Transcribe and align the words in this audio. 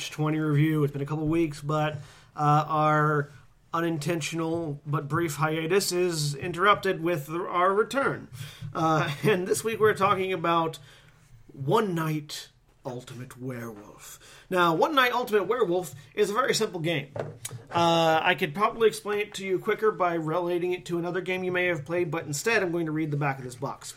everyone, 0.00 0.34
and 0.34 0.38
welcome 0.38 0.38
back 0.38 0.38
to 0.38 0.38
the 0.38 0.38
Natch 0.38 0.38
20 0.38 0.38
review. 0.38 0.84
It's 0.84 0.92
been 0.92 1.02
a 1.02 1.06
couple 1.06 1.26
weeks, 1.26 1.60
but 1.60 1.94
uh, 2.36 2.64
our 2.68 3.30
unintentional 3.74 4.80
but 4.86 5.08
brief 5.08 5.36
hiatus 5.36 5.92
is 5.92 6.34
interrupted 6.34 7.02
with 7.02 7.28
our 7.30 7.74
return. 7.74 8.28
Uh, 8.74 9.10
and 9.22 9.46
this 9.46 9.64
week 9.64 9.80
we're 9.80 9.94
talking 9.94 10.32
about 10.32 10.78
One 11.52 11.94
Night 11.94 12.48
Ultimate 12.86 13.40
Werewolf. 13.40 14.20
Now, 14.48 14.74
One 14.74 14.94
Night 14.94 15.12
Ultimate 15.12 15.48
Werewolf 15.48 15.94
is 16.14 16.30
a 16.30 16.34
very 16.34 16.54
simple 16.54 16.80
game. 16.80 17.08
Uh, 17.70 18.20
I 18.22 18.36
could 18.38 18.54
probably 18.54 18.88
explain 18.88 19.18
it 19.18 19.34
to 19.34 19.44
you 19.44 19.58
quicker 19.58 19.90
by 19.90 20.14
relating 20.14 20.72
it 20.72 20.86
to 20.86 20.98
another 20.98 21.20
game 21.20 21.42
you 21.44 21.52
may 21.52 21.66
have 21.66 21.84
played, 21.84 22.10
but 22.10 22.24
instead 22.24 22.62
I'm 22.62 22.72
going 22.72 22.86
to 22.86 22.92
read 22.92 23.10
the 23.10 23.16
back 23.16 23.38
of 23.38 23.44
this 23.44 23.56
box. 23.56 23.94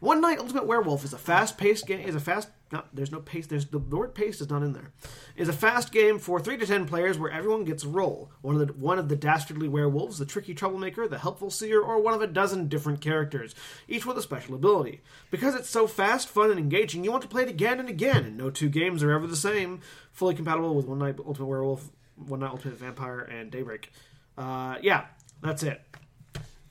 One 0.00 0.20
Night 0.20 0.38
Ultimate 0.38 0.66
Werewolf 0.66 1.04
is 1.04 1.12
a 1.12 1.18
fast-paced 1.18 1.86
game. 1.86 2.06
Is 2.06 2.14
a 2.14 2.20
fast. 2.20 2.48
No, 2.72 2.82
there's 2.92 3.12
no 3.12 3.20
pace. 3.20 3.46
There's 3.46 3.66
the, 3.66 3.78
word 3.78 4.14
pace 4.14 4.40
is 4.40 4.50
not 4.50 4.62
in 4.62 4.72
there. 4.72 4.90
Is 5.36 5.48
a 5.48 5.52
fast 5.52 5.92
game 5.92 6.18
for 6.18 6.40
three 6.40 6.56
to 6.56 6.66
ten 6.66 6.86
players 6.86 7.16
where 7.16 7.30
everyone 7.30 7.64
gets 7.64 7.84
a 7.84 7.88
role. 7.88 8.30
One 8.42 8.60
of 8.60 8.66
the 8.66 8.72
one 8.72 8.98
of 8.98 9.08
the 9.08 9.14
dastardly 9.14 9.68
werewolves, 9.68 10.18
the 10.18 10.26
tricky 10.26 10.52
troublemaker, 10.52 11.06
the 11.06 11.18
helpful 11.18 11.50
seer, 11.50 11.80
or 11.80 12.00
one 12.00 12.14
of 12.14 12.22
a 12.22 12.26
dozen 12.26 12.66
different 12.66 13.00
characters, 13.00 13.54
each 13.86 14.04
with 14.04 14.18
a 14.18 14.22
special 14.22 14.56
ability. 14.56 15.00
Because 15.30 15.54
it's 15.54 15.70
so 15.70 15.86
fast, 15.86 16.28
fun, 16.28 16.50
and 16.50 16.58
engaging, 16.58 17.04
you 17.04 17.12
want 17.12 17.22
to 17.22 17.28
play 17.28 17.42
it 17.42 17.48
again 17.48 17.78
and 17.78 17.88
again. 17.88 18.24
And 18.24 18.36
no 18.36 18.50
two 18.50 18.68
games 18.68 19.02
are 19.04 19.12
ever 19.12 19.28
the 19.28 19.36
same. 19.36 19.80
Fully 20.10 20.34
compatible 20.34 20.74
with 20.74 20.86
One 20.86 20.98
Night 20.98 21.18
Ultimate 21.24 21.46
Werewolf, 21.46 21.88
One 22.16 22.40
Night 22.40 22.50
Ultimate 22.50 22.78
Vampire, 22.78 23.20
and 23.20 23.50
Daybreak. 23.52 23.92
Uh, 24.36 24.76
yeah, 24.82 25.06
that's 25.40 25.62
it. 25.62 25.80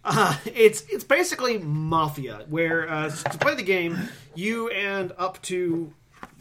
Uh, 0.06 0.38
it's 0.46 0.84
it's 0.90 1.04
basically 1.04 1.58
Mafia, 1.58 2.46
where 2.48 2.88
uh, 2.90 3.10
to 3.10 3.38
play 3.40 3.56
the 3.56 3.64
game, 3.64 3.98
you 4.36 4.70
and 4.70 5.12
up 5.18 5.42
to 5.44 5.92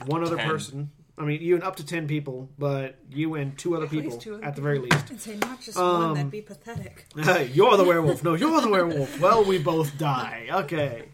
one 0.06 0.22
other 0.22 0.36
Ten. 0.36 0.48
person. 0.48 0.90
I 1.16 1.22
mean, 1.22 1.40
you 1.40 1.54
and 1.54 1.62
up 1.64 1.76
to 1.76 1.86
ten 1.86 2.06
people, 2.08 2.48
but 2.58 2.96
you 3.10 3.34
and 3.36 3.56
two 3.56 3.76
other 3.76 3.86
people 3.86 4.18
two 4.18 4.34
other 4.34 4.44
at 4.44 4.56
the 4.56 4.62
very 4.62 4.80
least. 4.80 5.10
And 5.10 5.20
say 5.20 5.36
not 5.36 5.60
just 5.60 5.78
Um, 5.78 6.02
one, 6.02 6.14
that'd 6.14 6.30
be 6.30 6.42
pathetic. 6.42 7.06
Hey, 7.16 7.46
you're 7.54 7.76
the 7.76 7.84
werewolf. 7.84 8.22
No, 8.24 8.34
you're 8.34 8.60
the 8.60 8.68
werewolf. 8.68 9.20
Well, 9.20 9.44
we 9.44 9.58
both 9.58 9.96
die. 9.96 10.48
Okay. 10.50 11.04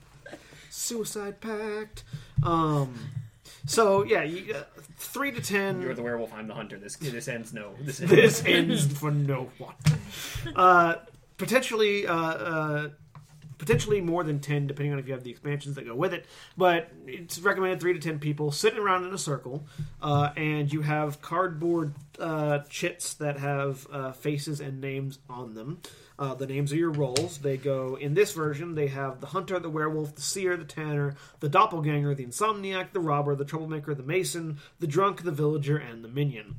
Suicide 0.70 1.40
pact. 1.40 2.04
Um. 2.42 2.94
So 3.66 4.02
yeah, 4.04 4.22
you, 4.22 4.54
uh, 4.54 4.62
three 4.96 5.30
to 5.32 5.40
ten. 5.40 5.82
You're 5.82 5.94
the 5.94 6.02
werewolf. 6.02 6.32
I'm 6.32 6.48
the 6.48 6.54
hunter. 6.54 6.78
This 6.78 6.96
this 6.96 7.28
ends 7.28 7.52
no. 7.52 7.74
This 7.80 8.00
ends. 8.00 8.12
this 8.12 8.44
ends 8.44 8.86
for 8.98 9.10
no 9.10 9.50
one. 9.58 9.74
Uh, 10.56 10.94
potentially, 11.40 12.06
uh, 12.06 12.14
uh, 12.14 12.88
potentially 13.58 14.00
more 14.00 14.22
than 14.22 14.38
ten, 14.40 14.66
depending 14.66 14.92
on 14.92 14.98
if 14.98 15.06
you 15.08 15.14
have 15.14 15.24
the 15.24 15.30
expansions 15.30 15.74
that 15.74 15.86
go 15.86 15.94
with 15.94 16.14
it. 16.14 16.26
But 16.56 16.90
it's 17.06 17.40
recommended 17.40 17.80
three 17.80 17.94
to 17.94 17.98
ten 17.98 18.18
people 18.18 18.52
sitting 18.52 18.78
around 18.78 19.06
in 19.06 19.12
a 19.12 19.18
circle, 19.18 19.66
uh, 20.00 20.30
and 20.36 20.72
you 20.72 20.82
have 20.82 21.20
cardboard 21.22 21.94
uh, 22.18 22.60
chits 22.68 23.14
that 23.14 23.38
have 23.38 23.86
uh, 23.90 24.12
faces 24.12 24.60
and 24.60 24.80
names 24.80 25.18
on 25.28 25.54
them. 25.54 25.80
Uh, 26.18 26.34
the 26.34 26.46
names 26.46 26.70
are 26.70 26.76
your 26.76 26.90
roles. 26.90 27.38
They 27.38 27.56
go 27.56 27.96
in 27.96 28.12
this 28.12 28.34
version. 28.34 28.74
They 28.74 28.88
have 28.88 29.22
the 29.22 29.28
hunter, 29.28 29.58
the 29.58 29.70
werewolf, 29.70 30.14
the 30.14 30.20
seer, 30.20 30.54
the 30.58 30.64
tanner, 30.64 31.16
the 31.40 31.48
doppelganger, 31.48 32.14
the 32.14 32.26
insomniac, 32.26 32.92
the 32.92 33.00
robber, 33.00 33.34
the 33.34 33.46
troublemaker, 33.46 33.94
the 33.94 34.02
mason, 34.02 34.58
the 34.78 34.86
drunk, 34.86 35.22
the 35.22 35.32
villager, 35.32 35.78
and 35.78 36.04
the 36.04 36.08
minion. 36.08 36.56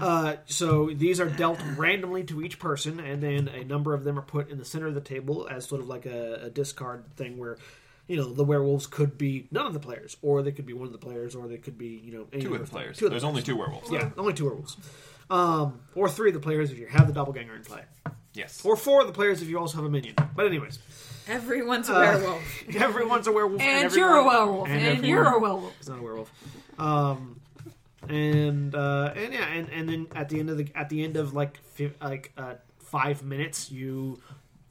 Uh, 0.00 0.36
so 0.46 0.90
these 0.92 1.20
are 1.20 1.28
dealt 1.28 1.60
randomly 1.76 2.24
to 2.24 2.42
each 2.42 2.58
person, 2.58 2.98
and 3.00 3.22
then 3.22 3.48
a 3.48 3.64
number 3.64 3.94
of 3.94 4.04
them 4.04 4.18
are 4.18 4.22
put 4.22 4.50
in 4.50 4.58
the 4.58 4.64
center 4.64 4.86
of 4.86 4.94
the 4.94 5.00
table 5.00 5.46
as 5.50 5.66
sort 5.66 5.80
of 5.80 5.88
like 5.88 6.06
a, 6.06 6.44
a 6.44 6.50
discard 6.50 7.04
thing 7.16 7.36
where, 7.38 7.58
you 8.06 8.16
know, 8.16 8.32
the 8.32 8.44
werewolves 8.44 8.86
could 8.86 9.18
be 9.18 9.46
none 9.50 9.66
of 9.66 9.74
the 9.74 9.80
players, 9.80 10.16
or 10.22 10.42
they 10.42 10.52
could 10.52 10.66
be 10.66 10.72
one 10.72 10.86
of 10.86 10.92
the 10.92 10.98
players, 10.98 11.34
or 11.34 11.46
they 11.46 11.58
could 11.58 11.76
be, 11.76 12.00
you 12.04 12.12
know, 12.12 12.26
any 12.32 12.42
Two 12.42 12.54
of 12.54 12.60
the 12.60 12.66
players. 12.66 12.96
Two 12.98 13.06
of 13.06 13.10
the 13.10 13.14
There's 13.14 13.24
only 13.24 13.42
two 13.42 13.56
werewolves. 13.56 13.90
yeah, 13.90 14.10
only 14.16 14.32
two 14.32 14.46
werewolves. 14.46 14.76
Um, 15.30 15.80
or 15.94 16.08
three 16.08 16.28
of 16.30 16.34
the 16.34 16.40
players 16.40 16.70
if 16.72 16.78
you 16.78 16.86
have 16.86 17.06
the 17.06 17.12
doppelganger 17.12 17.54
in 17.54 17.62
play, 17.62 17.82
Yes. 18.34 18.64
or 18.64 18.76
four 18.76 19.02
of 19.02 19.06
the 19.06 19.12
players 19.12 19.40
if 19.42 19.48
you 19.48 19.58
also 19.58 19.76
have 19.76 19.84
a 19.86 19.90
minion. 19.90 20.14
But 20.34 20.46
anyways, 20.46 20.78
Everyone's 21.28 21.88
a 21.88 21.94
Uh, 21.94 22.00
werewolf. 22.00 22.64
everyone's 22.74 23.26
a 23.28 23.32
werewolf, 23.32 23.60
And 23.62 23.84
everyone- 23.84 24.10
you're 24.10 24.18
a 24.18 24.24
werewolf. 24.26 24.68
And, 24.68 24.80
everyone 24.82 25.04
you're 25.04 25.24
a 25.26 25.38
werewolf. 25.38 25.80
is 25.80 25.88
not 25.88 25.98
a 26.00 26.02
werewolf. 26.02 26.32
Um, 26.78 27.40
and 28.08 28.74
uh, 28.74 29.12
and 29.16 29.32
yeah, 29.32 29.46
and, 29.46 29.68
and 29.70 29.88
then 29.88 30.06
at 30.14 30.28
the 30.28 30.40
end 30.40 30.50
of 30.50 30.56
the 30.58 30.68
at 30.74 30.88
the 30.88 31.04
end 31.04 31.16
of 31.16 31.34
like 31.34 31.58
fi- 31.74 31.92
like 32.00 32.32
uh, 32.36 32.54
five 32.80 33.22
minutes, 33.22 33.70
you 33.70 34.20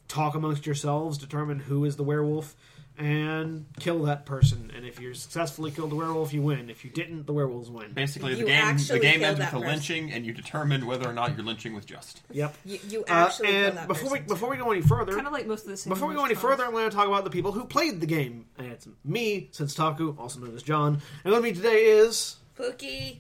talk 0.07 0.35
amongst 0.35 0.65
yourselves, 0.65 1.17
determine 1.17 1.59
who 1.59 1.85
is 1.85 1.95
the 1.95 2.03
werewolf, 2.03 2.55
and 2.97 3.65
kill 3.79 4.03
that 4.03 4.25
person. 4.25 4.69
And 4.75 4.85
if 4.85 4.99
you 4.99 5.13
successfully 5.13 5.71
killed 5.71 5.91
the 5.91 5.95
werewolf, 5.95 6.33
you 6.33 6.41
win. 6.41 6.69
If 6.69 6.83
you 6.83 6.91
didn't, 6.91 7.25
the 7.25 7.31
werewolves 7.33 7.69
win. 7.69 7.93
Basically, 7.93 8.33
the 8.33 8.39
You 8.41 8.45
game 8.47 8.59
the 8.65 8.67
actually 8.71 8.99
game 8.99 9.13
killed 9.21 9.23
ends 9.23 9.39
with 9.39 9.49
that 9.49 9.53
a 9.57 9.59
person. 9.61 9.67
lynching, 9.69 10.11
and 10.11 10.25
you 10.25 10.33
determine 10.33 10.85
whether 10.85 11.09
or 11.09 11.13
not 11.13 11.35
your 11.37 11.45
lynching 11.45 11.73
was 11.73 11.85
just. 11.85 12.21
Yep. 12.31 12.55
You, 12.65 12.79
you 12.89 12.99
Uh, 13.03 13.13
actually 13.13 13.47
kill 13.47 13.55
and 13.67 13.77
that 13.77 13.87
before 13.87 14.11
we 14.11 14.17
person. 14.19 14.27
before 14.27 14.49
we 14.49 14.57
go 14.57 14.71
any 14.71 14.81
further, 14.81 15.13
Kind 15.13 15.25
of 15.27 15.33
like 15.33 15.47
most 15.47 15.63
of 15.63 15.69
the 15.71 15.77
same. 15.77 15.89
Before 15.93 16.09
we 16.09 16.15
go 16.15 16.25
any 16.25 16.35
further, 16.35 16.65
I'm 16.65 16.71
going 16.71 16.89
to 16.89 16.95
talk 16.95 17.07
about 17.07 17.23
the 17.23 17.29
people 17.29 17.53
who 17.53 17.63
played 17.63 18.01
the 18.01 18.07
game. 18.07 18.45
And 18.57 18.67
it's 18.67 18.87
me, 19.05 19.47
since 19.51 19.73
Senstaku, 19.75 20.19
also 20.19 20.41
known 20.41 20.53
as 20.53 20.61
John. 20.63 21.01
And 21.23 21.33
with 21.33 21.41
me 21.43 21.53
today 21.53 21.85
is. 21.85 22.35
Pooky. 22.57 23.17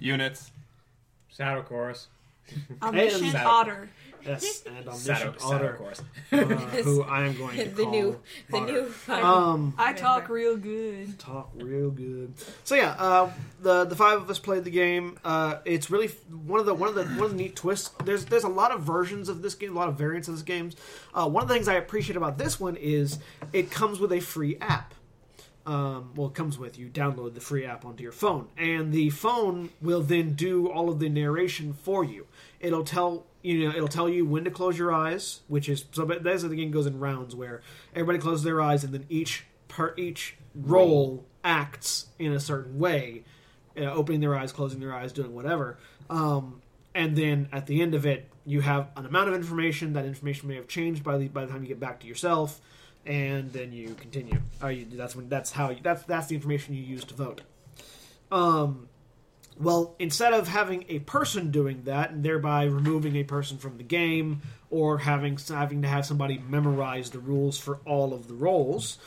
Uknits. 0.00 0.50
Shadow 1.28 1.62
chorus. 1.62 2.08
Omniscient 2.82 3.32
Saddle. 3.32 3.50
Otter. 3.50 3.88
Yes, 4.24 4.62
and 4.66 4.76
Shadow, 4.76 4.90
Omniscient 4.90 5.40
Shadow 5.40 5.54
Otter, 5.54 5.72
chorus. 5.78 6.02
uh, 6.32 6.36
who 6.82 7.02
I 7.02 7.26
am 7.26 7.36
going 7.36 7.56
to 7.58 7.64
The 7.66 7.82
call 7.82 7.90
new, 7.92 8.20
the 8.50 8.60
new. 8.60 8.94
Um, 9.14 9.74
I 9.76 9.92
talk 9.92 10.28
real 10.30 10.56
good. 10.56 11.18
talk 11.18 11.50
real 11.56 11.90
good. 11.90 12.32
So 12.64 12.74
yeah, 12.74 12.96
uh, 12.98 13.30
the 13.60 13.84
the 13.84 13.96
five 13.96 14.20
of 14.22 14.30
us 14.30 14.38
played 14.38 14.64
the 14.64 14.70
game. 14.70 15.18
Uh, 15.24 15.56
it's 15.64 15.90
really 15.90 16.08
one 16.30 16.60
of 16.60 16.66
the 16.66 16.74
one 16.74 16.88
of 16.88 16.94
the 16.94 17.04
one 17.04 17.24
of 17.24 17.30
the 17.30 17.36
neat 17.36 17.56
twists. 17.56 17.90
There's 18.04 18.24
there's 18.26 18.44
a 18.44 18.48
lot 18.48 18.70
of 18.72 18.82
versions 18.82 19.28
of 19.28 19.42
this 19.42 19.54
game, 19.54 19.74
a 19.76 19.78
lot 19.78 19.88
of 19.88 19.96
variants 19.98 20.28
of 20.28 20.34
this 20.34 20.42
game. 20.42 20.70
Uh, 21.14 21.28
one 21.28 21.42
of 21.42 21.48
the 21.48 21.54
things 21.54 21.68
I 21.68 21.74
appreciate 21.74 22.16
about 22.16 22.38
this 22.38 22.58
one 22.60 22.76
is 22.76 23.18
it 23.52 23.70
comes 23.70 24.00
with 24.00 24.12
a 24.12 24.20
free 24.20 24.56
app. 24.60 24.94
Um, 25.66 26.12
well, 26.14 26.26
it 26.26 26.34
comes 26.34 26.58
with 26.58 26.78
you 26.78 26.88
download 26.88 27.34
the 27.34 27.40
free 27.40 27.64
app 27.64 27.86
onto 27.86 28.02
your 28.02 28.12
phone, 28.12 28.48
and 28.58 28.92
the 28.92 29.08
phone 29.08 29.70
will 29.80 30.02
then 30.02 30.34
do 30.34 30.70
all 30.70 30.90
of 30.90 30.98
the 30.98 31.08
narration 31.08 31.72
for 31.72 32.04
you. 32.04 32.26
It'll 32.60 32.84
tell 32.84 33.24
you 33.42 33.64
know 33.64 33.74
it'll 33.74 33.88
tell 33.88 34.08
you 34.08 34.26
when 34.26 34.44
to 34.44 34.50
close 34.50 34.78
your 34.78 34.92
eyes, 34.92 35.40
which 35.48 35.70
is 35.70 35.86
so. 35.92 36.04
But 36.04 36.22
that's 36.22 36.42
the 36.42 36.54
game 36.54 36.70
goes 36.70 36.86
in 36.86 37.00
rounds 37.00 37.34
where 37.34 37.62
everybody 37.94 38.18
closes 38.18 38.44
their 38.44 38.60
eyes, 38.60 38.84
and 38.84 38.92
then 38.92 39.06
each 39.08 39.46
per 39.68 39.94
each 39.96 40.36
role 40.54 41.24
acts 41.42 42.06
in 42.18 42.32
a 42.32 42.40
certain 42.40 42.78
way, 42.78 43.24
you 43.74 43.84
know, 43.84 43.92
opening 43.92 44.20
their 44.20 44.36
eyes, 44.36 44.52
closing 44.52 44.80
their 44.80 44.94
eyes, 44.94 45.12
doing 45.12 45.34
whatever. 45.34 45.78
Um, 46.10 46.60
and 46.94 47.16
then 47.16 47.48
at 47.52 47.66
the 47.66 47.82
end 47.82 47.94
of 47.94 48.06
it, 48.06 48.30
you 48.46 48.60
have 48.60 48.88
an 48.96 49.06
amount 49.06 49.28
of 49.28 49.34
information. 49.34 49.94
That 49.94 50.04
information 50.04 50.48
may 50.48 50.56
have 50.56 50.68
changed 50.68 51.02
by 51.02 51.18
the 51.18 51.28
by 51.28 51.44
the 51.44 51.52
time 51.52 51.62
you 51.62 51.68
get 51.68 51.80
back 51.80 52.00
to 52.00 52.06
yourself, 52.06 52.60
and 53.06 53.52
then 53.52 53.72
you 53.72 53.94
continue. 53.94 54.40
Or 54.62 54.70
you, 54.70 54.86
that's 54.92 55.14
when 55.14 55.28
that's 55.28 55.50
how 55.50 55.70
you, 55.70 55.78
that's 55.82 56.02
that's 56.04 56.26
the 56.28 56.34
information 56.34 56.74
you 56.74 56.82
use 56.82 57.04
to 57.04 57.14
vote. 57.14 57.42
Um, 58.30 58.88
well, 59.58 59.94
instead 59.98 60.32
of 60.32 60.48
having 60.48 60.84
a 60.88 60.98
person 61.00 61.50
doing 61.50 61.82
that 61.84 62.10
and 62.10 62.24
thereby 62.24 62.64
removing 62.64 63.16
a 63.16 63.24
person 63.24 63.58
from 63.58 63.76
the 63.76 63.84
game, 63.84 64.42
or 64.70 64.98
having 64.98 65.38
having 65.48 65.82
to 65.82 65.88
have 65.88 66.04
somebody 66.04 66.42
memorize 66.48 67.10
the 67.10 67.20
rules 67.20 67.58
for 67.58 67.78
all 67.86 68.12
of 68.12 68.26
the 68.26 68.34
roles, 68.34 68.98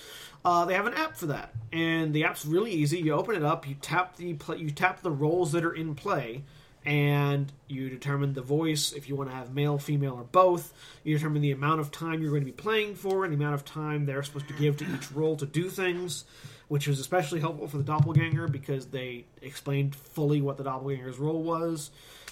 uh, 0.46 0.64
they 0.66 0.74
have 0.74 0.86
an 0.86 0.94
app 0.94 1.18
for 1.18 1.28
that, 1.28 1.54
and 1.74 2.14
the 2.14 2.24
app's 2.24 2.46
really 2.46 2.72
easy. 2.72 3.00
You 3.00 3.14
open 3.14 3.36
it 3.36 3.44
up, 3.44 3.68
you 3.68 3.76
tap 3.76 4.16
the 4.16 4.38
you 4.58 4.72
tap 4.72 5.02
the 5.02 5.12
roles 5.12 5.52
that 5.52 5.66
are 5.66 5.74
in 5.74 5.96
play, 5.96 6.44
and 6.88 7.52
you 7.68 7.90
determine 7.90 8.34
the 8.34 8.42
voice 8.42 8.94
if 8.94 9.10
you 9.10 9.16
want 9.16 9.30
to 9.30 9.36
have 9.36 9.54
male, 9.54 9.78
female, 9.78 10.14
or 10.14 10.24
both. 10.24 10.74
You 11.04 11.16
determine 11.16 11.42
the 11.42 11.52
amount 11.52 11.82
of 11.82 11.92
time 11.92 12.22
you're 12.22 12.32
going 12.32 12.42
to 12.42 12.46
be 12.46 12.52
playing 12.52 12.96
for, 12.96 13.26
and 13.26 13.32
the 13.32 13.38
amount 13.38 13.56
of 13.56 13.66
time 13.66 14.06
they're 14.06 14.24
supposed 14.24 14.48
to 14.48 14.54
give 14.54 14.78
to 14.78 14.86
each 14.96 15.12
role 15.12 15.36
to 15.36 15.46
do 15.46 15.70
things 15.70 16.26
which 16.68 16.88
was 16.88 17.00
especially 17.00 17.40
helpful 17.40 17.68
for 17.68 17.78
the 17.78 17.84
doppelganger 17.84 18.48
because 18.48 18.88
they 18.88 19.26
explained 19.42 19.96
fully 19.96 20.42
what 20.42 20.58
the 20.58 20.64
doppelganger's 20.64 21.18
role 21.18 21.42
was. 21.42 21.92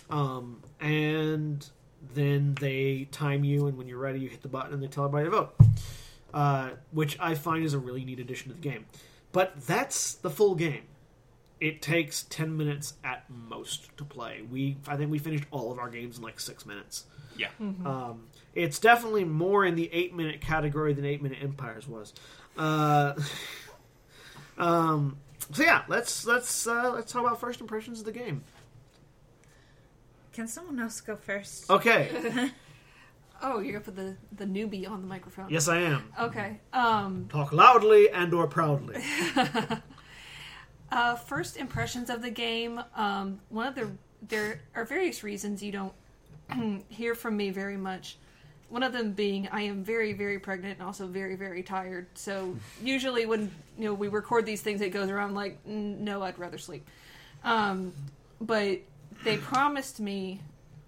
Um, 0.09 0.61
and 0.79 1.65
then 2.13 2.55
they 2.59 3.07
time 3.11 3.43
you, 3.43 3.67
and 3.67 3.77
when 3.77 3.87
you're 3.87 3.97
ready, 3.97 4.19
you 4.19 4.29
hit 4.29 4.41
the 4.41 4.49
button 4.49 4.73
and 4.73 4.83
they 4.83 4.87
tell 4.87 5.05
everybody 5.05 5.25
to 5.25 5.31
vote. 5.31 5.55
Uh, 6.33 6.69
which 6.91 7.17
I 7.19 7.33
find 7.35 7.63
is 7.63 7.73
a 7.73 7.79
really 7.79 8.03
neat 8.03 8.19
addition 8.19 8.49
to 8.49 8.55
the 8.55 8.61
game. 8.61 8.85
But 9.31 9.61
that's 9.65 10.15
the 10.15 10.29
full 10.29 10.55
game. 10.55 10.83
It 11.61 11.81
takes 11.81 12.23
10 12.23 12.57
minutes 12.57 12.95
at 13.03 13.23
most 13.29 13.95
to 13.97 14.03
play. 14.03 14.41
We 14.49 14.77
I 14.87 14.97
think 14.97 15.09
we 15.11 15.19
finished 15.19 15.45
all 15.51 15.71
of 15.71 15.79
our 15.79 15.89
games 15.89 16.17
in 16.17 16.23
like 16.23 16.39
6 16.39 16.65
minutes. 16.65 17.05
Yeah. 17.37 17.47
Um, 17.59 18.23
it's 18.53 18.79
definitely 18.79 19.25
more 19.25 19.65
in 19.65 19.75
the 19.75 19.89
eight 19.91 20.13
minute 20.15 20.41
category 20.41 20.93
than 20.93 21.05
eight 21.05 21.21
minute 21.21 21.39
empires 21.41 21.87
was. 21.87 22.13
Uh, 22.57 23.13
um, 24.57 25.17
so 25.51 25.63
yeah, 25.63 25.83
let's 25.87 26.25
let's 26.25 26.65
uh, 26.65 26.91
let's 26.93 27.11
talk 27.11 27.25
about 27.25 27.39
first 27.39 27.59
impressions 27.61 27.99
of 27.99 28.05
the 28.05 28.11
game. 28.11 28.43
Can 30.33 30.47
someone 30.47 30.79
else 30.79 31.01
go 31.01 31.15
first? 31.15 31.69
Okay, 31.69 32.51
Oh, 33.41 33.59
you're 33.59 33.73
gonna 33.73 33.83
put 33.83 33.95
the 33.95 34.15
the 34.31 34.45
newbie 34.45 34.89
on 34.89 35.01
the 35.01 35.07
microphone. 35.07 35.49
yes, 35.49 35.67
I 35.67 35.81
am. 35.81 36.11
Okay. 36.19 36.59
Um. 36.73 37.27
Talk 37.29 37.51
loudly 37.51 38.09
and 38.09 38.33
or 38.33 38.47
proudly. 38.47 39.03
Uh, 40.95 41.13
first 41.13 41.57
impressions 41.57 42.09
of 42.09 42.21
the 42.21 42.29
game. 42.29 42.81
Um, 42.95 43.41
one 43.49 43.67
of 43.67 43.75
the 43.75 43.91
there 44.29 44.61
are 44.75 44.85
various 44.85 45.25
reasons 45.25 45.61
you 45.61 45.73
don't 45.73 46.85
hear 46.89 47.15
from 47.15 47.35
me 47.35 47.49
very 47.49 47.75
much. 47.75 48.15
One 48.69 48.81
of 48.81 48.93
them 48.93 49.11
being 49.11 49.49
I 49.51 49.63
am 49.63 49.83
very 49.83 50.13
very 50.13 50.39
pregnant 50.39 50.79
and 50.79 50.87
also 50.87 51.05
very 51.05 51.35
very 51.35 51.63
tired. 51.63 52.07
So 52.13 52.55
usually 52.81 53.25
when 53.25 53.51
you 53.77 53.89
know 53.89 53.93
we 53.93 54.07
record 54.07 54.45
these 54.45 54.61
things, 54.61 54.79
it 54.79 54.91
goes 54.91 55.09
around 55.09 55.35
like 55.35 55.61
"Mm, 55.67 55.99
no, 55.99 56.23
I'd 56.23 56.39
rather 56.39 56.57
sleep. 56.57 56.87
Um, 57.43 57.91
but 58.39 58.79
they 59.25 59.35
promised 59.35 59.99
me, 59.99 60.39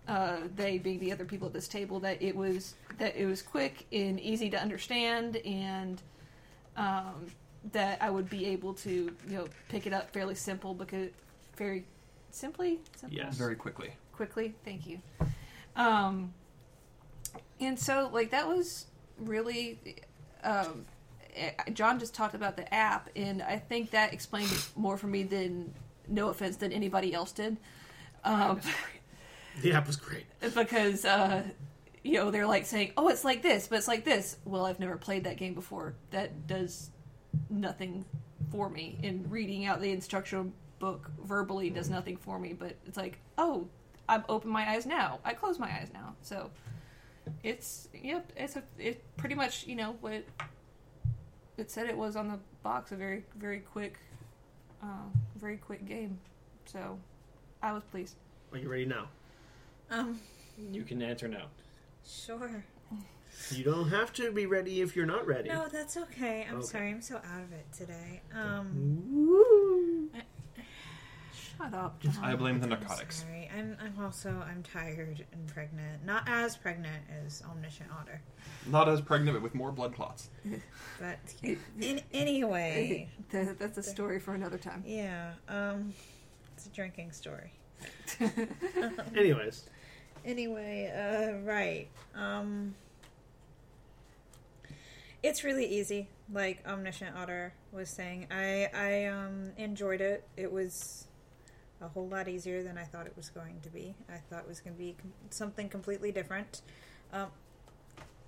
uh, 0.07 0.37
they 0.55 0.77
being 0.77 0.99
the 0.99 1.11
other 1.11 1.25
people 1.25 1.47
at 1.47 1.53
this 1.53 1.67
table, 1.67 1.99
that 1.99 2.21
it 2.21 2.33
was 2.33 2.75
that 2.97 3.17
it 3.17 3.25
was 3.25 3.41
quick 3.41 3.85
and 3.91 4.21
easy 4.21 4.49
to 4.51 4.57
understand 4.57 5.35
and 5.35 6.01
um, 6.77 7.29
that 7.73 8.01
I 8.01 8.09
would 8.09 8.29
be 8.29 8.45
able 8.47 8.73
to, 8.75 8.89
you 8.91 9.35
know, 9.35 9.47
pick 9.69 9.87
it 9.87 9.93
up 9.93 10.11
fairly 10.11 10.35
simple 10.35 10.73
because 10.73 11.09
very 11.55 11.85
simply, 12.31 12.79
simple? 12.95 13.17
Yes. 13.17 13.35
Very 13.35 13.55
quickly. 13.55 13.91
quickly. 14.13 14.53
Thank 14.63 14.87
you. 14.87 14.99
Um, 15.75 16.33
and 17.59 17.77
so, 17.79 18.09
like, 18.13 18.31
that 18.31 18.47
was 18.47 18.85
really. 19.19 19.79
Um, 20.43 20.85
eh, 21.35 21.51
John 21.73 21.99
just 21.99 22.13
talked 22.13 22.35
about 22.35 22.57
the 22.57 22.71
app, 22.73 23.09
and 23.15 23.41
I 23.41 23.57
think 23.57 23.91
that 23.91 24.13
explained 24.13 24.51
it 24.51 24.67
more 24.75 24.97
for 24.97 25.07
me 25.07 25.23
than, 25.23 25.73
no 26.07 26.29
offense, 26.29 26.57
than 26.57 26.71
anybody 26.71 27.13
else 27.13 27.31
did. 27.31 27.57
Um, 28.23 28.61
The 29.61 29.73
app 29.73 29.87
was 29.87 29.95
great. 29.95 30.25
because 30.53 31.03
uh, 31.03 31.41
you 32.03 32.13
know 32.13 32.29
they're 32.29 32.45
like 32.45 32.65
saying, 32.67 32.91
"Oh, 32.95 33.07
it's 33.07 33.23
like 33.23 33.41
this, 33.41 33.67
but 33.67 33.77
it's 33.79 33.87
like 33.87 34.05
this." 34.05 34.37
Well, 34.45 34.65
I've 34.65 34.79
never 34.79 34.97
played 34.97 35.23
that 35.23 35.37
game 35.37 35.55
before. 35.55 35.95
That 36.11 36.45
does 36.45 36.91
nothing 37.49 38.05
for 38.51 38.69
me. 38.69 38.97
And 39.03 39.29
reading 39.31 39.65
out 39.65 39.81
the 39.81 39.91
instructional 39.91 40.51
book 40.79 41.09
verbally 41.23 41.69
does 41.69 41.89
nothing 41.89 42.17
for 42.17 42.39
me. 42.39 42.53
But 42.53 42.75
it's 42.85 42.97
like, 42.97 43.19
oh, 43.37 43.67
I'm 44.09 44.23
open 44.29 44.49
my 44.49 44.69
eyes 44.69 44.85
now. 44.85 45.19
I 45.25 45.33
close 45.33 45.59
my 45.59 45.67
eyes 45.67 45.89
now. 45.93 46.15
So 46.21 46.49
it's 47.43 47.89
yep. 47.93 48.31
It's 48.35 48.55
a 48.55 48.63
it 48.77 49.03
pretty 49.17 49.35
much 49.35 49.67
you 49.67 49.75
know 49.75 49.97
what 50.01 50.23
it 51.57 51.71
said 51.71 51.87
it 51.87 51.97
was 51.97 52.15
on 52.15 52.29
the 52.29 52.39
box. 52.63 52.91
A 52.91 52.95
very 52.95 53.25
very 53.35 53.59
quick, 53.59 53.97
uh, 54.81 55.07
very 55.35 55.57
quick 55.57 55.85
game. 55.85 56.19
So 56.65 56.97
I 57.61 57.73
was 57.73 57.83
pleased. 57.83 58.15
Are 58.53 58.57
you 58.57 58.69
ready 58.69 58.85
now? 58.85 59.09
Um, 59.91 60.19
You 60.71 60.83
can 60.83 61.01
answer 61.01 61.27
now 61.27 61.47
sure. 62.07 62.63
You 63.51 63.63
don't 63.63 63.89
have 63.89 64.11
to 64.13 64.31
be 64.31 64.45
ready 64.45 64.81
if 64.81 64.95
you're 64.95 65.05
not 65.05 65.25
ready. 65.25 65.49
No, 65.49 65.67
that's 65.67 65.95
okay. 65.97 66.45
I'm 66.49 66.57
Okay. 66.57 66.65
sorry. 66.67 66.89
I'm 66.91 67.01
so 67.01 67.15
out 67.17 67.43
of 67.43 67.51
it 67.53 67.65
today. 67.71 68.21
Um, 68.33 69.03
Woo. 69.09 70.09
Shut 71.57 71.73
up. 71.73 71.99
Just- 72.01 72.15
John. 72.15 72.23
I 72.25 72.35
blame 72.35 72.59
the 72.59 72.65
I'm 72.65 72.69
narcotics. 72.71 73.21
sorry. 73.23 73.49
I'm, 73.57 73.77
I'm 73.81 74.03
also 74.03 74.29
I'm 74.47 74.61
tired 74.63 75.25
and 75.31 75.47
pregnant. 75.47 76.05
Not 76.05 76.27
as 76.27 76.55
pregnant 76.57 77.03
as 77.25 77.41
Omniscient 77.49 77.89
Otter, 77.99 78.21
Not 78.67 78.87
as 78.89 79.01
pregnant, 79.01 79.35
but 79.35 79.41
with 79.41 79.55
more 79.55 79.71
blood 79.71 79.95
clots. 79.95 80.29
but 80.99 81.17
in, 81.79 82.01
anyway, 82.13 83.09
That- 83.31 83.57
that's 83.59 83.77
a 83.77 83.83
story 83.83 84.19
for 84.19 84.33
another 84.35 84.57
time. 84.57 84.83
yeah. 84.85 85.33
Um, 85.47 85.93
it's 86.55 86.65
a 86.65 86.69
drinking 86.69 87.11
story. 87.11 87.53
Anyways, 89.15 89.69
Anyway, 90.25 90.91
uh, 90.93 91.39
right. 91.47 91.87
Um, 92.15 92.75
it's 95.23 95.43
really 95.43 95.65
easy, 95.65 96.09
like 96.31 96.63
Omniscient 96.67 97.15
Otter 97.15 97.53
was 97.71 97.89
saying. 97.89 98.27
I 98.31 98.69
I 98.73 99.05
um 99.05 99.51
enjoyed 99.57 100.01
it. 100.01 100.27
It 100.37 100.51
was 100.51 101.07
a 101.81 101.87
whole 101.87 102.07
lot 102.07 102.27
easier 102.27 102.63
than 102.63 102.77
I 102.77 102.83
thought 102.83 103.05
it 103.05 103.13
was 103.15 103.29
going 103.29 103.59
to 103.61 103.69
be. 103.69 103.95
I 104.09 104.17
thought 104.29 104.43
it 104.43 104.47
was 104.47 104.59
going 104.59 104.75
to 104.75 104.79
be 104.79 104.95
com- 104.99 105.13
something 105.29 105.69
completely 105.69 106.11
different. 106.11 106.61
Um, 107.13 107.27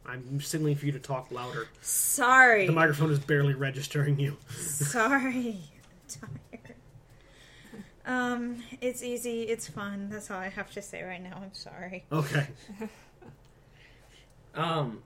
I'm 0.06 0.40
signaling 0.42 0.76
for 0.76 0.86
you 0.86 0.92
to 0.94 1.00
talk 1.00 1.32
louder. 1.32 1.68
sorry, 1.82 2.66
The 2.68 2.72
microphone 2.72 3.12
is 3.12 3.20
barely 3.20 3.54
registering 3.54 4.20
you. 4.20 4.38
sorry, 4.50 5.60
I'm 6.24 6.30
tired. 6.52 6.76
Um, 8.06 8.64
it's 8.82 9.04
easy. 9.04 9.44
It's 9.44 9.68
fun. 9.68 10.10
That's 10.10 10.32
all 10.32 10.40
I 10.40 10.50
have 10.50 10.72
to 10.72 10.82
say 10.82 11.04
right 11.04 11.22
now. 11.22 11.42
I'm 11.44 11.54
sorry. 11.54 12.06
Okay. 12.12 12.48
Um, 14.56 15.04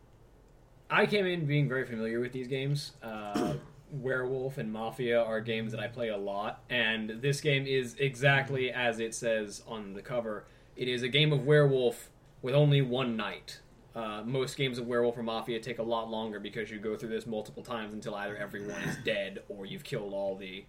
I 0.90 1.06
came 1.06 1.26
in 1.26 1.46
being 1.46 1.68
very 1.68 1.86
familiar 1.86 2.20
with 2.20 2.32
these 2.32 2.48
games. 2.48 2.92
Uh, 3.02 3.54
Werewolf 3.92 4.58
and 4.58 4.72
Mafia 4.72 5.22
are 5.22 5.40
games 5.40 5.72
that 5.72 5.80
I 5.80 5.88
play 5.88 6.10
a 6.10 6.18
lot, 6.18 6.64
and 6.70 7.22
this 7.22 7.42
game 7.42 7.68
is 7.68 7.96
exactly 8.00 8.72
as 8.72 9.00
it 9.00 9.14
says 9.14 9.62
on 9.68 9.94
the 9.94 10.02
cover. 10.02 10.46
It 10.76 10.88
is 10.88 11.04
a 11.04 11.08
game 11.08 11.32
of 11.32 11.46
werewolf 11.46 12.10
with 12.42 12.56
only 12.56 12.82
one 12.82 13.16
night. 13.16 13.60
Uh, 13.96 14.24
most 14.26 14.58
games 14.58 14.80
of 14.80 14.88
Werewolf 14.88 15.16
or 15.18 15.22
Mafia 15.22 15.60
take 15.60 15.78
a 15.78 15.84
lot 15.84 16.10
longer 16.10 16.40
because 16.40 16.72
you 16.72 16.80
go 16.80 16.96
through 16.96 17.10
this 17.10 17.28
multiple 17.28 17.62
times 17.62 17.94
until 17.94 18.16
either 18.16 18.36
everyone 18.36 18.82
is 18.82 18.98
dead 19.06 19.44
or 19.50 19.68
you've 19.68 19.84
killed 19.84 20.14
all 20.14 20.36
the 20.36 20.66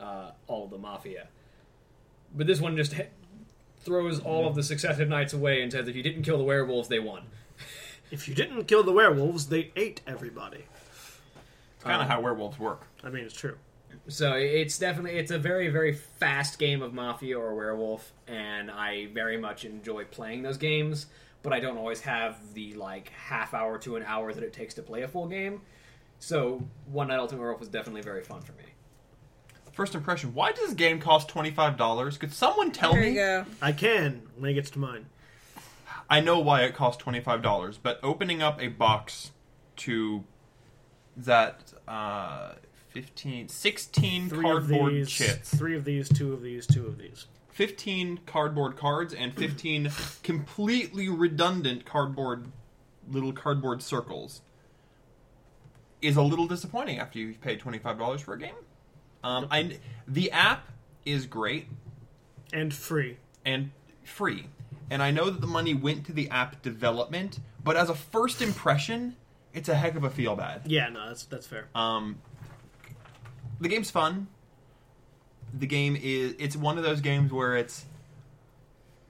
uh, 0.00 0.32
all 0.48 0.66
the 0.66 0.78
Mafia. 0.78 1.28
But 2.34 2.48
this 2.48 2.60
one 2.60 2.76
just 2.76 2.94
throws 3.84 4.18
all 4.18 4.48
of 4.48 4.54
the 4.54 4.62
successive 4.62 5.08
nights 5.08 5.32
away 5.32 5.62
and 5.62 5.70
says 5.70 5.86
if 5.86 5.94
you 5.94 6.02
didn't 6.02 6.22
kill 6.22 6.38
the 6.38 6.44
werewolves, 6.44 6.88
they 6.88 6.98
won. 6.98 7.24
If 8.10 8.28
you 8.28 8.34
didn't 8.34 8.64
kill 8.64 8.82
the 8.82 8.92
werewolves, 8.92 9.46
they 9.46 9.70
ate 9.76 10.00
everybody. 10.06 10.64
It's 11.76 11.84
kind 11.84 11.96
of 11.96 12.02
Um, 12.02 12.08
how 12.08 12.20
werewolves 12.20 12.58
work. 12.58 12.86
I 13.04 13.08
mean, 13.10 13.24
it's 13.24 13.34
true. 13.34 13.56
So 14.08 14.32
it's 14.34 14.78
definitely 14.78 15.18
it's 15.18 15.30
a 15.30 15.38
very 15.38 15.68
very 15.68 15.92
fast 15.94 16.58
game 16.58 16.82
of 16.82 16.92
Mafia 16.94 17.38
or 17.38 17.54
Werewolf, 17.54 18.12
and 18.26 18.70
I 18.70 19.06
very 19.12 19.36
much 19.36 19.64
enjoy 19.64 20.04
playing 20.04 20.42
those 20.42 20.56
games. 20.58 21.06
But 21.42 21.52
I 21.52 21.60
don't 21.60 21.78
always 21.78 22.00
have 22.02 22.36
the 22.54 22.74
like 22.74 23.08
half 23.10 23.54
hour 23.54 23.78
to 23.78 23.96
an 23.96 24.02
hour 24.04 24.32
that 24.32 24.42
it 24.42 24.52
takes 24.52 24.74
to 24.74 24.82
play 24.82 25.02
a 25.02 25.08
full 25.08 25.26
game. 25.26 25.62
So 26.18 26.66
One 26.86 27.08
Night 27.08 27.18
Ultimate 27.18 27.40
Werewolf 27.40 27.60
was 27.60 27.68
definitely 27.68 28.02
very 28.02 28.22
fun 28.22 28.42
for 28.42 28.52
me. 28.52 28.64
First 29.72 29.94
impression: 29.94 30.34
Why 30.34 30.52
does 30.52 30.60
this 30.66 30.74
game 30.74 31.00
cost 31.00 31.28
twenty 31.28 31.50
five 31.50 31.76
dollars? 31.76 32.18
Could 32.18 32.32
someone 32.32 32.72
tell 32.72 32.92
There 32.92 33.00
me? 33.02 33.08
you 33.10 33.14
go. 33.14 33.46
I 33.62 33.72
can 33.72 34.22
when 34.36 34.50
it 34.50 34.54
gets 34.54 34.70
to 34.70 34.78
mine. 34.78 35.06
I 36.10 36.20
know 36.20 36.40
why 36.40 36.62
it 36.62 36.74
costs 36.74 37.00
twenty 37.02 37.20
five 37.20 37.40
dollars, 37.42 37.78
but 37.78 38.00
opening 38.02 38.42
up 38.42 38.60
a 38.60 38.68
box 38.68 39.30
to 39.78 40.24
that 41.16 41.72
uh, 41.88 42.54
15, 42.88 43.48
16 43.48 44.28
Three 44.28 44.42
cardboard 44.42 44.92
these, 44.94 45.10
chits, 45.10 45.54
three 45.54 45.76
of 45.76 45.84
these, 45.84 46.08
two 46.08 46.32
of 46.32 46.42
these, 46.42 46.66
two 46.66 46.86
of 46.86 46.98
these. 46.98 47.26
fifteen 47.48 48.18
cardboard 48.26 48.76
cards, 48.76 49.14
and 49.14 49.32
fifteen 49.34 49.90
completely 50.22 51.08
redundant 51.08 51.84
cardboard 51.84 52.46
little 53.08 53.32
cardboard 53.32 53.80
circles 53.82 54.40
is 56.02 56.16
a 56.16 56.22
little 56.22 56.46
disappointing 56.46 56.98
after 56.98 57.18
you've 57.18 57.40
paid 57.40 57.60
twenty 57.60 57.78
five 57.78 57.98
dollars 57.98 58.20
for 58.20 58.34
a 58.34 58.38
game. 58.38 58.54
Um, 59.22 59.46
I 59.50 59.78
the 60.08 60.30
app 60.32 60.66
is 61.04 61.26
great 61.26 61.66
And 62.52 62.72
free. 62.74 63.18
and 63.44 63.70
free. 64.02 64.46
And 64.90 65.02
I 65.02 65.12
know 65.12 65.30
that 65.30 65.40
the 65.40 65.46
money 65.46 65.72
went 65.72 66.04
to 66.06 66.12
the 66.12 66.28
app 66.30 66.62
development, 66.62 67.38
but 67.62 67.76
as 67.76 67.88
a 67.88 67.94
first 67.94 68.42
impression, 68.42 69.16
it's 69.54 69.68
a 69.68 69.74
heck 69.74 69.94
of 69.94 70.04
a 70.04 70.10
feel 70.10 70.36
bad. 70.36 70.62
Yeah, 70.66 70.88
no, 70.88 71.08
that's 71.08 71.24
that's 71.24 71.46
fair. 71.46 71.68
Um, 71.74 72.18
the 73.60 73.68
game's 73.68 73.90
fun. 73.90 74.26
The 75.54 75.66
game 75.66 75.96
is 76.00 76.34
it's 76.38 76.56
one 76.56 76.76
of 76.78 76.84
those 76.84 77.00
games 77.00 77.32
where 77.32 77.56
it's 77.56 77.86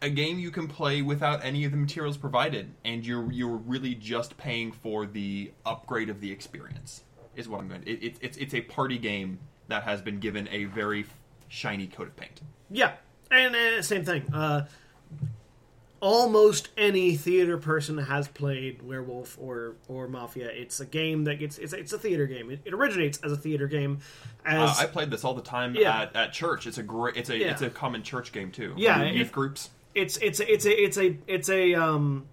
a 0.02 0.10
game 0.10 0.38
you 0.38 0.50
can 0.50 0.66
play 0.66 1.02
without 1.02 1.44
any 1.44 1.64
of 1.64 1.70
the 1.70 1.76
materials 1.76 2.16
provided, 2.16 2.72
and 2.84 3.04
you're 3.04 3.30
you're 3.32 3.56
really 3.56 3.94
just 3.94 4.36
paying 4.36 4.72
for 4.72 5.06
the 5.06 5.52
upgrade 5.64 6.08
of 6.08 6.20
the 6.20 6.30
experience. 6.30 7.04
Is 7.36 7.48
what 7.48 7.60
I'm 7.60 7.68
going. 7.68 7.82
It, 7.86 8.02
it, 8.02 8.16
it's 8.20 8.36
it's 8.38 8.54
a 8.54 8.60
party 8.62 8.98
game 8.98 9.38
that 9.68 9.84
has 9.84 10.02
been 10.02 10.18
given 10.18 10.48
a 10.50 10.64
very 10.64 11.06
shiny 11.48 11.86
coat 11.86 12.08
of 12.08 12.16
paint. 12.16 12.40
Yeah, 12.70 12.92
and 13.30 13.54
uh, 13.54 13.82
same 13.82 14.04
thing. 14.04 14.22
Uh, 14.32 14.66
almost 16.00 16.68
any 16.76 17.14
theater 17.16 17.58
person 17.58 17.98
has 17.98 18.26
played 18.28 18.82
Werewolf 18.82 19.36
or 19.40 19.74
or 19.88 20.08
Mafia. 20.08 20.48
It's 20.48 20.80
a 20.80 20.86
game 20.86 21.24
that 21.24 21.36
gets 21.36 21.58
it's 21.58 21.72
it's 21.72 21.92
a 21.92 21.98
theater 21.98 22.26
game. 22.26 22.50
It, 22.50 22.60
it 22.64 22.74
originates 22.74 23.18
as 23.22 23.32
a 23.32 23.36
theater 23.36 23.66
game. 23.68 23.98
Uh, 24.46 24.74
I 24.78 24.86
played 24.86 25.10
this 25.10 25.24
all 25.24 25.34
the 25.34 25.42
time 25.42 25.74
Yeah. 25.74 26.02
at, 26.02 26.16
at 26.16 26.32
church. 26.32 26.66
It's 26.66 26.78
a 26.78 26.82
great. 26.82 27.16
It's 27.16 27.30
a 27.30 27.36
Yeah. 27.36 27.50
it's 27.52 27.62
a 27.62 27.70
common 27.70 28.02
church 28.02 28.32
game 28.32 28.50
too. 28.50 28.74
Yeah, 28.76 29.02
youth 29.04 29.28
it- 29.28 29.32
groups. 29.32 29.70
it's 29.94 30.16
it's 30.18 30.40
it's 30.40 30.64
a 30.66 30.82
it's 30.82 30.96
a 30.98 31.16
it's 31.26 31.48
a 31.50 31.74
um, 31.74 32.26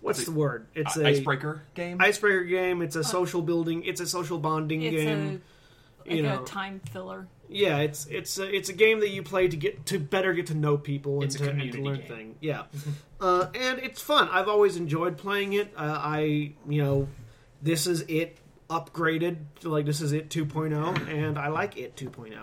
what's 0.00 0.20
It's 0.20 0.28
a- 0.28 0.30
the 0.30 0.36
word? 0.38 0.66
It's 0.74 0.96
a 0.96 1.06
icebreaker 1.06 1.62
game. 1.74 2.00
icebreaker 2.00 2.44
game. 2.44 2.80
It's 2.82 2.96
a 2.96 3.04
social 3.04 3.42
building. 3.42 3.84
It's 3.84 4.00
a 4.00 4.06
social 4.06 4.38
bonding 4.38 4.82
It's 4.82 4.96
game. 4.96 5.42
a 6.06 6.08
like 6.08 6.16
you 6.16 6.22
know. 6.22 6.42
a 6.42 6.46
time 6.46 6.80
filler. 6.92 7.26
Yeah, 7.48 7.78
it's 7.78 8.06
it's 8.06 8.38
a, 8.38 8.54
it's 8.54 8.68
a 8.68 8.72
game 8.72 9.00
that 9.00 9.10
you 9.10 9.22
play 9.22 9.48
to 9.48 9.56
get 9.56 9.86
to 9.86 9.98
better 9.98 10.32
get 10.32 10.46
to 10.48 10.54
know 10.54 10.76
people 10.76 11.14
and 11.16 11.24
It's 11.24 11.34
a 11.36 11.38
to, 11.38 11.50
and 11.50 11.72
to 11.72 11.82
learn 11.82 11.98
game. 11.98 12.06
things. 12.08 12.36
Yeah, 12.40 12.62
uh, 13.20 13.48
and 13.54 13.78
it's 13.80 14.00
fun. 14.00 14.28
I've 14.30 14.48
always 14.48 14.76
enjoyed 14.76 15.16
playing 15.16 15.52
it. 15.54 15.72
Uh, 15.76 15.98
I 15.98 16.52
you 16.68 16.82
know, 16.82 17.08
this 17.62 17.86
is 17.86 18.02
it 18.08 18.38
upgraded. 18.70 19.36
To, 19.60 19.68
like 19.68 19.86
this 19.86 20.00
is 20.00 20.12
it 20.12 20.30
2.0, 20.30 21.08
and 21.08 21.38
I 21.38 21.48
like 21.48 21.76
it 21.76 21.96
2.0. 21.96 22.34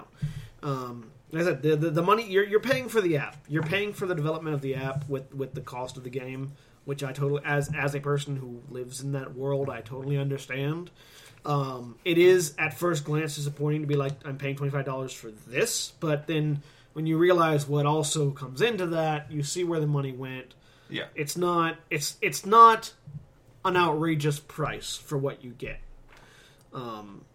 Um, 0.64 1.12
like 1.32 1.44
I 1.44 1.46
said, 1.46 1.62
the, 1.62 1.76
the, 1.76 1.90
the 1.90 2.04
money 2.04 2.30
you're, 2.30 2.44
you're 2.44 2.60
paying 2.60 2.90
for 2.90 3.02
the 3.02 3.18
app. 3.18 3.38
You're 3.48 3.64
paying 3.64 3.94
for 3.94 4.06
the 4.06 4.14
development 4.16 4.54
of 4.54 4.62
the 4.62 4.76
app 4.76 5.08
with, 5.10 5.34
with 5.34 5.54
the 5.54 5.62
cost 5.62 5.98
of 5.98 6.04
the 6.04 6.10
game, 6.10 6.52
which 6.86 7.04
I 7.04 7.14
totally 7.14 7.42
as 7.46 7.72
as 7.76 7.96
a 7.96 8.00
person 8.00 8.36
who 8.36 8.62
lives 8.70 9.02
in 9.02 9.14
that 9.14 9.36
world, 9.36 9.70
I 9.70 9.82
totally 9.82 10.18
understand. 10.18 10.92
Um, 11.44 11.96
it 12.06 12.18
is 12.20 12.54
at 12.60 12.78
first 12.78 13.04
glance 13.04 13.36
disappointing 13.36 13.82
to 13.82 13.88
be 13.88 13.96
like 13.96 14.14
I'm 14.26 14.38
paying 14.38 14.56
twenty 14.56 14.72
five 14.72 14.86
dollars 14.86 15.12
for 15.14 15.32
this, 15.32 15.94
but 16.00 16.28
then 16.28 16.62
when 16.94 17.08
you 17.08 17.18
realize 17.18 17.68
what 17.68 17.86
also 17.86 18.32
comes 18.32 18.62
into 18.62 18.86
that, 18.88 19.32
you 19.32 19.42
see 19.44 19.64
where 19.64 19.80
the 19.80 19.88
money 19.88 20.12
went. 20.12 20.54
Yeah. 20.90 21.06
It's 21.16 21.36
not 21.38 21.78
it's 21.90 22.18
it's 22.22 22.46
not 22.46 22.94
an 23.66 23.76
outrageous 23.78 24.40
price 24.40 24.96
for 24.98 25.18
what 25.18 25.44
you 25.44 25.52
get. 25.52 25.80
Um, 26.74 27.26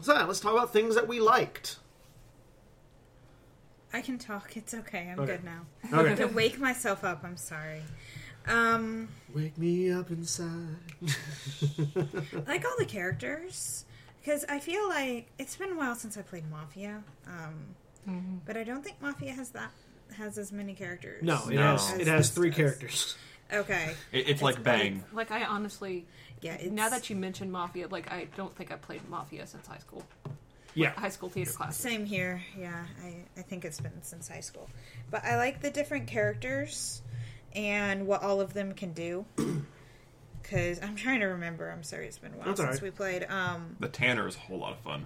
so 0.00 0.12
yeah, 0.14 0.24
let's 0.24 0.40
talk 0.40 0.52
about 0.52 0.72
things 0.72 0.94
that 0.94 1.06
we 1.06 1.20
liked. 1.20 1.76
I 3.92 4.00
can 4.00 4.18
talk. 4.18 4.56
It's 4.56 4.74
okay. 4.74 5.08
I'm 5.10 5.20
Okay. 5.20 5.36
good 5.36 5.44
now. 5.44 5.66
Okay. 5.98 6.14
to 6.16 6.26
wake 6.34 6.58
myself 6.58 7.04
up. 7.04 7.22
I'm 7.24 7.36
sorry. 7.36 7.82
Um, 8.46 9.08
Wake 9.34 9.58
me 9.58 9.90
up 9.90 10.10
inside. 10.10 10.76
I 11.04 12.42
like 12.46 12.64
all 12.64 12.76
the 12.78 12.84
characters 12.86 13.84
because 14.22 14.44
I 14.48 14.58
feel 14.60 14.88
like 14.88 15.26
it's 15.38 15.56
been 15.56 15.70
a 15.72 15.76
while 15.76 15.94
since 15.94 16.16
I 16.16 16.22
played 16.22 16.48
Mafia. 16.50 17.02
Um, 17.26 18.40
but 18.46 18.56
I 18.56 18.62
don't 18.64 18.84
think 18.84 19.00
Mafia 19.02 19.32
has 19.32 19.50
that 19.50 19.70
has 20.16 20.38
as 20.38 20.52
many 20.52 20.74
characters. 20.74 21.22
No, 21.22 21.48
it 21.48 21.56
No. 21.56 21.72
has 21.72 21.92
it 21.98 22.06
has 22.06 22.30
three 22.30 22.50
does. 22.50 22.56
characters. 22.56 23.16
Okay. 23.52 23.94
It, 24.12 24.28
it's 24.28 24.42
like 24.42 24.62
Bang. 24.62 25.02
Like 25.12 25.30
I 25.32 25.44
honestly, 25.44 26.06
Yeah. 26.40 26.54
It's, 26.54 26.70
now 26.72 26.88
that 26.88 27.10
you 27.10 27.16
mentioned 27.16 27.50
Mafia, 27.52 27.88
like 27.88 28.10
I 28.12 28.28
don't 28.36 28.54
think 28.54 28.70
I 28.72 28.76
played 28.76 29.08
Mafia 29.08 29.46
since 29.46 29.66
high 29.66 29.78
school, 29.78 30.04
Yeah, 30.74 30.90
high 30.90 31.08
school 31.08 31.28
theater 31.28 31.52
class. 31.52 31.76
Same 31.76 32.04
here. 32.06 32.42
Yeah, 32.58 32.84
I, 33.04 33.16
I 33.36 33.42
think 33.42 33.64
it's 33.64 33.80
been 33.80 34.02
since 34.02 34.28
high 34.28 34.40
school. 34.40 34.68
But 35.10 35.24
I 35.24 35.36
like 35.36 35.60
the 35.60 35.70
different 35.70 36.06
characters 36.06 37.02
and 37.56 38.06
what 38.06 38.22
all 38.22 38.40
of 38.40 38.52
them 38.54 38.72
can 38.74 38.92
do. 38.92 39.24
Because 40.42 40.80
I'm 40.80 40.94
trying 40.94 41.18
to 41.20 41.26
remember. 41.26 41.70
I'm 41.70 41.82
sorry, 41.82 42.06
it's 42.06 42.18
been 42.18 42.32
a 42.32 42.36
while 42.36 42.46
That's 42.46 42.60
since 42.60 42.68
alright. 42.68 42.82
we 42.82 42.90
played. 42.90 43.24
Um, 43.28 43.74
The 43.80 43.88
Tanner 43.88 44.28
is 44.28 44.36
a 44.36 44.38
whole 44.38 44.58
lot 44.58 44.74
of 44.74 44.78
fun. 44.78 45.04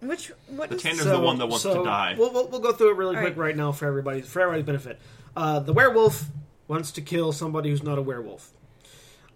which 0.00 0.32
what 0.48 0.70
The 0.70 0.76
is 0.76 0.82
Tanner's 0.82 1.04
the 1.04 1.20
one 1.20 1.36
that 1.38 1.46
wants 1.48 1.64
so 1.64 1.78
to 1.78 1.84
die. 1.84 2.14
We'll, 2.18 2.32
we'll, 2.32 2.48
we'll 2.48 2.60
go 2.60 2.72
through 2.72 2.92
it 2.92 2.96
really 2.96 3.16
All 3.16 3.22
quick 3.22 3.36
right. 3.36 3.48
right 3.48 3.56
now 3.56 3.72
for 3.72 3.84
everybody 3.86 4.22
for 4.22 4.40
everybody's 4.40 4.64
benefit. 4.64 4.98
Uh, 5.36 5.60
the 5.60 5.74
werewolf 5.74 6.28
wants 6.66 6.92
to 6.92 7.02
kill 7.02 7.32
somebody 7.32 7.68
who's 7.68 7.82
not 7.82 7.98
a 7.98 8.02
werewolf. 8.02 8.52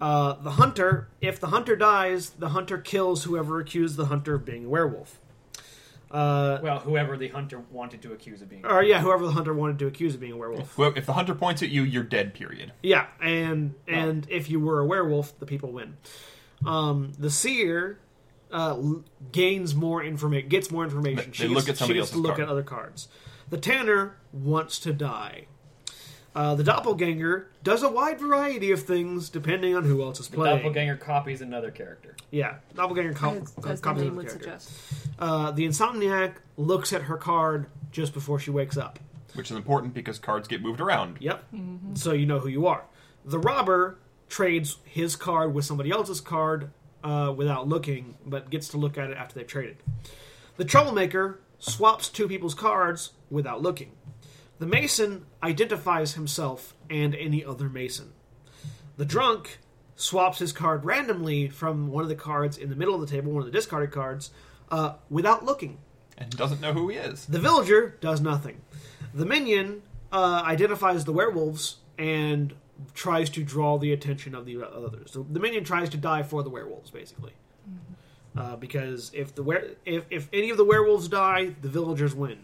Uh, 0.01 0.33
the 0.35 0.53
hunter, 0.53 1.09
if 1.21 1.39
the 1.39 1.49
hunter 1.49 1.77
dies, 1.77 2.31
the 2.31 2.49
hunter 2.51 2.79
kills 2.79 3.25
whoever 3.25 3.61
accused 3.61 3.97
the 3.97 4.07
hunter 4.07 4.35
of 4.35 4.45
being 4.47 4.65
a 4.67 4.69
werewolf. 4.69 5.21
Uh, 6.15 6.61
Well, 6.63 6.79
whoever 6.79 7.17
the 7.17 7.27
hunter 7.29 7.59
wanted 7.73 8.01
to 8.03 8.13
accuse 8.13 8.41
of 8.41 8.49
being. 8.49 8.65
or 8.65 8.83
yeah, 8.85 9.01
whoever 9.01 9.27
the 9.27 9.33
hunter 9.33 9.53
wanted 9.53 9.81
to 9.81 9.87
accuse 9.89 10.15
of 10.15 10.21
being 10.21 10.33
a 10.33 10.37
werewolf. 10.37 10.79
Well, 10.79 10.93
if 10.95 11.07
the 11.07 11.15
hunter 11.15 11.35
points 11.35 11.61
at 11.63 11.71
you, 11.71 11.83
you're 11.83 12.05
dead. 12.05 12.35
Period. 12.35 12.73
Yeah, 12.83 13.07
and 13.21 13.75
and 13.89 14.27
if 14.31 14.49
you 14.49 14.61
were 14.61 14.79
a 14.79 14.87
werewolf, 14.87 15.37
the 15.41 15.47
people 15.47 15.73
win. 15.73 15.97
Um, 16.65 17.13
the 17.19 17.31
seer 17.31 17.99
uh, 18.53 18.81
gains 19.33 19.75
more 19.75 20.05
information, 20.05 20.49
gets 20.49 20.71
more 20.71 20.85
information. 20.85 21.33
They- 21.37 21.49
they 21.49 21.53
look 21.53 21.69
at 21.69 21.77
somebody 21.77 21.99
she 21.99 22.03
gets 22.03 22.13
to 22.13 22.19
look 22.19 22.37
card. 22.37 22.43
at 22.43 22.49
other 22.49 22.63
cards. 22.63 23.09
The 23.51 23.59
tanner 23.59 24.17
wants 24.33 24.79
to 24.81 24.93
die. 24.93 25.47
Uh, 26.35 26.55
the 26.57 26.65
doppelganger 26.65 27.49
does 27.63 27.83
a 27.85 27.89
wide 27.89 28.19
variety 28.19 28.73
of 28.73 28.83
things 28.83 29.29
depending 29.29 29.75
on 29.77 29.85
who 29.85 30.03
else 30.03 30.19
is 30.19 30.27
playing. 30.29 30.57
The 30.57 30.61
playing. 30.63 30.63
doppelganger 30.63 30.97
copies 30.97 31.41
another 31.41 31.71
character. 31.71 32.17
Yeah, 32.33 32.57
doppelganger 32.75 33.13
co- 33.15 33.31
as, 33.41 33.51
co- 33.53 33.71
as 33.71 33.81
the 33.81 33.85
copies 33.85 34.03
name 34.03 34.11
of 34.13 34.17
would 34.17 34.27
character. 34.27 34.59
suggest. 34.59 34.73
Uh, 35.19 35.51
the 35.53 35.65
insomniac 35.65 36.35
looks 36.57 36.93
at 36.93 37.03
her 37.03 37.17
card 37.17 37.67
just 37.93 38.13
before 38.13 38.41
she 38.41 38.51
wakes 38.51 38.77
up. 38.77 38.99
Which 39.35 39.51
is 39.51 39.57
important 39.57 39.95
because 39.95 40.19
cards 40.19 40.49
get 40.49 40.61
moved 40.63 40.81
around. 40.81 41.19
Yep. 41.21 41.45
So 41.95 42.13
you 42.13 42.27
know 42.27 42.39
who 42.41 42.49
you 42.49 42.67
are. 42.67 42.85
The 43.25 43.39
robber 43.39 43.99
trades 44.29 44.79
his 44.85 45.17
card 45.17 45.55
with 45.55 45.65
somebody 45.65 45.91
else's 45.91 46.21
card 46.21 46.71
uh, 47.05 47.33
without 47.37 47.69
looking, 47.69 48.17
but 48.27 48.51
gets 48.51 48.69
to 48.69 48.77
look 48.77 48.97
at 48.99 49.11
it 49.11 49.17
after 49.17 49.35
they've 49.37 49.47
traded. 49.47 49.77
The 50.57 50.65
troublemaker 50.65 51.41
swaps 51.59 52.09
two 52.09 52.27
people's 52.29 52.55
cards 52.55 53.11
without 53.31 53.61
looking. 53.63 53.93
The 54.65 54.71
mason 54.71 55.27
identifies 55.43 56.15
himself 56.15 56.73
and 56.89 57.15
any 57.15 57.45
other 57.45 57.69
mason. 57.69 58.15
The 58.97 59.05
drunk 59.05 59.59
swaps 59.95 60.39
his 60.39 60.55
card 60.55 60.87
randomly 60.87 61.51
from 61.51 61.89
one 61.89 62.03
of 62.03 62.09
the 62.09 62.15
cards 62.15 62.57
in 62.57 62.71
the 62.71 62.75
middle 62.75 62.95
of 62.95 63.03
the 63.03 63.07
table, 63.07 63.31
one 63.31 63.43
of 63.43 63.45
the 63.47 63.53
discarded 63.53 63.91
cards, 63.91 64.31
uh, 64.71 64.95
without 65.11 65.45
looking. 65.45 65.81
And 66.17 66.31
doesn't 66.31 66.63
know 66.63 66.73
who 66.73 66.89
he 66.89 66.97
is. 66.97 67.27
The 67.27 67.41
villager 67.41 67.99
does 68.01 68.23
nothing. 68.23 68.63
The 69.13 69.27
minion 69.27 69.83
uh, 70.11 70.43
identifies 70.47 71.05
the 71.05 71.13
werewolves 71.13 71.77
and 71.99 72.55
tries 72.95 73.29
to 73.31 73.45
draw 73.45 73.77
the 73.77 73.93
attention 73.93 74.35
of 74.35 74.47
the 74.47 74.63
others. 74.63 75.13
So 75.13 75.27
the 75.31 75.41
minion 75.41 75.65
tries 75.65 75.91
to 75.91 75.99
die 75.99 76.23
for 76.23 76.43
the 76.43 76.49
werewolves, 76.49 76.91
basically. 76.91 77.33
Uh, 78.35 78.57
because 78.57 79.11
if 79.13 79.35
the 79.35 79.43
were- 79.43 79.73
if, 79.85 80.05
if 80.09 80.31
any 80.33 80.49
of 80.49 80.57
the 80.57 80.65
werewolves 80.65 81.07
die, 81.09 81.55
the 81.61 81.69
villagers 81.69 82.15
win. 82.15 82.39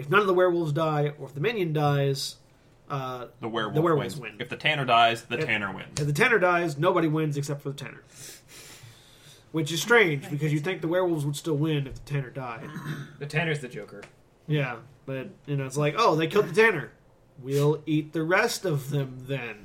If 0.00 0.08
none 0.08 0.20
of 0.20 0.26
the 0.26 0.32
werewolves 0.34 0.72
die, 0.72 1.12
or 1.18 1.26
if 1.26 1.34
the 1.34 1.40
minion 1.40 1.74
dies, 1.74 2.36
uh, 2.88 3.26
The 3.40 3.48
werewolf, 3.48 3.74
The 3.74 3.82
werewolves 3.82 4.14
wins. 4.18 4.32
win. 4.32 4.40
If 4.40 4.48
the 4.48 4.56
Tanner 4.56 4.86
dies, 4.86 5.24
the 5.24 5.38
If- 5.38 5.44
Tanner 5.44 5.70
wins. 5.72 6.00
if 6.00 6.06
the 6.06 6.12
tanner 6.14 6.38
dies, 6.38 6.78
nobody 6.78 7.06
wins 7.06 7.36
except 7.36 7.60
for 7.62 7.68
the 7.70 7.76
tanner. 7.76 8.02
Which 9.52 9.70
is 9.72 9.82
strange 9.82 10.30
because 10.30 10.52
you 10.52 10.60
think 10.60 10.80
the 10.80 10.88
werewolves 10.88 11.26
would 11.26 11.36
still 11.36 11.56
win 11.56 11.86
if 11.86 11.94
the 12.02 12.10
tanner 12.12 12.30
died. 12.30 12.68
The 13.18 13.26
Tanner's 13.26 13.60
the 13.60 13.68
Joker. 13.68 14.02
Yeah, 14.46 14.76
but 15.06 15.28
you 15.46 15.56
know, 15.56 15.66
it's 15.66 15.76
like, 15.76 15.94
oh, 15.98 16.14
they 16.16 16.26
killed 16.28 16.48
the 16.48 16.54
tanner. 16.54 16.92
We'll 17.42 17.82
eat 17.84 18.12
the 18.12 18.22
rest 18.22 18.64
of 18.64 18.90
them 18.90 19.24
then. 19.28 19.56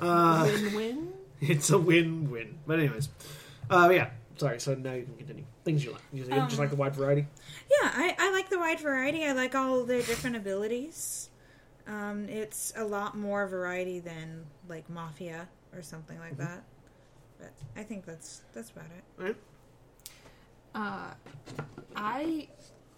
Uh, 0.00 0.48
Win-win. 0.50 1.12
it's 1.40 1.68
a 1.70 1.78
win-win. 1.78 2.58
But 2.66 2.78
anyways, 2.78 3.08
uh, 3.70 3.90
yeah. 3.92 4.10
Sorry. 4.36 4.60
So 4.60 4.74
now 4.74 4.92
you 4.92 5.04
can 5.04 5.16
continue. 5.16 5.44
Things 5.64 5.84
you 5.84 5.92
like. 5.92 6.02
You 6.12 6.24
just 6.24 6.32
Um, 6.32 6.58
like 6.58 6.70
the 6.70 6.76
wide 6.76 6.94
variety. 6.94 7.26
Yeah, 7.70 7.90
I, 7.94 8.14
I 8.18 8.32
like 8.32 8.50
the 8.50 8.58
wide 8.58 8.80
variety. 8.80 9.24
I 9.24 9.32
like 9.32 9.54
all 9.54 9.84
their 9.84 10.02
different 10.02 10.36
abilities. 10.36 11.30
Um, 11.86 12.28
it's 12.28 12.72
a 12.76 12.84
lot 12.84 13.16
more 13.16 13.46
variety 13.46 14.00
than 14.00 14.44
like 14.68 14.88
Mafia 14.90 15.48
or 15.74 15.82
something 15.82 16.18
like 16.18 16.36
that. 16.36 16.64
But 17.38 17.52
I 17.76 17.82
think 17.82 18.04
that's 18.04 18.42
that's 18.52 18.70
about 18.70 18.86
it. 18.86 19.22
Right. 19.22 19.36
Uh, 20.74 21.14
I 21.94 22.48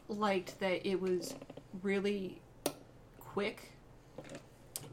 liked 0.09 0.59
that 0.61 0.89
it 0.89 1.01
was 1.01 1.35
really 1.83 2.41
quick, 3.21 3.71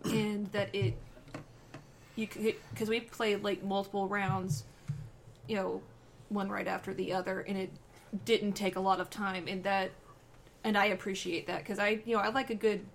and 0.04 0.52
that 0.52 0.74
it 0.75 0.96
you 2.16 2.28
could 2.28 2.56
because 2.72 2.90
we 2.90 3.00
played 3.00 3.44
like 3.44 3.64
multiple 3.64 4.08
rounds, 4.08 4.66
you 5.48 5.56
know, 5.56 5.82
one 6.29 6.50
right 6.50 6.67
after 6.67 6.94
the 6.94 7.13
other, 7.13 7.41
and 7.41 7.58
it 7.58 7.72
didn't 8.25 8.53
take 8.53 8.75
a 8.75 8.79
lot 8.79 9.00
of 9.00 9.10
time, 9.10 9.48
and 9.48 9.63
that 9.63 9.91
and 10.63 10.77
I 10.77 10.86
appreciate 10.86 11.48
that 11.48 11.60
because 11.60 11.79
I 11.79 12.01
you 12.05 12.15
know 12.15 12.22
I 12.22 12.29
like 12.29 12.50
a 12.50 12.55
good 12.55 12.86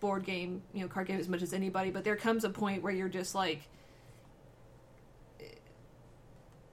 board 0.00 0.24
game, 0.24 0.62
you 0.72 0.80
know, 0.80 0.88
card 0.88 1.06
game 1.06 1.18
as 1.20 1.28
much 1.28 1.42
as 1.42 1.52
anybody, 1.52 1.90
but 1.90 2.02
there 2.04 2.16
comes 2.16 2.44
a 2.44 2.50
point 2.50 2.82
where 2.82 2.92
you're 2.92 3.08
just 3.08 3.34
like 3.34 3.62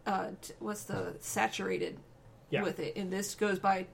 uh, 0.05 0.29
t- 0.41 0.53
what's 0.59 0.83
the 0.83 1.15
saturated 1.19 1.97
Yeah. 2.49 2.63
with 2.63 2.79
it, 2.79 2.95
and 2.95 3.11
this 3.11 3.35
goes 3.35 3.59
by 3.59 3.87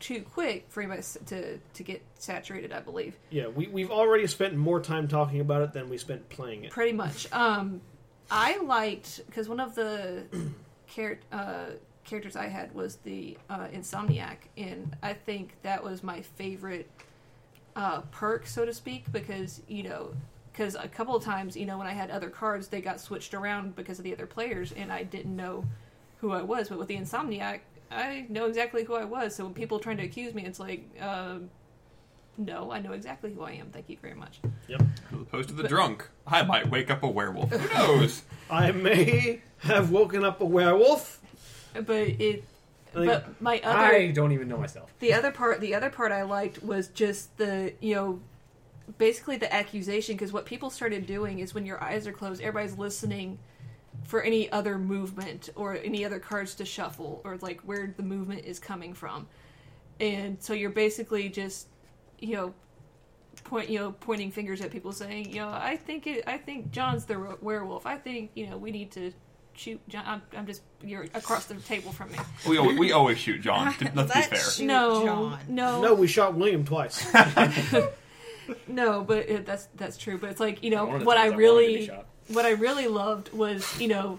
too 0.00 0.22
quick 0.22 0.66
for 0.68 0.80
anybody 0.82 1.02
to 1.26 1.58
to 1.58 1.82
get 1.82 2.02
saturated. 2.18 2.72
I 2.72 2.80
believe 2.80 3.16
Yeah, 3.30 3.48
we 3.48 3.66
we've 3.66 3.90
already 3.90 4.26
spent 4.26 4.56
more 4.56 4.80
time 4.80 5.08
talking 5.08 5.40
about 5.40 5.62
it 5.62 5.72
than 5.72 5.88
we 5.88 5.98
spent 5.98 6.28
playing 6.28 6.64
it. 6.64 6.70
pretty 6.70 6.92
much. 6.92 7.30
Um, 7.32 7.80
I 8.30 8.58
liked 8.58 9.24
because 9.26 9.48
one 9.48 9.60
of 9.60 9.74
the 9.74 10.24
char- 10.88 11.20
uh, 11.32 11.66
characters 12.04 12.36
I 12.36 12.46
had 12.46 12.74
was 12.74 12.96
the 12.96 13.36
uh, 13.50 13.68
insomniac, 13.68 14.36
and 14.56 14.96
I 15.02 15.12
think 15.12 15.56
that 15.62 15.82
was 15.82 16.02
my 16.02 16.22
favorite 16.22 16.90
uh, 17.76 18.00
perk, 18.10 18.46
so 18.46 18.64
to 18.64 18.72
speak, 18.72 19.10
because 19.12 19.62
you 19.68 19.82
know. 19.82 20.14
Because 20.52 20.74
a 20.74 20.88
couple 20.88 21.14
of 21.14 21.22
times, 21.22 21.56
you 21.56 21.66
know, 21.66 21.78
when 21.78 21.86
I 21.86 21.92
had 21.92 22.10
other 22.10 22.30
cards, 22.30 22.66
they 22.66 22.80
got 22.80 23.00
switched 23.00 23.32
around 23.32 23.76
because 23.76 23.98
of 23.98 24.04
the 24.04 24.12
other 24.12 24.26
players, 24.26 24.72
and 24.72 24.90
I 24.90 25.04
didn't 25.04 25.36
know 25.36 25.64
who 26.20 26.32
I 26.32 26.42
was. 26.42 26.68
But 26.68 26.80
with 26.80 26.88
the 26.88 26.96
Insomniac, 26.96 27.60
I 27.92 28.26
know 28.28 28.46
exactly 28.46 28.82
who 28.82 28.96
I 28.96 29.04
was. 29.04 29.36
So 29.36 29.44
when 29.44 29.54
people 29.54 29.78
trying 29.78 29.98
to 29.98 30.02
accuse 30.02 30.34
me, 30.34 30.44
it's 30.44 30.58
like, 30.58 30.84
um, 31.00 31.48
no, 32.38 32.70
I 32.70 32.78
know 32.80 32.92
exactly 32.92 33.32
who 33.34 33.42
I 33.42 33.52
am. 33.52 33.70
Thank 33.70 33.88
you 33.90 33.96
very 34.00 34.14
much. 34.14 34.40
Yep. 34.68 34.80
As 35.12 35.20
opposed 35.20 35.48
to 35.50 35.54
the 35.54 35.66
drunk. 35.68 36.08
I 36.26 36.42
might 36.42 36.70
wake 36.70 36.90
up 36.90 37.02
a 37.02 37.08
werewolf. 37.08 37.50
Who 37.50 37.74
knows? 37.76 38.22
I 38.50 38.70
may 38.72 39.42
have 39.58 39.90
woken 39.90 40.24
up 40.24 40.40
a 40.40 40.44
werewolf. 40.44 41.20
But 41.74 42.08
it, 42.08 42.44
Like, 42.94 43.08
but 43.08 43.40
my 43.42 43.60
other, 43.64 43.78
I 43.78 44.10
don't 44.12 44.32
even 44.32 44.48
know 44.48 44.56
myself. 44.56 44.92
the 45.00 45.12
other 45.12 45.30
part, 45.32 45.60
the 45.60 45.74
other 45.74 45.90
part 45.90 46.12
I 46.12 46.22
liked 46.22 46.62
was 46.62 46.88
just 46.88 47.36
the, 47.36 47.74
you 47.80 47.94
know, 47.94 48.20
basically 48.96 49.36
the 49.36 49.52
accusation. 49.52 50.14
Because 50.16 50.32
what 50.32 50.46
people 50.46 50.70
started 50.70 51.06
doing 51.06 51.40
is 51.40 51.54
when 51.54 51.66
your 51.66 51.82
eyes 51.82 52.06
are 52.06 52.12
closed, 52.12 52.40
everybody's 52.40 52.78
listening 52.78 53.38
for 54.04 54.22
any 54.22 54.50
other 54.52 54.78
movement 54.78 55.50
or 55.56 55.74
any 55.76 56.04
other 56.04 56.20
cards 56.20 56.54
to 56.54 56.64
shuffle 56.64 57.20
or 57.24 57.36
like 57.42 57.60
where 57.62 57.92
the 57.96 58.02
movement 58.02 58.44
is 58.44 58.58
coming 58.60 58.94
from. 58.94 59.26
And 60.00 60.40
so 60.40 60.52
you're 60.52 60.70
basically 60.70 61.28
just, 61.28 61.66
you 62.20 62.34
know, 62.36 62.54
point 63.44 63.68
you 63.70 63.78
know 63.78 63.92
pointing 63.92 64.30
fingers 64.30 64.60
at 64.60 64.70
people 64.70 64.92
saying, 64.92 65.30
you 65.30 65.36
know, 65.40 65.48
I 65.48 65.76
think 65.76 66.06
it, 66.06 66.24
I 66.26 66.38
think 66.38 66.70
John's 66.72 67.04
the 67.04 67.16
ro- 67.18 67.38
werewolf. 67.40 67.86
I 67.86 67.96
think 67.96 68.30
you 68.34 68.48
know 68.48 68.56
we 68.58 68.70
need 68.70 68.90
to 68.92 69.12
shoot 69.54 69.80
John. 69.88 70.04
I'm, 70.06 70.22
I'm 70.36 70.46
just 70.46 70.62
you're 70.82 71.04
across 71.14 71.46
the 71.46 71.54
table 71.56 71.92
from 71.92 72.12
me. 72.12 72.18
We 72.48 72.58
always, 72.58 72.78
we 72.78 72.92
always 72.92 73.18
shoot 73.18 73.40
John. 73.40 73.72
to- 73.74 73.84
Let's 73.94 74.12
be 74.12 74.18
Let's 74.20 74.26
fair. 74.28 74.38
shoot 74.38 74.66
no, 74.66 75.04
John. 75.04 75.38
no, 75.48 75.80
No, 75.82 75.94
we 75.94 76.06
shot 76.06 76.34
William 76.34 76.64
twice. 76.64 77.06
no, 78.68 79.02
but 79.02 79.28
it, 79.28 79.46
that's 79.46 79.66
that's 79.76 79.96
true. 79.96 80.18
But 80.18 80.30
it's 80.30 80.40
like 80.40 80.62
you 80.62 80.70
know 80.70 80.84
One 80.86 80.94
of 80.96 81.00
the 81.00 81.06
what 81.06 81.16
I 81.18 81.28
times 81.30 81.32
wanted 81.42 81.42
to 81.42 81.56
be 81.58 81.72
really 81.74 81.86
shot. 81.86 82.06
what 82.28 82.44
I 82.46 82.50
really 82.50 82.86
loved 82.88 83.32
was 83.32 83.80
you 83.80 83.88
know 83.88 84.18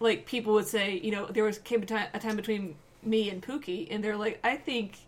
like 0.00 0.26
people 0.26 0.54
would 0.54 0.66
say 0.66 0.98
you 1.02 1.12
know 1.12 1.26
there 1.26 1.44
was 1.44 1.58
came 1.58 1.82
a 1.82 1.86
time, 1.86 2.08
a 2.14 2.18
time 2.18 2.36
between 2.36 2.76
me 3.02 3.30
and 3.30 3.42
Pooky 3.42 3.86
and 3.90 4.02
they're 4.02 4.16
like 4.16 4.40
I 4.44 4.56
think 4.56 4.98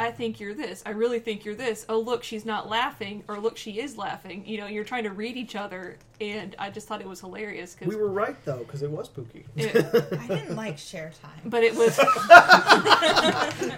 I 0.00 0.10
think 0.10 0.40
you're 0.40 0.54
this 0.54 0.82
I 0.84 0.90
really 0.90 1.18
think 1.18 1.44
you're 1.44 1.54
this 1.54 1.86
oh 1.88 2.00
look 2.00 2.22
she's 2.22 2.44
not 2.44 2.68
laughing 2.68 3.22
or 3.28 3.38
look 3.38 3.56
she 3.56 3.78
is 3.78 3.96
laughing 3.96 4.44
you 4.46 4.58
know 4.58 4.66
you're 4.66 4.84
trying 4.84 5.04
to 5.04 5.10
read 5.10 5.36
each 5.36 5.54
other 5.54 5.96
and 6.20 6.54
I 6.58 6.68
just 6.68 6.86
thought 6.86 7.00
it 7.00 7.08
was 7.08 7.20
hilarious 7.20 7.74
because 7.74 7.88
we 7.88 7.96
were 7.96 8.10
right 8.10 8.36
though, 8.44 8.58
because 8.58 8.82
it 8.82 8.90
was 8.90 9.08
Pooky. 9.08 9.44
I 10.20 10.26
didn't 10.26 10.54
like 10.54 10.76
share 10.76 11.12
time. 11.22 11.40
but 11.46 11.62
it 11.62 11.74
was 11.74 11.98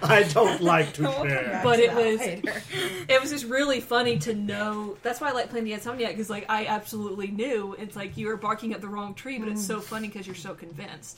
I 0.03 0.27
don't 0.33 0.61
like 0.61 0.93
to 0.95 1.03
share. 1.23 1.61
But 1.63 1.79
it 1.79 1.93
was- 1.93 2.19
later. 2.19 2.61
it 3.07 3.21
was 3.21 3.31
just 3.31 3.45
really 3.45 3.79
funny 3.79 4.17
to 4.19 4.33
know. 4.33 4.97
That's 5.03 5.21
why 5.21 5.29
I 5.29 5.31
like 5.31 5.49
playing 5.49 5.65
the 5.65 5.71
Insomniac 5.71 6.09
because 6.09 6.29
like 6.29 6.45
I 6.49 6.65
absolutely 6.65 7.27
knew 7.27 7.77
it's 7.79 7.95
like 7.95 8.17
you 8.17 8.29
are 8.29 8.37
barking 8.37 8.73
at 8.73 8.81
the 8.81 8.89
wrong 8.89 9.13
tree, 9.13 9.39
but 9.39 9.47
it's 9.47 9.65
so 9.65 9.79
mm. 9.79 9.83
funny 9.83 10.07
because 10.07 10.27
you're 10.27 10.35
so 10.35 10.53
convinced. 10.53 11.17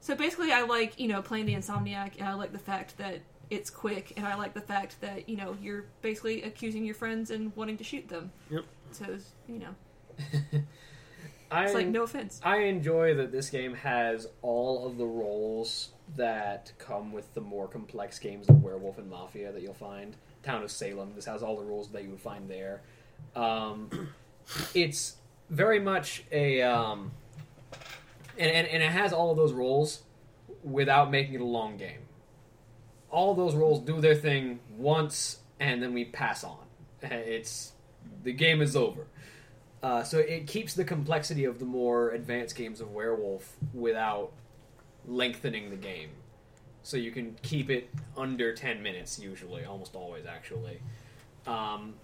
So 0.00 0.16
basically, 0.16 0.50
I 0.50 0.62
like 0.62 0.98
you 0.98 1.06
know 1.06 1.22
playing 1.22 1.46
the 1.46 1.54
Insomniac, 1.54 2.18
and 2.18 2.28
I 2.28 2.34
like 2.34 2.52
the 2.52 2.58
fact 2.58 2.98
that 2.98 3.20
it's 3.52 3.68
quick, 3.68 4.14
and 4.16 4.26
I 4.26 4.34
like 4.34 4.54
the 4.54 4.62
fact 4.62 4.98
that 5.02 5.28
you 5.28 5.36
know 5.36 5.56
you're 5.60 5.84
basically 6.00 6.42
accusing 6.42 6.86
your 6.86 6.94
friends 6.94 7.30
and 7.30 7.54
wanting 7.54 7.76
to 7.76 7.84
shoot 7.84 8.08
them. 8.08 8.32
Yep. 8.50 8.64
So 8.92 9.18
you 9.46 9.58
know, 9.58 10.62
I, 11.50 11.64
it's 11.64 11.74
like 11.74 11.86
no 11.86 12.04
offense. 12.04 12.40
I 12.42 12.60
enjoy 12.60 13.14
that 13.14 13.30
this 13.30 13.50
game 13.50 13.74
has 13.74 14.26
all 14.40 14.86
of 14.86 14.96
the 14.96 15.04
roles 15.04 15.90
that 16.16 16.72
come 16.78 17.12
with 17.12 17.32
the 17.34 17.42
more 17.42 17.68
complex 17.68 18.18
games 18.18 18.48
of 18.48 18.62
Werewolf 18.62 18.96
and 18.96 19.10
Mafia 19.10 19.52
that 19.52 19.60
you'll 19.60 19.74
find. 19.74 20.16
Town 20.42 20.62
of 20.62 20.70
Salem, 20.70 21.12
this 21.14 21.26
has 21.26 21.42
all 21.42 21.56
the 21.56 21.62
rules 21.62 21.90
that 21.90 22.02
you 22.02 22.10
would 22.10 22.20
find 22.20 22.48
there. 22.48 22.80
Um, 23.36 24.08
it's 24.74 25.16
very 25.50 25.78
much 25.78 26.24
a. 26.32 26.62
Um, 26.62 27.12
and, 28.38 28.50
and, 28.50 28.66
and 28.66 28.82
it 28.82 28.90
has 28.90 29.12
all 29.12 29.30
of 29.30 29.36
those 29.36 29.52
roles 29.52 30.02
without 30.64 31.10
making 31.10 31.34
it 31.34 31.42
a 31.42 31.44
long 31.44 31.76
game. 31.76 32.00
All 33.12 33.34
those 33.34 33.54
roles 33.54 33.78
do 33.80 34.00
their 34.00 34.16
thing 34.16 34.58
once, 34.76 35.38
and 35.60 35.80
then 35.80 35.94
we 35.94 36.06
pass 36.06 36.42
on. 36.42 36.58
It's 37.10 37.72
the 38.24 38.32
game 38.32 38.60
is 38.60 38.74
over. 38.74 39.06
Uh, 39.82 40.02
so 40.02 40.18
it 40.18 40.46
keeps 40.46 40.74
the 40.74 40.84
complexity 40.84 41.44
of 41.44 41.58
the 41.58 41.64
more 41.64 42.10
advanced 42.10 42.56
games 42.56 42.80
of 42.80 42.92
Werewolf 42.92 43.56
without 43.74 44.32
lengthening 45.06 45.70
the 45.70 45.76
game. 45.76 46.10
So 46.84 46.96
you 46.96 47.10
can 47.10 47.36
keep 47.42 47.70
it 47.70 47.90
under 48.16 48.54
10 48.54 48.82
minutes, 48.82 49.18
usually, 49.18 49.64
almost 49.64 49.94
always, 49.94 50.26
actually. 50.26 50.80
Um, 51.46 51.94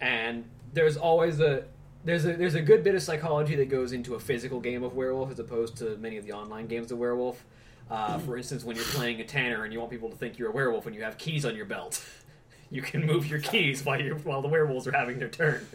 and 0.00 0.44
there's 0.72 0.96
always 0.96 1.40
a 1.40 1.64
there's 2.04 2.24
a 2.24 2.34
there's 2.34 2.54
a 2.54 2.62
good 2.62 2.84
bit 2.84 2.94
of 2.94 3.02
psychology 3.02 3.56
that 3.56 3.68
goes 3.68 3.92
into 3.92 4.14
a 4.14 4.20
physical 4.20 4.60
game 4.60 4.82
of 4.82 4.94
Werewolf 4.94 5.30
as 5.30 5.38
opposed 5.38 5.76
to 5.78 5.96
many 5.98 6.16
of 6.16 6.24
the 6.24 6.32
online 6.32 6.66
games 6.66 6.92
of 6.92 6.98
Werewolf. 6.98 7.44
Uh, 7.90 8.18
for 8.18 8.36
instance, 8.36 8.64
when 8.64 8.76
you're 8.76 8.84
playing 8.86 9.20
a 9.20 9.24
Tanner 9.24 9.64
and 9.64 9.72
you 9.72 9.78
want 9.78 9.90
people 9.90 10.10
to 10.10 10.16
think 10.16 10.38
you're 10.38 10.50
a 10.50 10.52
werewolf 10.52 10.86
and 10.86 10.94
you 10.94 11.02
have 11.02 11.16
keys 11.18 11.44
on 11.46 11.56
your 11.56 11.64
belt, 11.64 12.04
you 12.70 12.82
can 12.82 13.06
move 13.06 13.26
your 13.26 13.40
keys 13.40 13.84
while 13.84 14.00
you 14.00 14.14
while 14.16 14.42
the 14.42 14.48
werewolves 14.48 14.86
are 14.86 14.92
having 14.92 15.18
their 15.18 15.28
turn. 15.28 15.66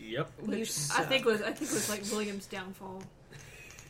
Yep. 0.00 0.30
Which 0.40 0.70
I 0.96 1.04
think 1.04 1.24
was 1.24 1.42
I 1.42 1.52
think 1.52 1.70
was 1.70 1.88
like 1.88 2.02
William's 2.10 2.46
downfall. 2.46 3.02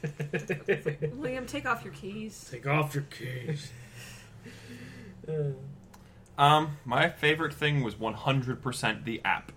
William, 1.12 1.46
take 1.46 1.66
off 1.66 1.84
your 1.84 1.92
keys. 1.92 2.48
Take 2.50 2.66
off 2.66 2.94
your 2.94 3.04
keys. 3.04 3.70
Um, 6.38 6.78
my 6.86 7.10
favorite 7.10 7.52
thing 7.52 7.82
was 7.82 7.96
100% 7.96 9.04
the 9.04 9.20
app. 9.26 9.52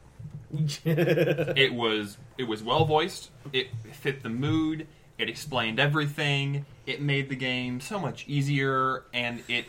It 0.83 1.73
was 1.73 2.17
it 2.37 2.43
was 2.43 2.61
well 2.61 2.83
voiced. 2.83 3.31
It 3.53 3.67
fit 3.93 4.21
the 4.21 4.29
mood. 4.29 4.85
It 5.17 5.29
explained 5.29 5.79
everything. 5.79 6.65
It 6.85 7.01
made 7.01 7.29
the 7.29 7.35
game 7.35 7.79
so 7.79 7.97
much 7.99 8.25
easier, 8.27 9.05
and 9.13 9.41
it 9.47 9.65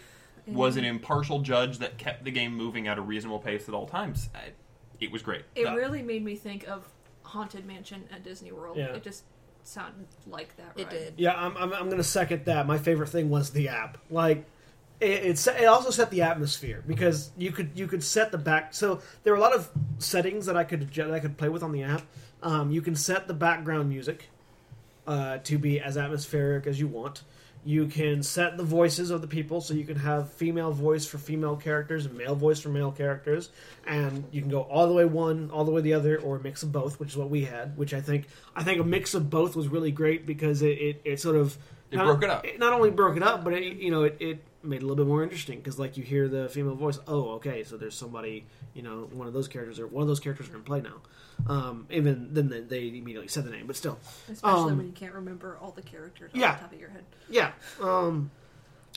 was 0.47 0.77
an 0.77 0.85
impartial 0.85 1.41
judge 1.41 1.79
that 1.79 1.97
kept 1.97 2.25
the 2.25 2.31
game 2.31 2.55
moving 2.55 2.87
at 2.89 2.99
a 2.99 3.01
reasonable 3.01 3.39
pace 3.39 3.69
at 3.69 3.75
all 3.75 3.87
times. 3.87 4.29
I- 4.35 4.53
It 5.01 5.11
was 5.13 5.23
great. 5.23 5.43
It 5.55 5.67
Uh, 5.67 5.75
really 5.75 6.03
made 6.03 6.25
me 6.25 6.37
think 6.37 6.67
of 6.69 6.89
Haunted 7.23 7.67
Mansion 7.67 8.05
at 8.13 8.23
Disney 8.25 8.53
World. 8.53 8.77
Yeah. 8.77 8.95
It 8.95 9.03
just 9.03 9.25
sounded 9.63 10.07
like 10.27 10.57
that. 10.57 10.73
It 10.77 10.85
ride. 10.85 10.91
did. 10.91 11.15
Yeah, 11.17 11.35
I'm, 11.35 11.57
I'm, 11.57 11.73
I'm 11.73 11.85
going 11.87 11.97
to 11.99 12.05
second 12.05 12.45
that. 12.45 12.67
My 12.67 12.79
favorite 12.79 13.09
thing 13.09 13.29
was 13.31 13.51
the 13.51 13.69
app. 13.69 13.99
Like, 14.11 14.45
it, 15.01 15.25
it, 15.25 15.47
it 15.47 15.65
also 15.67 15.91
set 15.91 16.11
the 16.11 16.23
atmosphere 16.23 16.83
because 16.87 17.31
you 17.37 17.51
could 17.51 17.71
you 17.75 17.87
could 17.89 18.03
set 18.05 18.31
the 18.31 18.39
back. 18.39 18.73
So 18.75 19.01
there 19.25 19.33
were 19.33 19.39
a 19.39 19.43
lot 19.43 19.55
of 19.55 19.69
settings 19.99 20.47
that 20.47 20.57
I 20.57 20.63
could 20.65 20.93
that 20.95 21.11
I 21.11 21.19
could 21.19 21.37
play 21.37 21.49
with 21.49 21.63
on 21.63 21.73
the 21.73 21.83
app. 21.83 22.03
Um, 22.43 22.71
you 22.71 22.81
can 22.83 22.95
set 22.95 23.27
the 23.27 23.35
background 23.35 23.89
music 23.89 24.29
uh, 25.07 25.39
to 25.39 25.59
be 25.59 25.81
as 25.81 25.97
atmospheric 25.97 26.67
as 26.67 26.79
you 26.79 26.87
want. 26.89 27.23
You 27.67 27.87
can 27.87 28.23
set 28.23 28.59
the 28.59 28.63
voices 28.63 29.09
of 29.11 29.23
the 29.23 29.27
people, 29.27 29.63
so 29.63 29.73
you 29.73 29.85
can 29.85 29.97
have 29.97 30.31
female 30.35 30.71
voice 30.71 31.07
for 31.07 31.17
female 31.17 31.57
characters 31.57 32.05
and 32.05 32.15
male 32.15 32.35
voice 32.35 32.61
for 32.61 32.69
male 32.69 32.93
characters, 32.93 33.49
and 33.87 34.25
you 34.33 34.43
can 34.43 34.51
go 34.51 34.61
all 34.63 34.87
the 34.87 34.93
way 34.93 35.07
one, 35.07 35.51
all 35.51 35.65
the 35.65 35.73
way 35.73 35.81
the 35.81 35.95
other, 35.95 36.19
or 36.21 36.37
a 36.37 36.41
mix 36.43 36.63
of 36.63 36.73
both, 36.73 37.01
which 37.01 37.11
is 37.13 37.17
what 37.17 37.31
we 37.31 37.45
had. 37.47 37.75
Which 37.79 37.95
I 37.95 38.03
think 38.03 38.27
I 38.55 38.63
think 38.65 38.81
a 38.81 38.85
mix 38.85 39.15
of 39.15 39.31
both 39.31 39.57
was 39.57 39.69
really 39.69 39.93
great 39.93 40.27
because 40.27 40.61
it, 40.61 40.77
it, 40.79 41.01
it 41.07 41.21
sort 41.21 41.37
of 41.37 41.57
It 41.91 41.97
not- 41.97 42.05
broke 42.05 42.23
it 42.25 42.29
up. 42.31 42.45
not 42.59 42.75
only 42.75 42.91
broke 42.91 43.17
it 43.17 43.23
up, 43.23 43.45
but 43.45 43.55
it, 43.55 43.77
you 43.79 43.91
know 43.91 44.03
it, 44.03 44.17
it 44.21 44.45
made 44.65 44.77
it 44.77 44.83
a 44.83 44.87
little 44.87 45.05
bit 45.05 45.09
more 45.09 45.23
interesting 45.23 45.59
because 45.59 45.79
like 45.79 45.97
you 45.97 46.03
hear 46.03 46.29
the 46.29 46.49
female 46.49 46.75
voice. 46.75 46.99
Oh, 47.07 47.31
okay, 47.35 47.65
so 47.65 47.77
there's 47.77 47.95
somebody 47.97 48.47
you 48.75 48.83
know 48.83 49.09
one 49.13 49.27
of 49.27 49.33
those 49.35 49.49
characters 49.49 49.79
or 49.79 49.87
one 49.87 50.03
of 50.03 50.09
those 50.09 50.21
characters 50.21 50.49
are 50.51 50.57
in 50.57 50.63
play 50.63 50.81
now. 50.81 51.01
Um, 51.53 51.87
even 51.91 52.33
then 52.33 52.49
they, 52.49 52.61
they 52.61 52.89
immediately 52.89 53.29
said 53.29 53.45
the 53.45 53.51
name, 53.51 53.67
but 53.67 53.77
still, 53.77 53.99
Especially 54.31 54.71
Um, 54.71 54.77
when 54.79 54.87
you 54.87 54.93
can't 54.93 55.15
remember 55.15 55.59
all 55.61 55.73
the 55.73 55.83
characters 55.83 56.31
off 56.33 56.37
yeah. 56.41 56.55
the 56.55 56.61
top 56.61 56.73
of 56.73 56.81
your 56.81 56.91
head. 56.91 57.05
yeah. 57.29 57.53
Um, 57.83 58.31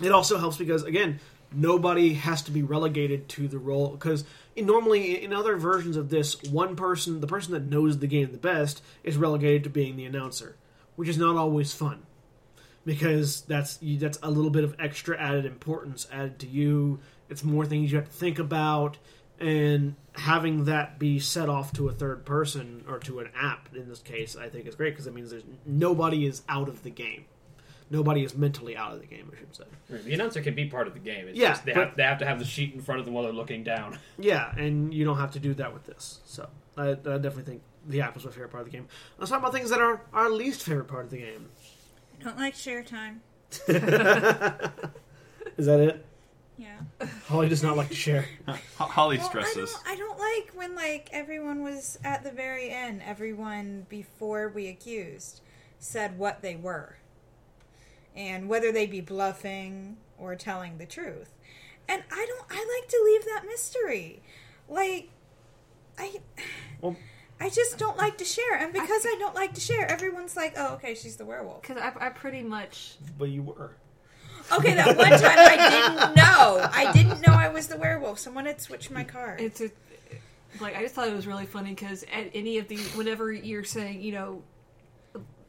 it 0.02 0.12
also 0.12 0.38
helps 0.38 0.58
because 0.58 0.84
again, 0.84 1.20
nobody 1.52 2.14
has 2.14 2.44
to 2.44 2.52
be 2.52 2.62
relegated 2.62 3.28
to 3.30 3.48
the 3.48 3.58
role 3.58 3.90
because 3.90 4.24
normally 4.56 5.24
in 5.24 5.34
other 5.34 5.58
versions 5.58 5.98
of 5.98 6.10
this, 6.10 6.42
one 6.44 6.76
person, 6.76 7.20
the 7.22 7.28
person 7.28 7.54
that 7.54 7.64
knows 7.64 7.98
the 7.98 8.08
game 8.08 8.32
the 8.32 8.38
best, 8.38 8.82
is 9.04 9.18
relegated 9.18 9.64
to 9.64 9.70
being 9.70 9.96
the 9.96 10.06
announcer, 10.06 10.56
which 10.96 11.10
is 11.10 11.18
not 11.18 11.36
always 11.36 11.74
fun 11.74 12.04
because 12.88 13.42
that's 13.42 13.78
you, 13.82 14.00
that's 14.00 14.18
a 14.24 14.32
little 14.32 14.50
bit 14.50 14.64
of 14.64 14.74
extra 14.80 15.20
added 15.22 15.46
importance 15.46 16.08
added 16.12 16.40
to 16.40 16.48
you. 16.48 17.00
It's 17.30 17.44
more 17.44 17.66
things 17.66 17.92
you 17.92 17.98
have 17.98 18.08
to 18.08 18.14
think 18.16 18.40
about, 18.40 18.98
and 19.40 19.96
having 20.14 20.64
that 20.66 20.98
be 20.98 21.20
set 21.20 21.50
off 21.50 21.74
to 21.74 21.90
a 21.90 21.92
third 21.92 22.26
person 22.26 22.86
or 22.88 22.98
to 23.00 23.20
an 23.20 23.30
app 23.40 23.68
in 23.76 23.90
this 23.90 24.00
case, 24.00 24.38
I 24.38 24.48
think 24.48 24.66
is 24.68 24.76
great 24.76 24.92
because 24.94 25.06
it 25.06 25.14
means 25.14 25.30
there's 25.32 25.44
nobody 25.66 26.26
is 26.26 26.42
out 26.48 26.70
of 26.70 26.82
the 26.84 26.90
game. 26.90 27.26
Nobody 27.90 28.24
is 28.24 28.36
mentally 28.36 28.76
out 28.76 28.94
of 28.94 29.00
the 29.02 29.06
game. 29.06 29.30
I 29.34 29.38
should 29.38 29.56
say. 29.56 29.64
The 30.06 30.14
announcer 30.14 30.42
can 30.42 30.56
be 30.56 30.66
part 30.66 30.88
of 30.88 30.94
the 30.94 31.00
game. 31.00 31.28
It's 31.28 31.38
Yeah, 31.38 31.50
just 31.50 31.66
they, 31.66 31.74
but- 31.74 31.88
have, 31.90 31.98
they 31.98 32.04
have 32.04 32.20
to 32.20 32.26
have 32.26 32.40
the 32.40 32.46
sheet 32.46 32.74
in 32.74 32.82
front 32.82 33.00
of 33.00 33.06
them 33.06 33.14
while 33.14 33.24
they're 33.26 33.34
looking 33.34 33.64
down. 33.64 34.00
Yeah, 34.18 34.54
and 34.58 34.94
you 34.94 35.04
don't 35.06 35.18
have 35.18 35.32
to 35.32 35.40
do 35.40 35.54
that 35.56 35.74
with 35.74 35.86
this. 35.86 36.20
So 36.26 36.48
I, 36.78 36.92
I 36.92 36.94
definitely 36.96 37.44
think 37.44 37.62
the 37.88 38.02
app 38.02 38.16
is 38.18 38.26
my 38.26 38.32
favorite 38.32 38.52
part 38.52 38.66
of 38.66 38.72
the 38.72 38.78
game. 38.78 38.88
Let's 39.18 39.30
talk 39.32 39.40
about 39.40 39.54
things 39.54 39.70
that 39.70 39.80
are 39.82 40.02
our 40.14 40.30
least 40.30 40.64
favorite 40.64 40.88
part 40.88 41.06
of 41.06 41.12
the 41.12 41.18
game. 41.20 41.50
I 42.20 42.24
don't 42.24 42.38
like 42.38 42.56
share 42.56 42.84
time. 42.84 43.22
Is 43.68 45.66
that 45.66 45.80
it? 45.80 46.06
Yeah. 46.58 46.80
Holly 47.28 47.48
does 47.50 47.62
not 47.64 47.78
like 47.78 47.90
to 47.90 47.96
share. 47.96 48.26
Ho- 48.48 48.56
Holly 48.86 49.18
Well, 49.18 49.26
I 49.28 49.30
stresses. 49.30 49.74
don't, 49.74 49.88
I 49.88 49.96
don't 49.96 50.20
like 50.20 50.52
when 50.56 50.76
like 50.76 51.10
everyone 51.12 51.64
was 51.64 52.00
at 52.04 52.24
the 52.24 52.32
very 52.32 52.70
end. 52.72 53.02
Everyone 53.06 53.86
before 53.90 54.50
we 54.50 54.68
accused 54.68 55.42
said 55.80 56.18
what 56.18 56.42
they 56.42 56.56
were, 56.56 56.98
and 58.16 58.50
whether 58.50 58.72
they 58.72 58.88
be 58.88 59.02
bluffing 59.02 59.98
or 60.18 60.36
telling 60.36 60.80
the 60.80 60.86
truth. 60.88 61.36
And 61.88 62.02
I 62.12 62.26
don't. 62.28 62.46
I 62.50 62.80
like 62.82 62.90
to 62.90 63.02
leave 63.06 63.26
that 63.26 63.46
mystery. 63.48 64.22
Like, 64.68 65.10
I. 65.98 66.20
Well- 66.82 66.98
I 67.40 67.50
just 67.50 67.78
don't 67.78 67.98
like 67.98 68.18
to 68.18 68.26
share, 68.26 68.56
and 68.56 68.74
because 68.74 69.06
I, 69.06 69.16
don't 69.20 69.36
like 69.36 69.54
to 69.54 69.62
share, 69.62 69.90
everyone's 69.90 70.36
like, 70.36 70.54
"Oh, 70.58 70.74
okay, 70.76 70.96
she's 70.96 71.18
the 71.18 71.26
werewolf." 71.26 71.62
Because 71.62 71.78
I, 71.78 72.08
I 72.08 72.10
pretty 72.10 72.42
much 72.42 72.96
But 73.18 73.30
you 73.30 73.44
were. 73.44 73.76
Okay, 74.52 74.74
that 74.76 74.98
one 74.98 75.10
time 75.10 75.22
I 75.38 75.70
didn't 75.70 76.16
know. 76.16 76.70
I 76.72 76.92
didn't 76.94 77.22
know 77.22 77.34
I 77.34 77.50
was 77.50 77.68
the 77.68 77.78
werewolf. 77.78 78.18
Someone 78.18 78.46
had 78.46 78.60
switched 78.62 78.90
my 78.92 79.04
card. 79.04 79.40
it's 79.42 79.62
a, 79.62 79.70
like 80.62 80.76
I 80.76 80.82
just 80.82 80.96
thought 80.96 81.08
it 81.10 81.14
was 81.16 81.28
really 81.28 81.46
funny 81.46 81.72
because 81.72 82.04
at 82.04 82.32
any 82.34 82.58
of 82.58 82.68
the 82.68 82.78
whenever 82.96 83.32
you're 83.32 83.64
saying 83.66 84.02
you 84.02 84.14
know 84.14 84.42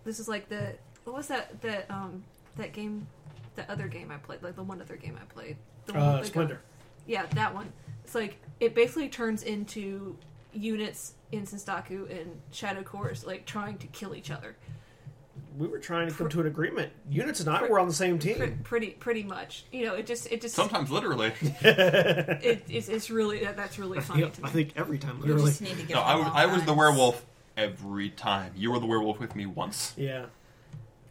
this 0.04 0.18
is 0.18 0.28
like 0.28 0.48
the 0.48 0.74
what 1.04 1.16
was 1.16 1.28
that 1.28 1.60
that 1.62 1.90
um 1.90 2.24
that 2.56 2.72
game, 2.72 3.06
that 3.54 3.70
other 3.70 3.86
game 3.86 4.10
I 4.10 4.16
played, 4.16 4.42
like 4.42 4.56
the 4.56 4.62
one 4.64 4.82
other 4.82 4.96
game 4.96 5.16
I 5.20 5.24
played, 5.32 5.56
the 5.86 5.92
one, 5.94 6.02
Uh, 6.02 6.12
that 6.12 6.18
got- 6.18 6.26
Splinter. 6.26 6.60
yeah, 7.06 7.24
that 7.34 7.54
one. 7.54 7.72
It's 8.04 8.14
like 8.14 8.36
it 8.58 8.74
basically 8.74 9.08
turns 9.08 9.42
into 9.44 10.16
Uknits 10.56 11.12
in 11.32 11.46
Senstaku 11.46 12.10
and 12.10 12.40
ShadowChorus 12.52 13.26
like 13.26 13.44
trying 13.44 13.78
to 13.78 13.86
kill 13.88 14.14
each 14.14 14.30
other. 14.30 14.56
We 15.56 15.66
were 15.66 15.78
trying 15.78 16.08
to 16.08 16.14
come 16.14 16.28
to 16.30 16.40
an 16.40 16.46
agreement. 16.46 16.92
Uknits 17.10 17.40
and 17.40 17.48
I 17.48 17.66
were 17.68 17.78
on 17.80 17.88
the 17.88 17.94
same 17.94 18.18
team. 18.18 18.60
pretty 18.64 18.90
pretty 18.90 19.22
much. 19.24 19.64
You 19.72 19.86
know, 19.86 19.94
it 19.94 20.06
just 20.06 20.30
it 20.30 20.40
just 20.40 20.54
Sometimes 20.54 20.90
literally. 20.90 21.32
it, 21.40 22.62
it's, 22.68 22.88
it's 22.88 23.10
really 23.10 23.40
that, 23.44 23.56
that's 23.56 23.78
really 23.78 24.00
funny 24.00 24.20
Yep, 24.22 24.32
to 24.34 24.42
me. 24.42 24.48
I 24.48 24.52
think 24.52 24.72
every 24.76 24.98
time, 24.98 25.16
You 25.18 25.22
literally. 25.34 25.50
just 25.50 25.62
need 25.62 25.76
to 25.76 25.82
give 25.82 25.90
No, 25.96 26.00
I 26.02 26.14
was, 26.14 26.26
I 26.32 26.46
was 26.46 26.64
the 26.64 26.74
werewolf 26.74 27.24
every 27.56 28.10
time. 28.10 28.52
You 28.56 28.70
were 28.72 28.78
the 28.78 28.86
werewolf 28.86 29.18
with 29.18 29.34
me 29.34 29.46
once. 29.46 29.94
Yeah, 29.96 30.26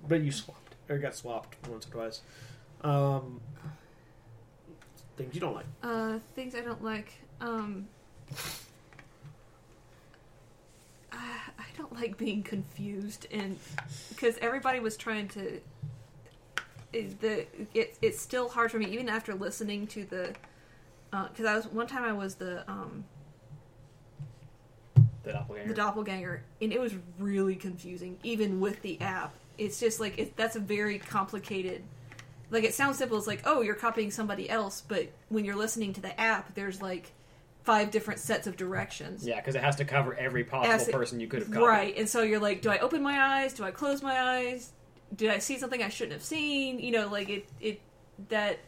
but 0.08 0.22
you 0.22 0.32
swapped 0.32 0.76
or 0.90 0.98
got 0.98 1.16
swapped 1.16 1.56
once 1.68 1.86
or 1.88 1.90
twice. 1.92 2.22
Um, 2.82 3.42
things 5.18 5.34
you 5.36 5.42
don't 5.42 5.56
like. 5.56 5.66
Uh, 5.84 6.20
things 6.36 6.56
I 6.56 6.62
don't 6.62 6.84
like. 6.84 7.12
Um, 7.42 7.88
I, 11.18 11.52
I 11.60 11.66
don't 11.78 11.94
like 11.94 12.18
being 12.18 12.44
confused, 12.44 13.28
and 13.32 13.58
because 14.10 14.38
everybody 14.42 14.80
was 14.80 14.96
trying 14.98 15.28
to. 15.30 15.60
It, 16.94 17.20
the 17.20 17.46
it, 17.74 17.98
it's 18.02 18.22
still 18.22 18.48
hard 18.48 18.72
for 18.72 18.80
me 18.80 18.86
even 18.88 19.10
after 19.10 19.34
listening 19.34 19.88
to 19.88 20.06
the 20.06 20.34
because 21.12 21.46
I 21.46 21.56
was 21.56 21.68
one 21.68 21.86
time 21.86 22.04
I 22.06 22.14
was 22.14 22.36
the 22.36 22.64
um 22.72 23.04
The 25.24 25.34
doppelganger. 25.34 25.68
the 25.68 25.74
doppelganger 25.74 26.44
and 26.62 26.72
it 26.72 26.80
was 26.80 26.94
really 27.20 27.56
confusing 27.56 28.18
even 28.24 28.62
with 28.62 28.82
the 28.84 29.00
app 29.02 29.34
it's 29.58 29.80
just 29.82 30.00
like 30.00 30.18
it, 30.18 30.38
that's 30.38 30.56
a 30.56 30.62
very 30.62 30.98
complicated 30.98 31.84
like 32.52 32.64
it 32.64 32.74
sounds 32.74 32.98
simple 32.98 33.18
it's 33.18 33.28
like 33.28 33.42
oh 33.44 33.62
you're 33.62 33.76
copying 33.76 34.10
somebody 34.10 34.50
else 34.50 34.82
but 34.88 35.10
when 35.28 35.44
you're 35.44 35.58
listening 35.58 35.92
to 35.94 36.00
the 36.02 36.18
app 36.20 36.56
there's 36.56 36.82
like 36.82 37.12
five 37.68 37.92
different 37.92 38.18
sets 38.20 38.48
of 38.48 38.56
directions. 38.56 39.28
Yeah, 39.28 39.36
because 39.36 39.56
it 39.56 39.62
has 39.62 39.76
to 39.76 39.84
cover 39.86 40.16
every 40.16 40.46
possible 40.46 40.74
As 40.74 40.88
it- 40.88 40.94
person 40.94 41.20
you 41.20 41.28
could 41.28 41.40
have 41.42 41.52
copied. 41.52 41.66
right 41.68 41.98
and 41.98 42.08
so 42.08 42.22
you're 42.24 42.40
like 42.40 42.62
do 42.62 42.70
i 42.70 42.78
open 42.80 43.02
my 43.04 43.20
eyes? 43.20 43.54
Do 43.54 43.64
i 43.66 43.72
close 43.72 44.02
my 44.02 44.18
eyes? 44.38 44.72
Did 45.14 45.30
i 45.32 45.40
see 45.40 45.58
something 45.60 45.84
i 45.84 45.90
shouldn't 45.90 46.14
have 46.14 46.24
seen? 46.24 46.80
You 46.80 46.92
know 46.92 47.08
like 47.10 47.30
it 47.30 47.50
it 47.60 47.82
that 48.30 48.60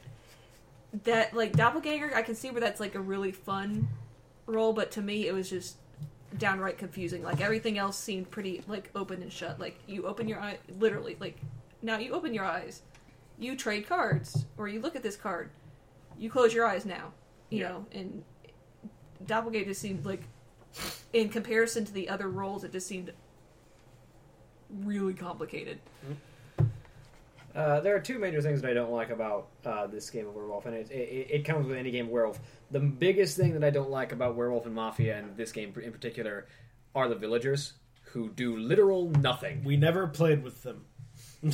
that 1.03 1.33
like 1.33 1.53
doppelganger 1.53 2.11
i 2.15 2.21
can 2.23 2.35
see 2.35 2.49
where 2.49 2.59
that's 2.61 2.79
like 2.79 2.95
a 2.95 2.99
really 2.99 3.31
fun 3.31 3.87
role 4.47 4.73
but 4.73 4.91
to 4.91 5.01
me 5.01 5.27
it 5.27 5.33
was 5.33 5.49
just 5.49 5.77
downright 6.37 6.77
confusing. 6.77 7.23
Like 7.23 7.41
everything 7.41 7.77
else 7.79 7.97
seemed 7.97 8.29
pretty 8.29 8.61
like 8.67 8.91
open 8.95 9.23
and 9.23 9.33
shut. 9.33 9.59
Like 9.59 9.79
you 9.87 10.05
open 10.05 10.27
your 10.27 10.39
eye 10.39 10.59
literally 10.77 11.15
like 11.19 11.37
now 11.81 11.97
you 11.97 12.11
open 12.13 12.33
your 12.35 12.45
eyes. 12.45 12.81
You 13.39 13.55
trade 13.55 13.87
cards 13.87 14.45
or 14.57 14.67
you 14.67 14.79
look 14.81 14.95
at 14.95 15.01
this 15.03 15.15
card. 15.15 15.49
You 16.19 16.29
close 16.29 16.53
your 16.53 16.65
eyes 16.67 16.85
now 16.85 17.13
you 17.49 17.61
Yeah. 17.61 17.69
know 17.69 17.85
and 17.93 18.23
doppelganger 19.25 19.65
just 19.65 19.81
seemed 19.81 20.05
like 20.05 20.23
in 21.13 21.29
comparison 21.29 21.85
to 21.85 21.93
the 21.93 22.09
other 22.09 22.29
roles 22.29 22.63
it 22.63 22.71
just 22.71 22.87
seemed 22.87 23.11
really 24.83 25.13
complicated 25.13 25.79
Uh, 27.55 27.79
there 27.79 27.95
are 27.95 27.99
two 27.99 28.19
major 28.19 28.41
things 28.41 28.61
that 28.61 28.69
I 28.69 28.73
don't 28.75 28.91
like 28.91 29.09
about 29.09 29.47
uh, 29.65 29.87
this 29.87 30.09
game 30.11 30.27
of 30.27 30.35
Werewolf, 30.35 30.67
and 30.67 30.75
it, 30.75 30.91
it, 30.91 31.27
it 31.31 31.45
comes 31.45 31.65
with 31.65 31.77
any 31.77 31.89
game 31.89 32.05
of 32.05 32.11
Werewolf. 32.11 32.39
The 32.69 32.79
biggest 32.79 33.35
thing 33.35 33.53
that 33.53 33.63
I 33.63 33.71
don't 33.71 33.89
like 33.89 34.11
about 34.11 34.35
Werewolf 34.35 34.67
and 34.67 34.75
Mafia, 34.75 35.17
and 35.17 35.35
this 35.35 35.51
game 35.51 35.73
in 35.83 35.91
particular, 35.91 36.45
are 36.93 37.09
the 37.09 37.15
villagers 37.15 37.73
who 38.03 38.29
do 38.29 38.55
literal 38.55 39.09
nothing. 39.09 39.63
We 39.63 39.77
never 39.77 40.07
played 40.07 40.43
with 40.43 40.61
them. 40.61 40.85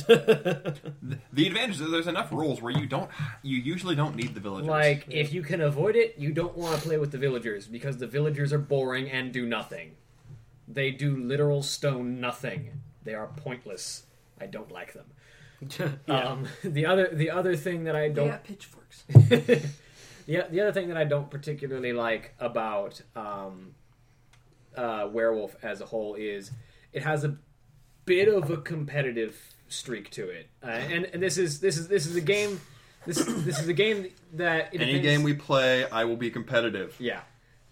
The 1.32 1.46
advantage 1.46 1.80
is 1.80 1.90
there's 1.90 2.06
enough 2.06 2.32
rules 2.32 2.62
where 2.62 2.72
you 2.72 2.86
don't, 2.86 3.10
you 3.42 3.58
usually 3.58 3.94
don't 3.94 4.16
need 4.16 4.34
the 4.34 4.40
villagers. 4.40 4.68
Like, 4.68 5.06
if 5.10 5.32
you 5.32 5.42
can 5.42 5.60
avoid 5.60 5.96
it, 5.96 6.14
you 6.18 6.32
don't 6.32 6.56
want 6.56 6.74
to 6.76 6.80
play 6.80 6.98
with 6.98 7.12
the 7.12 7.18
villagers 7.18 7.66
because 7.66 7.98
the 7.98 8.06
villagers 8.06 8.52
are 8.52 8.58
boring 8.58 9.10
and 9.10 9.32
do 9.32 9.46
nothing. 9.46 9.96
They 10.66 10.90
do 10.90 11.16
literal 11.16 11.62
stone 11.62 12.20
nothing. 12.20 12.80
They 13.04 13.14
are 13.14 13.26
pointless. 13.26 14.04
I 14.40 14.46
don't 14.46 14.72
like 14.72 14.94
them. 14.94 15.06
yeah. 16.08 16.14
Um, 16.14 16.48
the 16.64 16.86
other, 16.86 17.08
the 17.12 17.30
other 17.30 17.54
thing 17.54 17.84
that 17.84 17.94
I 17.94 18.08
don't 18.08 18.28
got 18.28 18.44
pitchforks 18.44 19.04
the, 20.26 20.46
the 20.50 20.60
other 20.60 20.72
thing 20.72 20.88
that 20.88 20.96
I 20.96 21.04
don't 21.04 21.30
particularly 21.30 21.92
like 21.92 22.34
about 22.38 23.00
um, 23.14 23.74
uh, 24.76 25.08
Werewolf 25.10 25.56
as 25.62 25.80
a 25.80 25.86
whole 25.86 26.14
is 26.14 26.50
it 26.92 27.02
has 27.02 27.24
a 27.24 27.36
bit 28.04 28.28
of 28.28 28.50
a 28.50 28.58
competitive 28.58 29.55
streak 29.68 30.10
to 30.10 30.28
it, 30.28 30.48
uh, 30.62 30.66
and, 30.66 31.04
and 31.06 31.22
this 31.22 31.38
is 31.38 31.60
this 31.60 31.76
is 31.76 31.88
this 31.88 32.06
is 32.06 32.16
a 32.16 32.20
game. 32.20 32.60
This 33.06 33.18
this 33.24 33.58
is 33.60 33.68
a 33.68 33.72
game 33.72 34.08
that 34.34 34.74
it 34.74 34.80
any 34.80 34.92
depends- 34.94 35.02
game 35.02 35.22
we 35.22 35.34
play, 35.34 35.88
I 35.90 36.04
will 36.04 36.16
be 36.16 36.30
competitive. 36.30 36.96
yeah. 36.98 37.20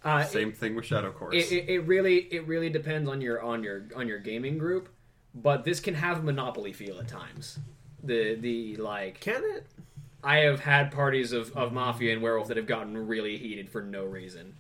Uh, 0.05 0.23
Same 0.23 0.53
thing 0.53 0.75
with 0.77 0.85
ShadowChorus. 0.85 1.33
it, 1.33 1.51
it, 1.51 1.69
it 1.71 1.79
really 1.87 2.19
it 2.31 2.47
really 2.47 2.69
depends 2.69 3.09
on 3.09 3.23
your 3.23 3.41
on 3.43 3.65
your 3.65 3.85
on 3.97 4.07
your 4.07 4.19
gaming 4.19 4.59
group, 4.59 4.91
but 5.35 5.65
this 5.65 5.81
can 5.81 5.95
have 5.95 6.19
a 6.19 6.23
monopoly 6.23 6.73
feel 6.75 6.99
at 7.01 7.09
times. 7.09 7.59
The 8.03 8.35
the 8.35 8.77
like 8.77 9.21
Can 9.21 9.43
it? 9.57 9.67
I 10.23 10.41
have 10.41 10.61
had 10.61 10.91
parties 10.93 11.33
of, 11.33 11.55
of 11.57 11.73
Mafia 11.73 12.13
and 12.13 12.21
Werewolf 12.23 12.49
that 12.49 12.57
have 12.59 12.67
gotten 12.67 13.07
really 13.07 13.37
heated 13.39 13.71
for 13.71 13.81
no 13.83 14.05
reason. 14.05 14.55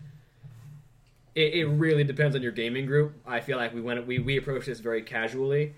It, 1.35 1.55
it 1.55 1.67
really 1.67 2.05
depends 2.05 2.35
on 2.37 2.43
your 2.43 2.53
gaming 2.53 2.87
group. 2.87 3.15
I 3.27 3.41
feel 3.41 3.57
like 3.59 3.75
we 3.75 3.81
went 3.81 4.07
we, 4.07 4.19
we 4.21 4.37
approached 4.39 4.67
this 4.67 4.81
very 4.81 5.03
casually, 5.03 5.75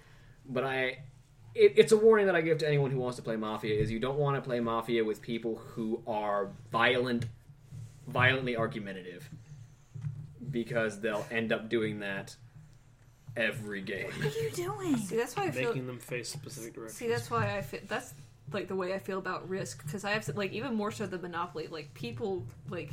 but 0.48 0.62
I 0.64 0.98
it, 1.56 1.72
it's 1.76 1.92
a 1.92 1.96
warning 1.96 2.26
that 2.26 2.36
I 2.36 2.40
give 2.40 2.58
to 2.58 2.68
anyone 2.68 2.90
who 2.90 2.98
wants 2.98 3.16
to 3.16 3.22
play 3.22 3.36
Mafia 3.36 3.74
is 3.74 3.90
you 3.90 3.98
don't 3.98 4.18
want 4.18 4.36
to 4.36 4.42
play 4.42 4.60
Mafia 4.60 5.04
with 5.04 5.22
people 5.22 5.56
who 5.56 6.02
are 6.06 6.50
violent, 6.70 7.26
violently 8.06 8.56
argumentative, 8.56 9.28
because 10.50 11.00
they'll 11.00 11.26
end 11.30 11.52
up 11.52 11.68
doing 11.68 12.00
that 12.00 12.36
every 13.36 13.80
game. 13.80 14.10
What 14.18 14.36
are 14.36 14.40
you 14.40 14.50
doing? 14.50 14.96
see 14.98 15.16
that's 15.16 15.36
why 15.36 15.44
i 15.44 15.50
feel 15.50 15.68
Making 15.68 15.86
them 15.86 15.98
face 15.98 16.28
specific 16.28 16.74
directions. 16.74 16.98
See, 16.98 17.08
that's 17.08 17.30
why 17.30 17.56
I 17.56 17.62
feel 17.62 17.80
that's 17.88 18.14
like 18.52 18.68
the 18.68 18.76
way 18.76 18.94
I 18.94 18.98
feel 18.98 19.18
about 19.18 19.48
Risk 19.48 19.84
because 19.84 20.04
I 20.04 20.10
have 20.10 20.24
to, 20.26 20.32
like 20.32 20.52
even 20.52 20.74
more 20.74 20.90
so 20.90 21.06
than 21.06 21.22
Monopoly. 21.22 21.68
Like 21.68 21.92
people 21.94 22.46
like 22.68 22.92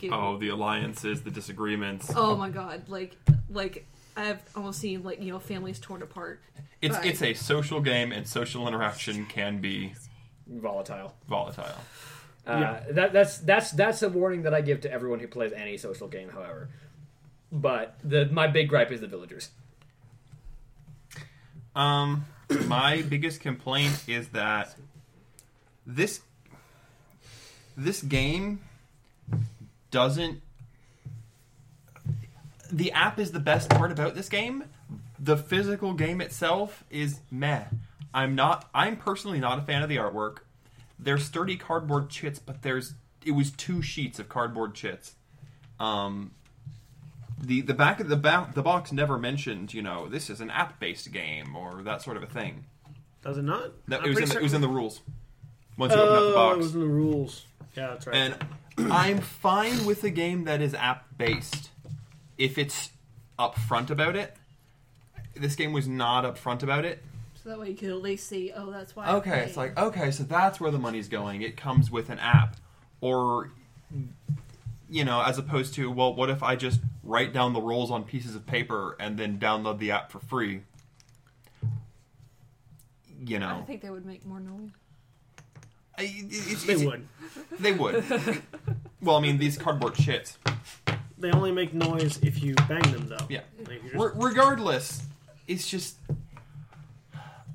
get 0.00 0.12
oh, 0.12 0.38
the 0.38 0.48
alliances, 0.48 1.22
the 1.22 1.30
disagreements. 1.30 2.10
oh 2.14 2.36
my 2.36 2.48
god, 2.48 2.88
like 2.88 3.16
like 3.50 3.86
I've 4.18 4.42
almost 4.56 4.80
seen 4.80 5.02
like 5.04 5.22
you 5.22 5.32
know 5.32 5.38
families 5.38 5.78
torn 5.78 6.02
apart. 6.02 6.40
It's 6.82 6.96
Right. 6.96 7.06
it's 7.06 7.22
a 7.22 7.34
social 7.34 7.80
game, 7.80 8.12
and 8.12 8.26
social 8.26 8.66
interaction 8.68 9.26
can 9.26 9.60
be 9.60 9.94
Volatile. 10.46 11.14
volatile. 11.28 11.64
Uh, 12.46 12.52
Yeah. 12.86 12.92
that, 12.92 13.12
that's 13.12 13.38
that's 13.38 13.70
that's 13.72 14.02
a 14.02 14.08
warning 14.08 14.42
that 14.42 14.54
I 14.54 14.60
give 14.60 14.80
to 14.82 14.90
everyone 14.92 15.20
who 15.20 15.28
plays 15.28 15.52
any 15.52 15.76
social 15.76 16.08
game. 16.08 16.30
However, 16.30 16.68
but 17.52 17.96
the 18.02 18.26
my 18.26 18.46
big 18.48 18.68
gripe 18.68 18.90
is 18.90 19.00
the 19.00 19.06
villagers. 19.06 19.50
Um, 21.76 22.24
my 22.66 23.02
biggest 23.02 23.40
complaint 23.40 24.02
is 24.08 24.28
that 24.28 24.74
this 25.86 26.20
this 27.76 28.02
game 28.02 28.60
doesn't. 29.90 30.40
The 32.70 32.92
app 32.92 33.18
is 33.18 33.32
the 33.32 33.40
best 33.40 33.70
part 33.70 33.90
about 33.92 34.14
this 34.14 34.28
game. 34.28 34.64
The 35.18 35.36
physical 35.36 35.94
game 35.94 36.20
itself 36.20 36.84
is 36.90 37.20
meh. 37.30 37.64
I'm 38.14 38.34
not. 38.34 38.68
I'm 38.74 38.96
personally 38.96 39.40
not 39.40 39.58
a 39.58 39.62
fan 39.62 39.82
of 39.82 39.88
the 39.88 39.96
artwork. 39.96 40.38
There's 40.98 41.24
sturdy 41.24 41.56
cardboard 41.56 42.10
chits, 42.10 42.38
but 42.38 42.62
there's 42.62 42.94
it 43.24 43.32
was 43.32 43.50
two 43.50 43.82
sheets 43.82 44.18
of 44.18 44.28
cardboard 44.28 44.74
chits. 44.74 45.14
Um, 45.80 46.32
the 47.40 47.60
the 47.60 47.74
back 47.74 48.00
of 48.00 48.08
the 48.08 48.16
back 48.16 48.54
the 48.54 48.62
box 48.62 48.90
never 48.92 49.16
mentioned 49.18 49.72
you 49.72 49.80
know 49.82 50.08
this 50.08 50.28
is 50.28 50.40
an 50.40 50.50
app 50.50 50.80
based 50.80 51.12
game 51.12 51.54
or 51.54 51.82
that 51.84 52.02
sort 52.02 52.16
of 52.16 52.22
a 52.22 52.26
thing. 52.26 52.64
Does 53.22 53.38
it 53.38 53.42
not? 53.42 53.70
No, 53.86 53.98
I'm 53.98 54.04
it 54.04 54.08
was 54.08 54.18
in 54.18 54.28
the, 54.28 54.36
it 54.36 54.42
was 54.42 54.54
in 54.54 54.60
the 54.60 54.68
rules. 54.68 55.00
Once 55.76 55.92
you 55.92 56.00
open 56.00 56.14
up 56.14 56.20
the 56.20 56.28
Oh, 56.30 56.34
box, 56.34 56.54
it 56.56 56.58
was 56.62 56.74
in 56.74 56.80
the 56.80 56.86
rules. 56.86 57.44
Yeah, 57.76 57.86
that's 57.88 58.06
right. 58.06 58.16
and 58.16 58.36
I'm 58.92 59.18
fine 59.20 59.84
with 59.86 60.02
a 60.04 60.10
game 60.10 60.44
that 60.44 60.60
is 60.60 60.74
app 60.74 61.04
based 61.16 61.70
if 62.38 62.56
it's 62.56 62.90
upfront 63.38 63.90
about 63.90 64.16
it. 64.16 64.34
This 65.36 65.54
game 65.54 65.72
was 65.72 65.86
not 65.86 66.24
upfront 66.24 66.62
about 66.62 66.84
it. 66.84 67.02
So 67.42 67.50
that 67.50 67.60
way 67.60 67.70
you 67.70 67.76
can 67.76 67.90
at 67.90 68.02
least 68.02 68.26
see. 68.28 68.52
Oh, 68.54 68.70
that's 68.70 68.96
why. 68.96 69.08
Okay, 69.16 69.30
play. 69.30 69.40
it's 69.42 69.56
like 69.56 69.78
okay, 69.78 70.10
so 70.10 70.22
that's 70.24 70.58
where 70.60 70.70
the 70.70 70.78
money's 70.78 71.08
going. 71.08 71.42
It 71.42 71.56
comes 71.56 71.90
with 71.90 72.10
an 72.10 72.18
app, 72.18 72.56
or 73.00 73.50
you 74.90 75.04
know, 75.04 75.22
as 75.22 75.38
opposed 75.38 75.74
to 75.74 75.90
well, 75.90 76.14
what 76.14 76.30
if 76.30 76.42
I 76.42 76.56
just 76.56 76.80
write 77.04 77.32
down 77.32 77.52
the 77.52 77.60
rules 77.60 77.90
on 77.90 78.02
pieces 78.04 78.34
of 78.34 78.46
paper 78.46 78.96
and 78.98 79.16
then 79.18 79.38
download 79.38 79.78
the 79.78 79.92
app 79.92 80.10
for 80.10 80.18
free? 80.18 80.62
You 83.24 83.38
know, 83.38 83.46
I 83.46 83.58
know, 83.60 83.64
think 83.64 83.82
they 83.82 83.90
would 83.90 84.06
make 84.06 84.24
more 84.26 84.40
noise. 84.40 84.70
I- 85.96 86.02
it- 86.02 86.32
it's- 86.32 86.64
they 86.64 86.72
it's- 86.74 86.86
would. 86.86 87.08
They 87.60 87.72
would. 87.72 88.04
well, 89.02 89.16
I 89.16 89.20
mean, 89.20 89.38
these 89.38 89.56
cardboard 89.58 89.94
shits. 89.94 90.36
They 91.20 91.30
only 91.32 91.50
make 91.52 91.74
noise 91.74 92.18
if 92.22 92.42
you 92.42 92.54
bang 92.68 92.82
them, 92.92 93.08
though. 93.08 93.26
Yeah. 93.28 93.40
Like, 93.58 93.68
you're 93.82 93.92
just- 93.92 93.94
Re- 94.16 94.28
regardless, 94.28 95.02
it's 95.46 95.68
just 95.68 95.96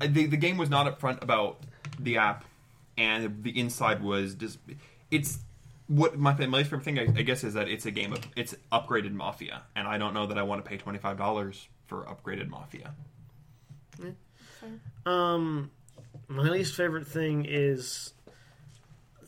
the 0.02 0.26
the 0.26 0.38
game 0.38 0.58
was 0.58 0.70
not 0.70 0.86
upfront 1.00 1.22
about 1.24 1.62
the 2.00 2.18
app, 2.18 2.44
and 2.98 3.44
the 3.44 3.58
inside 3.58 4.02
was 4.04 4.36
just 4.36 4.60
it's 5.12 5.40
what 5.88 6.18
my 6.18 6.34
my 6.48 6.58
least 6.58 6.70
favorite 6.72 6.84
thing 6.84 6.98
I, 7.00 7.04
I 7.04 7.22
guess 7.22 7.44
is 7.44 7.54
that 7.54 7.68
it's 7.70 7.86
a 7.86 7.92
game 7.92 8.12
of 8.14 8.20
it's 8.36 8.56
upgraded 8.72 9.14
Mafia, 9.14 9.64
and 9.76 9.88
I 9.88 9.98
don't 9.98 10.14
know 10.14 10.26
that 10.28 10.38
I 10.38 10.44
want 10.44 10.64
to 10.64 10.70
pay 10.70 10.78
twenty 10.78 11.00
five 11.00 11.18
dollars 11.18 11.68
for 11.88 12.04
upgraded 12.06 12.50
Mafia. 12.50 12.94
Um, 15.06 15.72
my 16.28 16.44
least 16.50 16.76
favorite 16.76 17.06
thing 17.08 17.46
is 17.48 18.14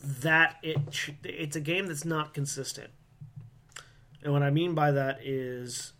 that 0.02 0.56
it 0.62 0.78
sh- 0.90 1.10
it's 1.24 1.56
a 1.56 1.60
game 1.60 1.86
that's 1.86 2.04
not 2.04 2.32
consistent, 2.34 2.90
and 4.22 4.32
what 4.32 4.42
I 4.42 4.50
mean 4.50 4.74
by 4.74 4.92
that 4.92 5.20
is 5.24 5.92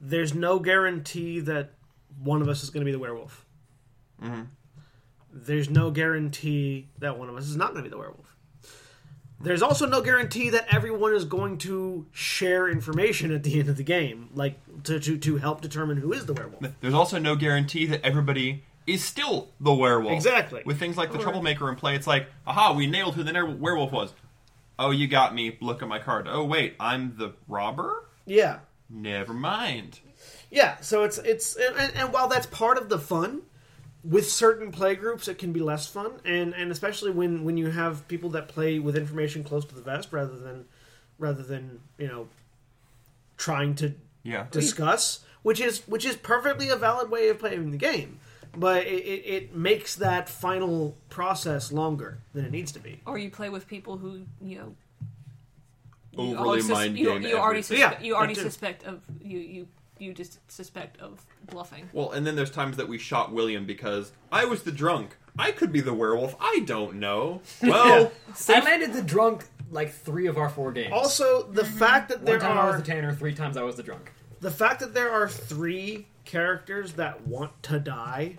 there's 0.00 0.34
no 0.34 0.58
guarantee 0.58 1.40
that 1.40 1.74
one 2.22 2.42
of 2.42 2.48
us 2.48 2.62
is 2.62 2.70
going 2.70 2.80
to 2.80 2.84
be 2.84 2.92
the 2.92 2.98
werewolf. 2.98 3.44
Mhm. 4.22 4.46
There's 5.32 5.70
no 5.70 5.90
guarantee 5.90 6.88
that 6.98 7.18
one 7.18 7.28
of 7.28 7.36
us 7.36 7.44
is 7.46 7.56
not 7.56 7.72
going 7.72 7.84
to 7.84 7.88
be 7.88 7.90
the 7.90 7.98
werewolf. 7.98 8.36
There's 9.42 9.62
also 9.62 9.86
no 9.86 10.02
guarantee 10.02 10.50
that 10.50 10.66
everyone 10.70 11.14
is 11.14 11.24
going 11.24 11.56
to 11.58 12.06
share 12.12 12.68
information 12.68 13.32
at 13.32 13.42
the 13.42 13.58
end 13.58 13.70
of 13.70 13.76
the 13.78 13.82
game, 13.82 14.28
like 14.34 14.58
to, 14.84 15.00
to, 15.00 15.16
to 15.16 15.36
help 15.38 15.62
determine 15.62 15.96
who 15.96 16.12
is 16.12 16.26
the 16.26 16.34
werewolf. 16.34 16.62
There's 16.82 16.92
also 16.94 17.18
no 17.18 17.36
guarantee 17.36 17.86
that 17.86 18.04
everybody 18.04 18.64
is 18.86 19.02
still 19.02 19.48
the 19.58 19.72
werewolf. 19.72 20.12
Exactly. 20.14 20.62
With 20.66 20.78
things 20.78 20.98
like 20.98 21.12
the 21.12 21.18
troublemaker 21.18 21.70
in 21.70 21.76
play, 21.76 21.94
it's 21.94 22.06
like, 22.06 22.26
aha, 22.46 22.74
we 22.74 22.86
nailed 22.86 23.14
who 23.14 23.22
the 23.22 23.56
werewolf 23.58 23.92
was. 23.92 24.12
Oh, 24.80 24.90
you 24.90 25.06
got 25.06 25.34
me. 25.34 25.56
Look 25.60 25.82
at 25.82 25.88
my 25.88 25.98
card. 25.98 26.26
Oh, 26.28 26.42
wait, 26.44 26.74
I'm 26.80 27.16
the 27.16 27.34
robber. 27.46 28.06
Yeah, 28.26 28.60
Never 28.88 29.32
mind. 29.34 30.00
Yeah, 30.50 30.78
so 30.80 31.04
it's 31.04 31.18
it's 31.18 31.54
and, 31.54 31.92
and 31.94 32.12
while 32.12 32.26
that's 32.26 32.46
part 32.46 32.76
of 32.76 32.88
the 32.88 32.98
fun, 32.98 33.42
with 34.02 34.28
certain 34.28 34.72
play 34.72 34.94
groups 34.96 35.28
it 35.28 35.38
can 35.38 35.52
be 35.52 35.60
less 35.60 35.86
fun, 35.86 36.12
and 36.24 36.52
and 36.54 36.72
especially 36.72 37.12
when 37.12 37.44
when 37.44 37.56
you 37.56 37.70
have 37.70 38.08
people 38.08 38.30
that 38.30 38.48
play 38.48 38.78
with 38.80 38.96
information 38.96 39.44
close 39.44 39.64
to 39.66 39.74
the 39.76 39.80
vest 39.80 40.08
rather 40.12 40.36
than 40.36 40.64
rather 41.18 41.42
than 41.44 41.80
you 41.98 42.08
know 42.08 42.28
trying 43.36 43.74
to 43.76 43.94
Yeah. 44.22 44.46
discuss, 44.50 45.20
which 45.42 45.60
is 45.60 45.86
which 45.86 46.04
is 46.04 46.16
perfectly 46.16 46.68
a 46.68 46.76
valid 46.76 47.10
way 47.10 47.28
of 47.28 47.38
playing 47.38 47.70
the 47.70 47.78
game, 47.78 48.18
but 48.56 48.86
it, 48.86 48.90
it, 49.04 49.22
it 49.26 49.54
makes 49.54 49.96
that 49.96 50.28
final 50.28 50.96
process 51.08 51.72
longer 51.72 52.18
than 52.34 52.44
it 52.44 52.50
needs 52.50 52.72
to 52.72 52.78
be. 52.80 53.00
Or 53.06 53.18
you 53.18 53.30
play 53.30 53.48
with 53.48 53.66
people 53.66 53.96
who 53.98 54.22
you 54.40 54.58
know. 54.58 54.74
you 56.12 56.18
Overly 56.32 56.36
always 56.36 56.66
sus- 56.66 56.72
mind 56.76 56.98
you, 56.98 57.06
game 57.10 57.22
you 57.22 57.36
already 57.38 57.60
suspe- 57.60 57.78
Yeah, 57.78 58.00
you 58.00 58.14
already 58.16 58.34
suspect 58.34 58.84
of 58.84 59.00
you 59.22 59.38
you 59.38 59.68
you 59.98 60.14
just 60.14 60.38
suspect 60.50 60.98
of 61.00 61.24
bluffing. 61.50 61.88
Well, 61.92 62.12
and 62.12 62.26
then 62.26 62.34
there's 62.34 62.50
times 62.50 62.76
that 62.78 62.88
we 62.88 62.96
shot 62.98 63.32
William 63.32 63.66
because 63.66 64.12
I 64.32 64.46
was 64.46 64.62
the 64.62 64.72
drunk. 64.72 65.16
I 65.38 65.52
could 65.52 65.72
be 65.72 65.80
the 65.80 65.94
werewolf. 65.94 66.34
I 66.40 66.62
don't 66.64 66.96
know. 66.96 67.42
Well, 67.62 68.10
I 68.48 68.60
landed 68.60 68.92
the 68.94 69.02
drunk 69.02 69.44
like 69.70 69.92
three 69.92 70.26
of 70.26 70.36
our 70.38 70.48
four 70.48 70.72
games. 70.72 70.92
Also, 70.92 71.44
the 71.44 71.64
fact 71.64 72.08
that 72.08 72.18
One 72.18 72.24
there 72.26 72.38
time 72.40 72.58
I 72.58 72.66
was 72.66 72.74
are 72.76 72.78
the 72.78 72.84
Tanner, 72.84 73.14
three 73.14 73.34
times 73.34 73.56
I 73.56 73.62
was 73.62 73.76
the 73.76 73.82
drunk. 73.84 74.10
the 74.40 74.50
fact 74.50 74.80
that 74.80 74.94
there 74.94 75.10
are 75.12 75.28
three 75.28 76.06
characters 76.30 76.92
that 76.92 77.26
want 77.26 77.50
to 77.64 77.80
die 77.80 78.36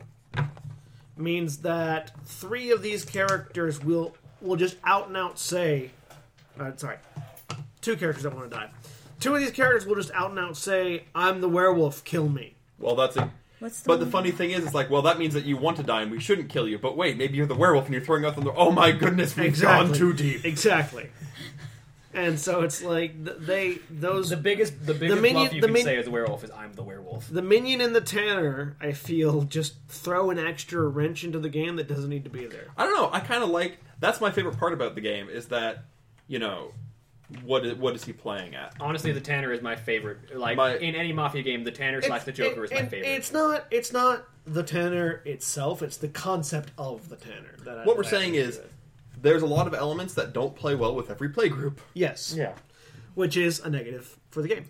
means 1.17 1.57
that 1.57 2.11
three 2.25 2.71
of 2.71 2.81
these 2.81 3.03
characters 3.03 3.83
will 3.83 4.15
will 4.39 4.55
just 4.55 4.77
out 4.83 5.07
and 5.09 5.17
out 5.17 5.37
say, 5.37 5.91
uh, 6.59 6.71
sorry, 6.77 6.97
two 7.81 7.95
characters 7.97 8.23
that 8.23 8.33
want 8.33 8.49
to 8.49 8.55
die. 8.57 8.69
Two 9.19 9.35
of 9.35 9.41
these 9.41 9.51
characters 9.51 9.85
will 9.85 9.95
just 9.95 10.11
out 10.13 10.29
and 10.31 10.39
out 10.39 10.55
say, 10.57 11.03
"I'm 11.13 11.41
the 11.41 11.49
werewolf, 11.49 12.03
kill 12.05 12.29
me." 12.29 12.55
well, 12.79 12.95
that's 12.95 13.17
it. 13.17 13.27
What's 13.59 13.81
the 13.81 13.87
But 13.89 13.99
the 13.99 14.05
one- 14.05 14.11
funny 14.11 14.31
thing 14.31 14.49
is, 14.51 14.63
it's 14.65 14.73
like, 14.73 14.89
well, 14.89 15.03
that 15.03 15.19
means 15.19 15.35
that 15.35 15.45
you 15.45 15.55
want 15.57 15.77
to 15.77 15.83
die, 15.83 16.01
and 16.01 16.09
we 16.09 16.19
shouldn't 16.19 16.49
kill 16.49 16.67
you. 16.67 16.79
But 16.79 16.97
wait, 16.97 17.15
maybe 17.17 17.37
you're 17.37 17.45
the 17.45 17.53
werewolf, 17.53 17.85
and 17.85 17.93
you're 17.93 18.03
throwing 18.03 18.25
out 18.25 18.35
the. 18.35 18.51
Oh 18.53 18.71
my 18.71 18.91
goodness, 18.91 19.35
we've 19.35 19.59
gone 19.61 19.93
too 19.93 20.13
deep. 20.13 20.45
Exactly. 20.45 21.09
And 22.13 22.39
so 22.39 22.61
it's 22.61 22.81
like 22.83 23.23
th- 23.25 23.37
they 23.39 23.79
those 23.89 24.29
The 24.29 24.37
biggest, 24.37 24.85
the 24.85 24.93
biggest 24.93 25.21
minion- 25.21 25.33
bluff 25.43 25.53
you 25.53 25.61
the 25.61 25.67
can 25.67 25.73
min- 25.73 25.83
say 25.83 25.97
as 25.97 26.07
a 26.07 26.11
werewolf 26.11 26.43
is 26.43 26.51
"I'm 26.51 26.73
the 26.73 26.83
werewolf." 26.83 27.29
the 27.29 27.41
minion 27.41 27.79
and 27.81 27.95
the 27.95 28.01
tanner. 28.01 28.75
I 28.81 28.91
feel 28.91 29.43
just 29.43 29.75
throw 29.87 30.29
an 30.29 30.37
extra 30.39 30.85
wrench 30.87 31.23
into 31.23 31.39
the 31.39 31.49
game 31.49 31.77
that 31.77 31.87
doesn't 31.87 32.09
need 32.09 32.23
to 32.25 32.29
be 32.29 32.45
there. 32.47 32.67
I 32.77 32.83
don't 32.85 32.95
know. 32.95 33.09
I 33.11 33.19
kind 33.21 33.43
of 33.43 33.49
like. 33.49 33.77
That's 33.99 34.19
my 34.19 34.31
favorite 34.31 34.57
part 34.57 34.73
about 34.73 34.95
the 34.95 35.01
game 35.01 35.29
is 35.29 35.47
that, 35.47 35.85
you 36.27 36.39
know, 36.39 36.73
what 37.43 37.65
is, 37.65 37.75
what 37.75 37.95
is 37.95 38.03
he 38.03 38.11
playing 38.13 38.55
at? 38.55 38.73
Honestly, 38.79 39.11
the 39.13 39.21
Tanner 39.21 39.53
is 39.53 39.61
my 39.61 39.75
favorite. 39.75 40.35
Like 40.35 40.57
My- 40.57 40.75
in 40.77 40.95
any 40.95 41.13
Mafia 41.13 41.43
game, 41.43 41.63
the 41.63 41.71
Tanner 41.71 42.01
slash 42.01 42.23
the 42.23 42.31
Joker 42.33 42.65
is 42.65 42.71
my 42.71 42.77
it- 42.79 42.89
favorite. 42.89 43.07
It's 43.09 43.31
not. 43.31 43.65
It's 43.71 43.93
not 43.93 44.25
the 44.45 44.63
Tanner 44.63 45.21
itself. 45.25 45.81
It's 45.83 45.97
the 45.97 46.07
concept 46.09 46.71
of 46.77 47.07
the 47.09 47.15
Tanner. 47.15 47.55
That 47.63 47.77
I, 47.79 47.83
What 47.85 47.95
we're 47.95 48.03
that 48.03 48.09
saying 48.09 48.33
think 48.33 48.43
is, 48.47 48.57
good. 48.57 48.69
There's 49.21 49.41
a 49.43 49.47
lot 49.47 49.67
of 49.67 49.73
elements 49.73 50.13
that 50.15 50.33
don't 50.33 50.55
play 50.55 50.75
well 50.75 50.95
with 50.95 51.09
every 51.11 51.29
play 51.29 51.49
group. 51.49 51.81
yes, 51.93 52.33
yeah. 52.37 52.53
which 53.15 53.37
is 53.37 53.59
a 53.59 53.69
negative 53.69 54.17
for 54.29 54.41
the 54.41 54.47
game. 54.47 54.65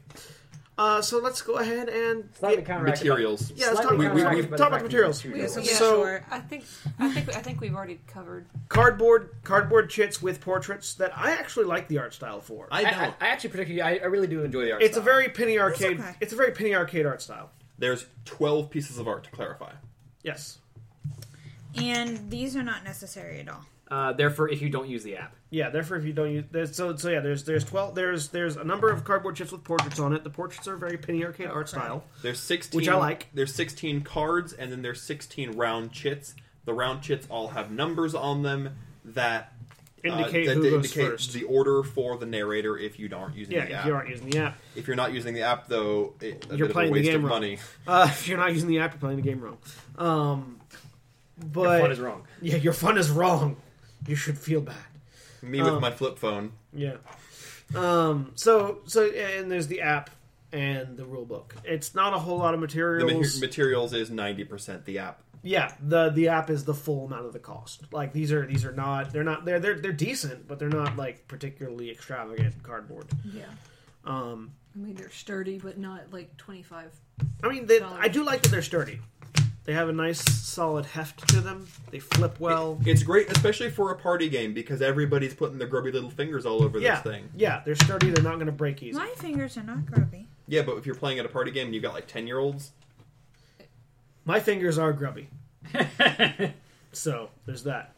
Uh, 0.77 0.99
so 1.01 1.19
let's 1.19 1.41
go 1.43 1.55
ahead 1.57 1.89
and 1.89 2.27
Slightly 2.39 2.57
get- 2.57 2.65
counteracted 2.65 3.05
Materials. 3.05 3.51
Yeah, 3.55 3.67
let's 3.67 3.81
talk 3.81 3.91
about- 3.93 3.99
we- 4.15 4.23
we- 4.23 4.35
we've 4.35 4.49
by 4.49 4.57
talked 4.57 4.57
the 4.57 4.65
about 4.65 4.71
fact 4.71 4.83
materials. 4.85 5.23
Yeah, 5.23 5.31
it's 5.43 5.53
two 5.53 5.59
yeah, 5.59 5.65
games. 5.67 5.77
So- 5.77 6.01
sure. 6.03 6.25
I 6.31 6.39
think 6.39 6.63
I 6.97 7.11
think 7.11 7.35
I 7.35 7.41
think 7.41 7.61
we've 7.61 7.75
already 7.75 7.99
covered. 8.07 8.47
cardboard 8.69 9.29
cardboard 9.43 9.89
chits 9.91 10.21
with 10.23 10.41
portraits 10.41 10.95
that 10.95 11.15
I 11.15 11.31
actually 11.33 11.65
like 11.65 11.87
the 11.87 11.99
art 11.99 12.13
style 12.15 12.41
for. 12.41 12.67
I 12.71 12.79
I, 12.79 12.83
don't. 12.83 12.93
I, 12.99 13.05
I 13.21 13.27
actually 13.27 13.51
particularly, 13.51 13.81
I, 13.99 14.03
I 14.03 14.07
really 14.07 14.27
do 14.27 14.43
enjoy 14.43 14.65
the 14.65 14.71
art. 14.71 14.81
it's 14.81 14.97
a 14.97 15.01
very 15.01 15.27
penny 15.29 15.59
arcade. 15.59 15.99
okay. 15.99 16.15
It's 16.19 16.33
a 16.33 16.35
very 16.37 16.51
penny 16.51 16.73
arcade 16.73 17.05
art 17.05 17.21
style. 17.21 17.51
There's 17.77 18.05
12 18.25 18.69
pieces 18.71 18.97
of 18.97 19.07
art 19.07 19.23
to 19.25 19.29
clarify. 19.31 19.73
Yes. 20.23 20.57
And 21.75 22.29
these 22.31 22.55
are 22.55 22.63
not 22.63 22.83
necessary 22.83 23.39
at 23.39 23.49
all. 23.49 23.65
Uh, 23.91 24.13
therefore, 24.13 24.47
if 24.49 24.62
you 24.62 24.69
don't 24.69 24.88
use 24.88 25.04
the 25.04 25.17
app, 25.17 25.36
Yeah, 25.49 25.69
therefore, 25.69 25.97
if 25.97 26.06
you 26.06 26.13
don't 26.13 26.32
use 26.32 26.45
there's, 26.49 26.73
so 26.75 26.95
so 26.95 27.10
yeah, 27.10 27.19
there's 27.19 27.43
there's 27.43 27.65
twelve 27.65 27.93
there's 27.93 28.30
there's 28.30 28.56
a 28.56 28.63
number 28.63 28.89
of 28.89 29.04
cardboard 29.04 29.36
chips 29.36 29.51
with 29.51 29.65
portraits 29.65 29.99
on 29.99 30.13
it. 30.13 30.23
The 30.23 30.30
portraits 30.30 30.65
are 30.69 30.77
very 30.77 30.97
penny 30.97 31.25
arcade 31.25 31.47
art 31.49 31.67
style. 31.67 32.06
There's 32.21 32.39
16 32.39 32.77
Which 32.77 32.88
I 32.88 32.95
like. 32.95 33.27
There's 33.34 33.54
16 33.54 34.01
cards 34.04 34.54
and 34.54 34.71
then 34.71 34.82
there's 34.82 35.01
16 35.01 35.51
round 35.58 35.91
chits. 35.91 36.36
The 36.63 36.73
round 36.73 37.01
chits 37.01 37.27
all 37.30 37.49
have 37.49 37.69
numbers 37.69 38.15
on 38.15 38.43
them 38.43 38.77
that 39.04 39.51
uh, 40.06 40.08
Indicate 40.08 40.47
that 40.47 40.56
who 40.56 40.62
goes 40.63 40.73
indicate 40.86 41.10
first. 41.12 41.34
the 41.34 41.43
order 41.43 41.84
for 41.84 42.17
the 42.17 42.25
narrator 42.25 42.77
if 42.77 42.97
you 42.97 43.10
aren't 43.13 43.36
using 43.36 43.56
Yeah, 43.56 43.65
the 43.65 43.71
if 43.71 43.77
app. 43.80 43.86
you 43.88 43.93
aren't 43.95 44.10
using 44.10 44.30
the 44.30 44.38
app, 44.39 44.58
If 44.75 44.88
you're 44.88 44.95
not 44.95 45.12
using 45.12 45.34
the 45.34 45.41
app 45.43 45.67
though, 45.67 46.13
it, 46.21 46.45
a 46.49 46.56
You're 46.56 46.67
bit 46.67 46.69
of 46.69 46.71
playing 46.71 46.91
a 46.91 46.93
the 46.93 46.99
waste 47.01 47.12
game 47.12 47.15
of 47.25 47.30
wrong. 47.30 47.39
money. 47.41 47.58
uh, 47.88 48.08
if 48.10 48.27
you're 48.27 48.38
not 48.38 48.54
using 48.54 48.69
the 48.69 48.80
app, 48.80 48.93
you're 48.93 48.99
playing 49.01 49.17
the 49.17 49.21
game 49.21 49.41
wrong. 49.41 49.58
Um, 49.97 50.62
but 51.38 51.62
your 51.71 51.80
fun 51.82 51.91
is 51.91 51.99
wrong. 51.99 52.27
yeah, 52.41 52.56
your 52.56 52.73
fun 52.73 52.97
is 52.97 53.10
wrong. 53.12 53.58
You 54.07 54.15
should 54.15 54.37
feel 54.37 54.61
bad. 54.61 54.75
Me 55.41 55.59
with 55.61 55.73
Um, 55.73 55.81
my 55.81 55.91
flip 55.91 56.17
phone. 56.19 56.51
Yeah. 56.73 56.97
Um. 57.75 58.31
So 58.35 58.79
so 58.85 59.09
and 59.09 59.49
there's 59.51 59.67
the 59.67 59.81
app 59.81 60.09
and 60.51 60.97
the 60.97 61.05
rule 61.05 61.25
book. 61.25 61.55
It's 61.63 61.95
not 61.95 62.13
a 62.13 62.19
whole 62.19 62.37
lot 62.39 62.53
of 62.53 62.59
The 62.59 62.65
materials. 62.67 63.35
ma- 63.39 63.45
materials 63.47 63.93
is 63.93 64.09
90% 64.09 64.85
the 64.85 64.99
app. 64.99 65.21
yeah. 65.41 65.73
The 65.81 66.09
the 66.09 66.27
app 66.27 66.49
is 66.49 66.65
the 66.65 66.73
full 66.73 67.05
amount 67.05 67.25
of 67.25 67.33
the 67.33 67.39
cost. 67.39 67.83
Like 67.93 68.11
these 68.13 68.31
are 68.31 68.45
these 68.45 68.65
are 68.65 68.73
not 68.73 69.11
they're 69.13 69.23
not 69.23 69.45
they're 69.45 69.59
they're 69.59 69.79
they're 69.79 69.93
decent, 69.93 70.47
but 70.47 70.59
they're 70.59 70.69
not 70.69 70.97
like 70.97 71.27
particularly 71.27 71.89
extravagant 71.89 72.61
cardboard. 72.63 73.05
Yeah, 73.33 73.45
Um. 74.05 74.51
I 74.75 74.79
mean 74.79 74.95
they're 74.95 75.09
sturdy, 75.11 75.57
but 75.57 75.77
not 75.77 76.11
like 76.13 76.35
twenty 76.37 76.63
five. 76.63 76.91
I 77.43 77.49
mean, 77.49 77.65
they, 77.67 77.81
I 77.81 78.07
do 78.07 78.23
like 78.23 78.41
that 78.43 78.49
they're 78.49 78.61
sturdy. 78.61 78.99
They 79.63 79.74
have 79.74 79.89
a 79.89 79.93
nice 79.93 80.19
solid 80.19 80.86
heft 80.88 81.28
to 81.30 81.41
them. 81.41 81.67
They 81.91 82.00
flip 82.00 82.39
well. 82.39 82.80
It's 82.84 83.04
great, 83.04 83.32
especially 83.32 83.69
for 83.69 83.91
a 83.91 83.95
party 83.95 84.28
game, 84.28 84.54
because 84.54 84.82
everybody's 84.82 85.36
putting 85.36 85.60
their 85.60 85.67
grubby 85.67 85.91
little 85.91 86.10
fingers 86.10 86.45
all 86.47 86.63
over 86.63 86.80
yeah, 86.80 86.95
this 86.95 87.04
thing. 87.04 87.30
yeah, 87.36 87.62
they're 87.63 87.76
sturdy. 87.76 88.10
They're 88.10 88.24
not 88.24 88.36
going 88.36 88.47
to 88.47 88.52
break 88.52 88.82
easy. 88.82 88.97
My 88.97 89.13
fingers 89.17 89.58
are 89.58 89.63
not 89.63 89.86
grubby. 89.86 90.28
Yeah, 90.47 90.63
but 90.63 90.78
if 90.78 90.86
you're 90.86 90.95
playing 90.95 91.19
at 91.19 91.26
a 91.26 91.30
party 91.30 91.52
game 91.52 91.67
and 91.67 91.76
you've 91.76 91.84
got 91.84 91.93
like 91.93 92.08
10 92.08 92.26
year 92.28 92.39
olds, 92.39 92.71
My 94.26 94.39
fingers 94.39 94.78
are 94.80 94.93
grubby, 94.93 95.30
so 96.91 97.30
there's 97.45 97.63
that. 97.63 97.93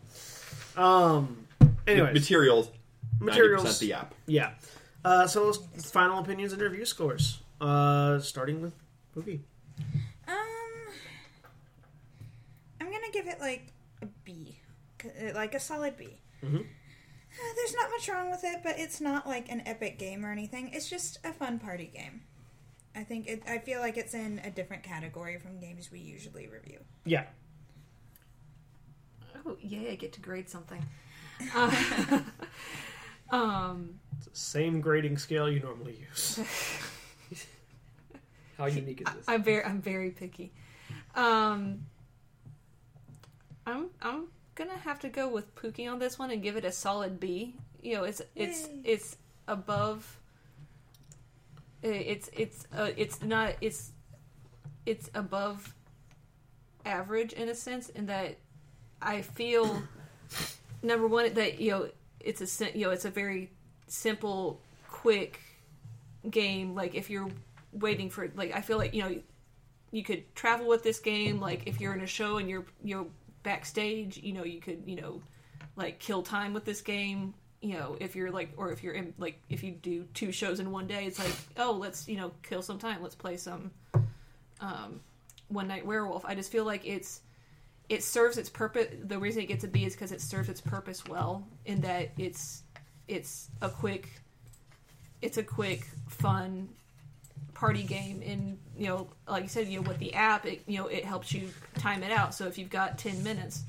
Um. 0.76 1.47
Anyways, 1.88 2.13
materials, 2.13 2.69
materials. 3.19 3.63
90% 3.65 3.80
the 3.80 3.93
app. 3.93 4.15
Yeah. 4.26 4.52
Uh, 5.04 5.28
so 5.28 5.52
final 5.54 6.19
opinions 6.19 6.54
and 6.54 6.62
review 6.62 6.86
scores. 6.86 7.41
Uh, 7.60 8.19
starting 8.19 8.62
with 8.62 8.73
Boogie. 9.17 9.39
Um, 10.28 10.36
I'm 12.80 12.91
gonna 12.91 13.03
give 13.13 13.28
it 13.28 13.39
like 13.39 13.71
a 14.02 14.08
B, 14.26 14.60
C- 15.02 15.10
uh, 15.10 15.34
like 15.34 15.54
a 15.56 15.60
solid 15.60 15.95
B. 15.95 16.17
Mhm. 16.43 16.60
Uh, 16.60 17.54
there's 17.56 17.73
not 17.73 17.89
much 17.89 18.10
wrong 18.10 18.30
with 18.30 18.43
it, 18.43 18.60
but 18.63 18.78
it's 18.78 18.99
not 19.02 19.26
like 19.28 19.49
an 19.49 19.62
epic 19.65 19.97
game 19.97 20.26
or 20.26 20.32
anything. 20.32 20.69
It's 20.73 20.89
just 20.89 21.19
a 21.23 21.32
fun 21.32 21.58
party 21.60 21.86
game. 21.93 22.21
I 22.95 23.04
think 23.04 23.28
it. 23.28 23.41
I 23.47 23.58
feel 23.58 23.80
like 23.80 23.97
it's 23.97 24.13
in 24.13 24.39
a 24.43 24.52
different 24.52 24.84
category 24.84 25.39
from 25.39 25.60
games 25.60 25.91
we 25.91 25.99
usually 25.99 26.47
review. 26.47 26.80
Yeah. 27.06 27.26
Oh 29.45 29.58
yay! 29.62 29.91
I 29.91 29.95
get 29.95 30.13
to 30.13 30.21
grade 30.21 30.47
something. 30.49 30.86
Uh, 31.56 32.19
um, 33.32 33.99
Same 34.34 34.80
grading 34.80 35.17
scale 35.17 35.49
you 35.49 35.60
normally 35.60 36.06
use. 36.08 36.39
How 38.58 38.67
unique 38.67 39.02
is 39.02 39.13
this? 39.15 39.26
I'm 39.28 39.43
very 39.43 39.63
I'm 39.65 39.82
very 39.82 40.12
picky. 40.12 40.54
Um, 41.15 41.86
I'm 43.65 43.89
I'm 44.02 44.28
gonna 44.56 44.78
have 44.78 44.99
to 44.99 45.10
go 45.10 45.28
with 45.30 45.54
Pooky 45.56 45.91
on 45.91 45.99
this 45.99 46.19
one 46.19 46.32
and 46.32 46.41
give 46.41 46.56
it 46.56 46.65
a 46.65 46.71
solid 46.71 47.19
B. 47.19 47.56
You 47.82 47.95
know, 47.95 48.04
it's 48.04 48.21
it's 48.36 48.67
Yay. 48.67 48.80
it's 48.84 49.17
above. 49.47 50.19
It's 51.82 52.30
it's 52.34 52.65
uh, 52.76 52.91
it's 52.95 53.21
not 53.21 53.56
it's 53.62 53.91
it's 54.86 55.10
above 55.13 55.73
average 56.86 57.34
in 57.34 57.49
a 57.49 57.56
sense 57.56 57.89
in 57.89 58.06
that 58.08 58.38
I 59.02 59.21
feel 59.21 59.82
number 60.84 61.08
one 61.08 61.34
that 61.34 61.60
you 61.60 61.71
know 61.71 61.89
it's 62.19 62.62
a 62.62 62.78
you 62.78 62.86
know 62.86 62.91
it's 62.91 63.06
a 63.06 63.10
very 63.10 63.52
simple 63.88 64.62
quick 64.89 65.39
game 66.30 66.73
like 66.73 66.95
if 66.95 67.10
you're 67.10 67.30
waiting 67.73 68.10
for 68.10 68.32
like 68.36 68.56
I 68.56 68.62
feel 68.62 68.78
like 68.78 68.93
you 68.93 69.04
know 69.04 69.15
you 69.91 70.04
could 70.04 70.34
travel 70.36 70.67
with 70.67 70.84
this 70.84 70.99
game 70.99 71.39
like 71.39 71.63
if 71.65 71.82
you're 71.82 71.93
in 71.93 72.02
a 72.02 72.08
show 72.08 72.38
and 72.38 72.49
you're 72.49 72.65
you're 72.84 73.06
backstage 73.43 74.17
you 74.17 74.34
know 74.34 74.43
you 74.43 74.60
could 74.60 74.84
you 74.86 74.95
know 74.95 75.21
like 75.75 75.99
kill 75.99 76.23
time 76.23 76.53
with 76.53 76.65
this 76.65 76.82
game 76.82 77.34
you 77.63 77.77
know 77.77 77.97
if 77.99 78.15
you're 78.15 78.29
like 78.29 78.49
or 78.58 78.71
if 78.71 78.84
you're 78.84 78.93
in 78.93 79.13
like 79.17 79.39
if 79.49 79.63
you 79.63 79.71
do 79.71 80.06
two 80.13 80.32
shows 80.32 80.60
in 80.60 80.69
one 80.69 80.86
day 80.86 81.06
it's 81.06 81.17
like 81.17 81.34
oh 81.58 81.71
let's 81.71 82.08
you 82.08 82.17
know 82.17 82.32
kill 82.43 82.62
some 82.62 82.77
time. 82.77 83.01
Let's 83.01 83.15
play 83.15 83.38
some 83.38 83.71
um 84.60 84.99
one 85.47 85.67
night 85.67 85.86
werewolf. 85.86 86.25
I 86.25 86.36
just 86.36 86.51
feel 86.51 86.65
like 86.65 86.86
it's 86.86 87.21
it 87.89 88.03
serves 88.03 88.38
its 88.38 88.49
purpose 88.49 88.88
the 89.06 89.17
reason 89.17 89.41
it 89.43 89.47
gets 89.47 89.63
a 89.63 89.67
b 89.67 89.86
is 89.86 89.93
because 89.93 90.12
it 90.12 90.21
serves 90.21 90.49
its 90.49 90.62
purpose 90.62 91.06
well 91.06 91.47
in 91.65 91.82
that 91.82 92.12
it's 92.17 92.63
it's 93.08 93.49
a 93.62 93.69
quick 93.69 94.10
it's 95.21 95.38
a 95.38 95.43
quick 95.43 95.88
fun 96.08 96.67
party 97.53 97.84
game 97.84 98.21
and 98.25 98.58
you 98.77 98.88
know 98.88 99.07
like 99.27 99.43
you 99.43 99.49
said 99.49 99.67
you 99.67 99.81
know 99.81 99.88
with 99.88 99.99
the 99.99 100.13
app 100.15 100.45
it 100.45 100.62
you 100.67 100.77
know 100.77 100.88
it 100.88 101.05
helps 101.05 101.33
you 101.33 101.49
time 101.77 102.03
it 102.03 102.12
out. 102.12 102.33
So 102.33 102.47
if 102.47 102.57
you've 102.57 102.69
got 102.69 102.97
10 102.97 103.23
minutes 103.23 103.63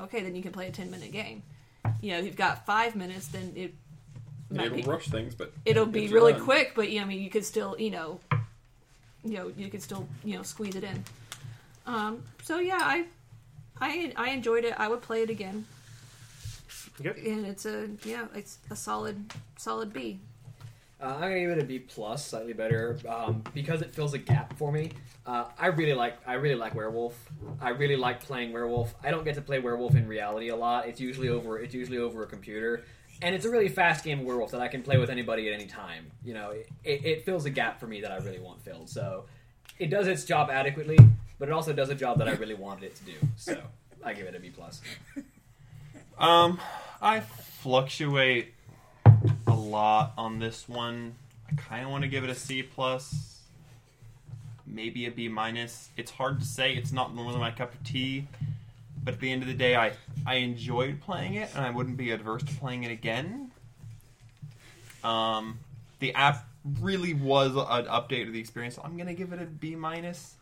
okay 0.00 0.22
then 0.22 0.34
you 0.34 0.42
can 0.42 0.52
play 0.52 0.66
a 0.68 0.72
10 0.72 0.90
minute 0.90 1.12
game. 1.12 1.42
You 2.00 2.12
know 2.12 2.18
if 2.18 2.24
you've 2.24 2.36
got 2.36 2.64
five 2.66 2.96
minutes 2.96 3.28
then 3.28 3.52
it 3.56 3.74
might 4.50 4.66
It'll 4.66 4.76
be 4.78 4.82
rush 4.82 5.08
things, 5.08 5.34
but 5.34 5.52
it'll 5.64 5.86
be 5.86 6.08
really 6.08 6.32
done. 6.32 6.42
quick 6.44 6.72
but 6.74 6.90
yeah 6.90 7.02
i 7.02 7.04
mean 7.04 7.22
you 7.22 7.30
could 7.30 7.44
still 7.44 7.76
you 7.78 7.90
know 7.90 8.18
you 9.24 9.34
know 9.36 9.52
you 9.56 9.68
could 9.68 9.82
still 9.82 10.08
you 10.24 10.36
know 10.36 10.42
squeeze 10.42 10.74
it 10.76 10.84
in. 10.84 11.04
Um 11.86 12.22
so 12.42 12.58
yeah 12.58 12.78
i 12.80 13.04
i 13.80 14.12
i 14.16 14.30
enjoyed 14.30 14.64
it. 14.64 14.74
I 14.78 14.88
would 14.88 15.02
play 15.02 15.22
it 15.22 15.30
again. 15.30 15.66
Okay. 17.04 17.30
and 17.30 17.46
it's 17.46 17.64
a 17.64 17.88
yeah 18.04 18.26
it's 18.34 18.58
a 18.70 18.76
solid 18.76 19.32
solid 19.56 19.90
b 19.92 20.18
Uh, 21.02 21.06
I'm 21.06 21.20
gonna 21.20 21.40
give 21.40 21.50
it 21.50 21.58
a 21.58 21.64
B 21.64 21.78
plus, 21.78 22.26
slightly 22.26 22.52
better, 22.52 22.98
um, 23.08 23.42
because 23.54 23.80
it 23.80 23.94
fills 23.94 24.12
a 24.12 24.18
gap 24.18 24.56
for 24.58 24.70
me. 24.70 24.90
Uh, 25.24 25.44
I 25.58 25.68
really 25.68 25.94
like 25.94 26.18
I 26.26 26.34
really 26.34 26.56
like 26.56 26.74
Werewolf. 26.74 27.16
I 27.60 27.70
really 27.70 27.96
like 27.96 28.20
playing 28.22 28.52
Werewolf. 28.52 28.94
I 29.02 29.10
don't 29.10 29.24
get 29.24 29.34
to 29.36 29.40
play 29.40 29.60
Werewolf 29.60 29.94
in 29.94 30.06
reality 30.06 30.48
a 30.48 30.56
lot. 30.56 30.86
It's 30.86 31.00
usually 31.00 31.28
over 31.28 31.58
it's 31.58 31.74
usually 31.74 31.98
over 31.98 32.22
a 32.22 32.26
computer, 32.26 32.84
and 33.22 33.34
it's 33.34 33.46
a 33.46 33.50
really 33.50 33.68
fast 33.68 34.04
game 34.04 34.20
of 34.20 34.26
Werewolf 34.26 34.50
that 34.50 34.60
I 34.60 34.68
can 34.68 34.82
play 34.82 34.98
with 34.98 35.08
anybody 35.08 35.48
at 35.48 35.54
any 35.54 35.66
time. 35.66 36.10
You 36.22 36.34
know, 36.34 36.50
it, 36.50 36.68
it, 36.84 37.04
it 37.04 37.24
fills 37.24 37.46
a 37.46 37.50
gap 37.50 37.80
for 37.80 37.86
me 37.86 38.02
that 38.02 38.12
I 38.12 38.18
really 38.18 38.40
want 38.40 38.62
filled. 38.62 38.90
So 38.90 39.24
it 39.78 39.88
does 39.88 40.06
its 40.06 40.24
job 40.24 40.50
adequately, 40.50 40.98
but 41.38 41.48
it 41.48 41.52
also 41.52 41.72
does 41.72 41.88
a 41.88 41.94
job 41.94 42.18
that 42.18 42.28
I 42.28 42.32
really 42.32 42.54
wanted 42.54 42.84
it 42.84 42.96
to 42.96 43.04
do. 43.04 43.14
So 43.36 43.58
I 44.04 44.12
give 44.12 44.26
it 44.26 44.34
a 44.34 44.40
B 44.40 44.50
plus. 44.50 44.82
Um, 46.20 46.60
I 47.00 47.20
fluctuate 47.20 48.52
lot 49.60 50.12
on 50.16 50.38
this 50.38 50.68
one. 50.68 51.14
I 51.50 51.54
kind 51.54 51.84
of 51.84 51.90
want 51.90 52.02
to 52.02 52.08
give 52.08 52.24
it 52.24 52.30
a 52.30 52.34
C 52.34 52.62
plus, 52.62 53.40
maybe 54.66 55.06
a 55.06 55.10
B 55.10 55.28
minus. 55.28 55.90
It's 55.96 56.10
hard 56.10 56.40
to 56.40 56.46
say. 56.46 56.74
It's 56.74 56.92
not 56.92 57.14
really 57.16 57.38
my 57.38 57.50
cup 57.50 57.74
of 57.74 57.82
tea. 57.84 58.26
But 59.02 59.14
at 59.14 59.20
the 59.20 59.30
end 59.32 59.42
of 59.42 59.48
the 59.48 59.54
day, 59.54 59.76
I 59.76 59.92
I 60.26 60.36
enjoyed 60.36 61.00
playing 61.00 61.34
it, 61.34 61.50
and 61.54 61.64
I 61.64 61.70
wouldn't 61.70 61.96
be 61.96 62.10
adverse 62.10 62.42
to 62.42 62.54
playing 62.54 62.84
it 62.84 62.90
again. 62.90 63.50
Um, 65.02 65.58
the 66.00 66.14
app 66.14 66.46
really 66.80 67.14
was 67.14 67.52
an 67.52 67.86
update 67.86 68.26
to 68.26 68.30
the 68.30 68.40
experience. 68.40 68.78
I'm 68.82 68.96
gonna 68.98 69.14
give 69.14 69.32
it 69.32 69.40
a 69.40 69.46
B 69.46 69.74
minus. 69.74 70.34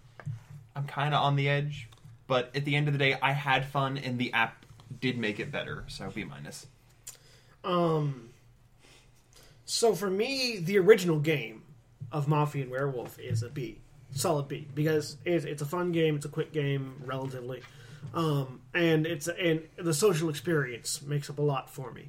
I'm 0.75 0.85
kind 0.87 1.15
of 1.15 1.23
on 1.23 1.37
the 1.37 1.49
edge, 1.49 1.89
but 2.27 2.51
at 2.55 2.65
the 2.65 2.75
end 2.75 2.89
of 2.89 2.95
the 2.95 2.99
day, 2.99 3.17
I 3.21 3.33
had 3.33 3.67
fun, 3.67 3.97
and 3.97 4.19
the 4.19 4.33
app 4.33 4.65
did 5.01 5.19
make 5.19 5.39
it 5.39 5.53
better. 5.53 5.85
So 5.89 6.11
B 6.11 6.25
minus. 6.25 6.67
Um. 7.65 8.31
So 9.71 9.95
for 9.95 10.09
me, 10.09 10.61
the 10.61 10.79
original 10.79 11.21
game 11.21 11.63
of 12.11 12.27
Mafia 12.27 12.63
and 12.63 12.71
Werewolf 12.71 13.19
is 13.19 13.43
a 13.43 13.51
B, 13.51 13.83
solid 14.13 14.49
B, 14.49 14.67
because 14.75 15.19
it's, 15.27 15.45
it's 15.45 15.61
a 15.61 15.67
fun 15.67 15.93
game. 15.93 16.17
It's 16.17 16.25
a 16.25 16.31
quick 16.31 16.53
game, 16.55 17.03
relatively, 17.05 17.61
um, 18.15 18.63
and 18.73 19.07
it's 19.07 19.29
and 19.29 19.63
the 19.77 19.93
social 19.93 20.31
experience 20.31 21.03
makes 21.03 21.29
up 21.29 21.39
a 21.39 21.43
lot 21.43 21.69
for 21.69 21.93
me. 21.93 22.09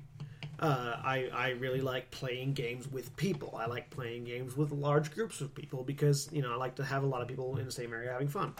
Uh, 0.58 1.02
I 1.04 1.30
I 1.34 1.50
really 1.50 1.82
like 1.82 2.10
playing 2.12 2.54
games 2.54 2.89
with 2.89 3.13
people. 3.17 3.54
I 3.62 3.65
like 3.65 3.89
playing 3.89 4.24
games 4.24 4.56
with 4.56 4.72
large 4.72 5.12
groups 5.13 5.41
of 5.41 5.54
people 5.54 5.84
because 5.84 6.30
you 6.32 6.41
know 6.41 6.54
I 6.54 6.56
like 6.56 6.76
to 6.76 6.86
have 6.86 7.04
a 7.04 7.08
lot 7.08 7.22
of 7.22 7.28
people 7.28 7.58
in 7.58 7.65
the 7.65 7.74
same 7.74 7.91
area 7.91 8.13
having 8.13 8.30
fun. 8.30 8.54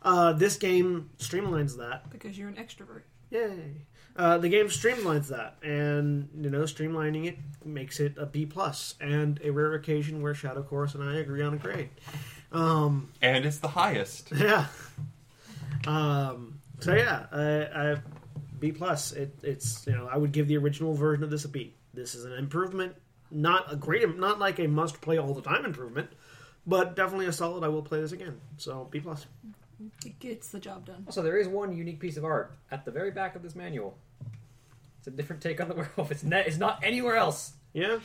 Uh, 0.00 0.32
this 0.32 0.56
game 0.56 1.10
streamlines 1.18 1.76
that 1.76 2.08
because 2.08 2.38
you're 2.38 2.48
an 2.48 2.54
extrovert 2.54 3.02
Yay! 3.30 3.86
Uh, 4.16 4.38
the 4.38 4.48
game 4.48 4.66
streamlines 4.68 5.28
that, 5.28 5.56
and 5.62 6.28
you 6.40 6.48
know, 6.48 6.60
streamlining 6.62 7.26
it 7.26 7.36
makes 7.64 8.00
it 8.00 8.14
a 8.16 8.24
B 8.24 8.46
plus, 8.46 8.94
and 9.00 9.38
a 9.44 9.50
rare 9.50 9.74
occasion 9.74 10.22
where 10.22 10.32
ShadowChorus 10.32 10.94
and 10.94 11.04
I 11.04 11.16
agree 11.16 11.42
on 11.42 11.52
a 11.52 11.58
grade. 11.58 11.90
Um, 12.52 13.12
And 13.20 13.44
it's 13.44 13.58
the 13.58 13.68
highest. 13.68 14.32
yeah. 14.36 14.66
Um, 15.86 16.60
so 16.80 16.94
yeah, 16.94 17.26
I, 17.30 17.92
I, 17.92 17.96
B 18.58 18.72
plus. 18.72 19.12
It, 19.12 19.36
it's 19.42 19.86
you 19.86 19.92
know, 19.92 20.08
I 20.10 20.16
would 20.16 20.32
give 20.32 20.48
the 20.48 20.56
original 20.56 20.94
version 20.94 21.22
of 21.22 21.30
this 21.30 21.44
a 21.44 21.48
B. 21.48 21.74
This 21.92 22.14
is 22.14 22.24
an 22.24 22.32
improvement, 22.32 22.94
not 23.30 23.70
a 23.72 23.76
great, 23.76 24.18
not 24.18 24.38
like 24.38 24.58
a 24.58 24.66
must 24.66 25.00
play 25.00 25.18
all 25.18 25.34
the 25.34 25.42
time 25.42 25.64
improvement, 25.64 26.10
but 26.66 26.96
definitely 26.96 27.26
a 27.26 27.32
solid. 27.32 27.64
I 27.64 27.68
will 27.68 27.82
play 27.82 28.00
this 28.00 28.12
again. 28.12 28.40
So 28.56 28.88
B 28.90 29.00
plus. 29.00 29.26
it 30.04 30.18
gets 30.20 30.48
the 30.48 30.58
job 30.58 30.86
done 30.86 31.04
Also, 31.06 31.22
there 31.22 31.36
is 31.36 31.48
one 31.48 31.76
unique 31.76 32.00
piece 32.00 32.16
of 32.16 32.24
art 32.24 32.56
at 32.70 32.84
the 32.86 32.90
very 32.90 33.10
back 33.10 33.36
of 33.36 33.42
this 33.42 33.54
manual. 33.54 33.98
It's 35.06 35.14
a 35.14 35.16
different 35.16 35.40
take 35.40 35.60
on 35.60 35.68
the 35.68 35.74
werewolf. 35.76 36.10
It's, 36.10 36.24
ne- 36.24 36.44
it's 36.44 36.56
not 36.58 36.80
anywhere 36.82 37.14
else. 37.16 37.52
Yeah, 37.72 37.98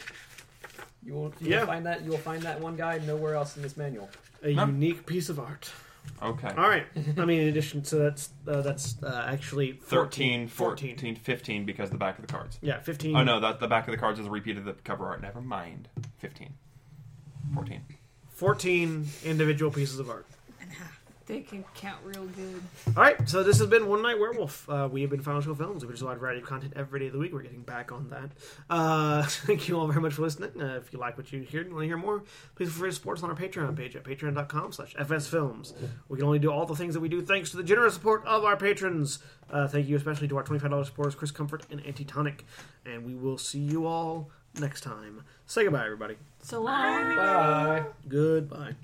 You 1.04 1.14
will, 1.14 1.34
you 1.42 1.50
Yeah. 1.52 1.62
will 1.62 1.66
find 1.68 1.86
that 1.88 2.04
you 2.04 2.12
will 2.12 2.18
find 2.20 2.44
that 2.44 2.60
one 2.62 2.76
guy 2.76 3.00
nowhere 3.00 3.34
else 3.36 3.56
in 3.58 3.64
this 3.64 3.76
manual. 3.76 4.10
a 4.44 4.54
Huh. 4.54 4.66
unique 4.68 5.06
piece 5.08 5.28
of 5.30 5.40
art. 5.40 5.72
Okay. 6.22 6.50
All 6.50 6.70
right. 6.70 6.86
I 7.18 7.26
mean, 7.26 7.42
in 7.42 7.48
addition 7.48 7.82
to 7.84 7.96
that's 7.96 8.30
uh, 8.48 8.62
that's 8.62 9.02
uh, 9.02 9.26
actually 9.28 9.74
13, 9.74 10.48
14. 10.48 10.96
14, 10.98 11.16
15 11.16 11.66
because 11.66 11.90
the 11.90 11.98
back 11.98 12.20
of 12.20 12.28
the 12.28 12.32
cards. 12.32 12.60
Yeah, 12.62 12.80
15. 12.80 13.16
Oh 13.16 13.24
no, 13.24 13.40
that 13.40 13.60
the 13.60 13.68
back 13.68 13.88
of 13.88 13.92
the 13.94 13.98
cards 13.98 14.20
is 14.20 14.28
a 14.28 14.30
repeat 14.30 14.58
of 14.58 14.66
the 14.66 14.74
cover 14.74 15.06
art. 15.08 15.22
Never 15.24 15.42
mind. 15.42 15.88
15. 16.20 16.54
14. 17.56 17.82
14 18.30 19.08
individual 19.26 19.72
pieces 19.72 20.00
of 20.00 20.10
art. 20.10 20.26
They 21.28 21.42
can 21.42 21.64
count 21.76 21.98
real 22.04 22.26
good 22.26 22.62
All 22.88 23.04
right, 23.04 23.30
so 23.30 23.44
this 23.44 23.60
has 23.60 23.68
been 23.68 23.88
One 23.88 24.02
Night 24.02 24.20
Werewolf. 24.20 24.68
Uh, 24.70 24.90
we 24.92 25.02
have 25.02 25.10
been 25.10 25.22
Final 25.22 25.42
Show 25.42 25.54
Films. 25.56 25.84
We 25.84 25.88
produce 25.88 26.02
a 26.02 26.06
wide 26.06 26.18
variety 26.18 26.42
of 26.42 26.48
content 26.48 26.74
every 26.76 27.00
day 27.00 27.08
of 27.08 27.14
the 27.14 27.20
week. 27.20 27.32
We're 27.34 27.42
getting 27.44 27.62
back 27.62 27.92
on 27.92 28.10
that. 28.10 28.32
Uh, 28.70 29.24
thank 29.28 29.68
you 29.68 29.80
all 29.80 29.88
very 29.88 30.02
much 30.02 30.14
for 30.14 30.24
listening. 30.24 30.62
Uh, 30.62 30.76
if 30.78 30.92
you 30.92 31.00
like 31.00 31.18
what 31.18 31.32
you 31.32 31.42
hear 31.42 31.62
and 31.62 31.72
want 31.74 31.84
to 31.84 31.88
hear 31.88 31.98
more, 31.98 32.24
please 32.56 32.70
feel 32.70 32.80
free 32.80 32.90
to 32.90 32.96
support 32.96 33.18
us 33.18 33.24
on 33.24 33.30
our 33.30 33.36
Patreon 33.36 33.76
page 33.76 33.96
at 33.96 34.04
patreon.com 34.04 34.72
slash 34.72 34.94
fsfilms. 34.96 35.74
We 36.10 36.18
can 36.18 36.26
only 36.26 36.40
do 36.40 36.52
all 36.52 36.66
the 36.66 36.76
things 36.76 36.94
that 36.94 37.00
we 37.00 37.10
do 37.10 37.22
thanks 37.22 37.52
to 37.52 37.58
the 37.58 37.64
generous 37.64 37.94
support 37.94 38.26
of 38.26 38.44
our 38.44 38.58
patrons. 38.58 39.20
Uh, 39.50 39.68
thank 39.68 39.88
you 39.88 39.96
especially 39.98 40.28
to 40.30 40.38
our 40.38 40.44
$25 40.44 40.86
supporters, 40.86 41.16
Chris 41.16 41.32
Comfort 41.32 41.64
and 41.70 41.86
Antitonic. 41.86 42.46
And 42.86 43.06
we 43.06 43.16
will 43.16 43.38
see 43.38 43.60
you 43.60 43.86
all 43.86 44.30
next 44.60 44.82
time. 44.82 45.24
Say 45.46 45.64
goodbye, 45.64 45.86
everybody. 45.86 46.16
so 46.42 46.62
long 46.62 47.16
Bye. 47.16 47.84
Goodbye. 48.08 48.76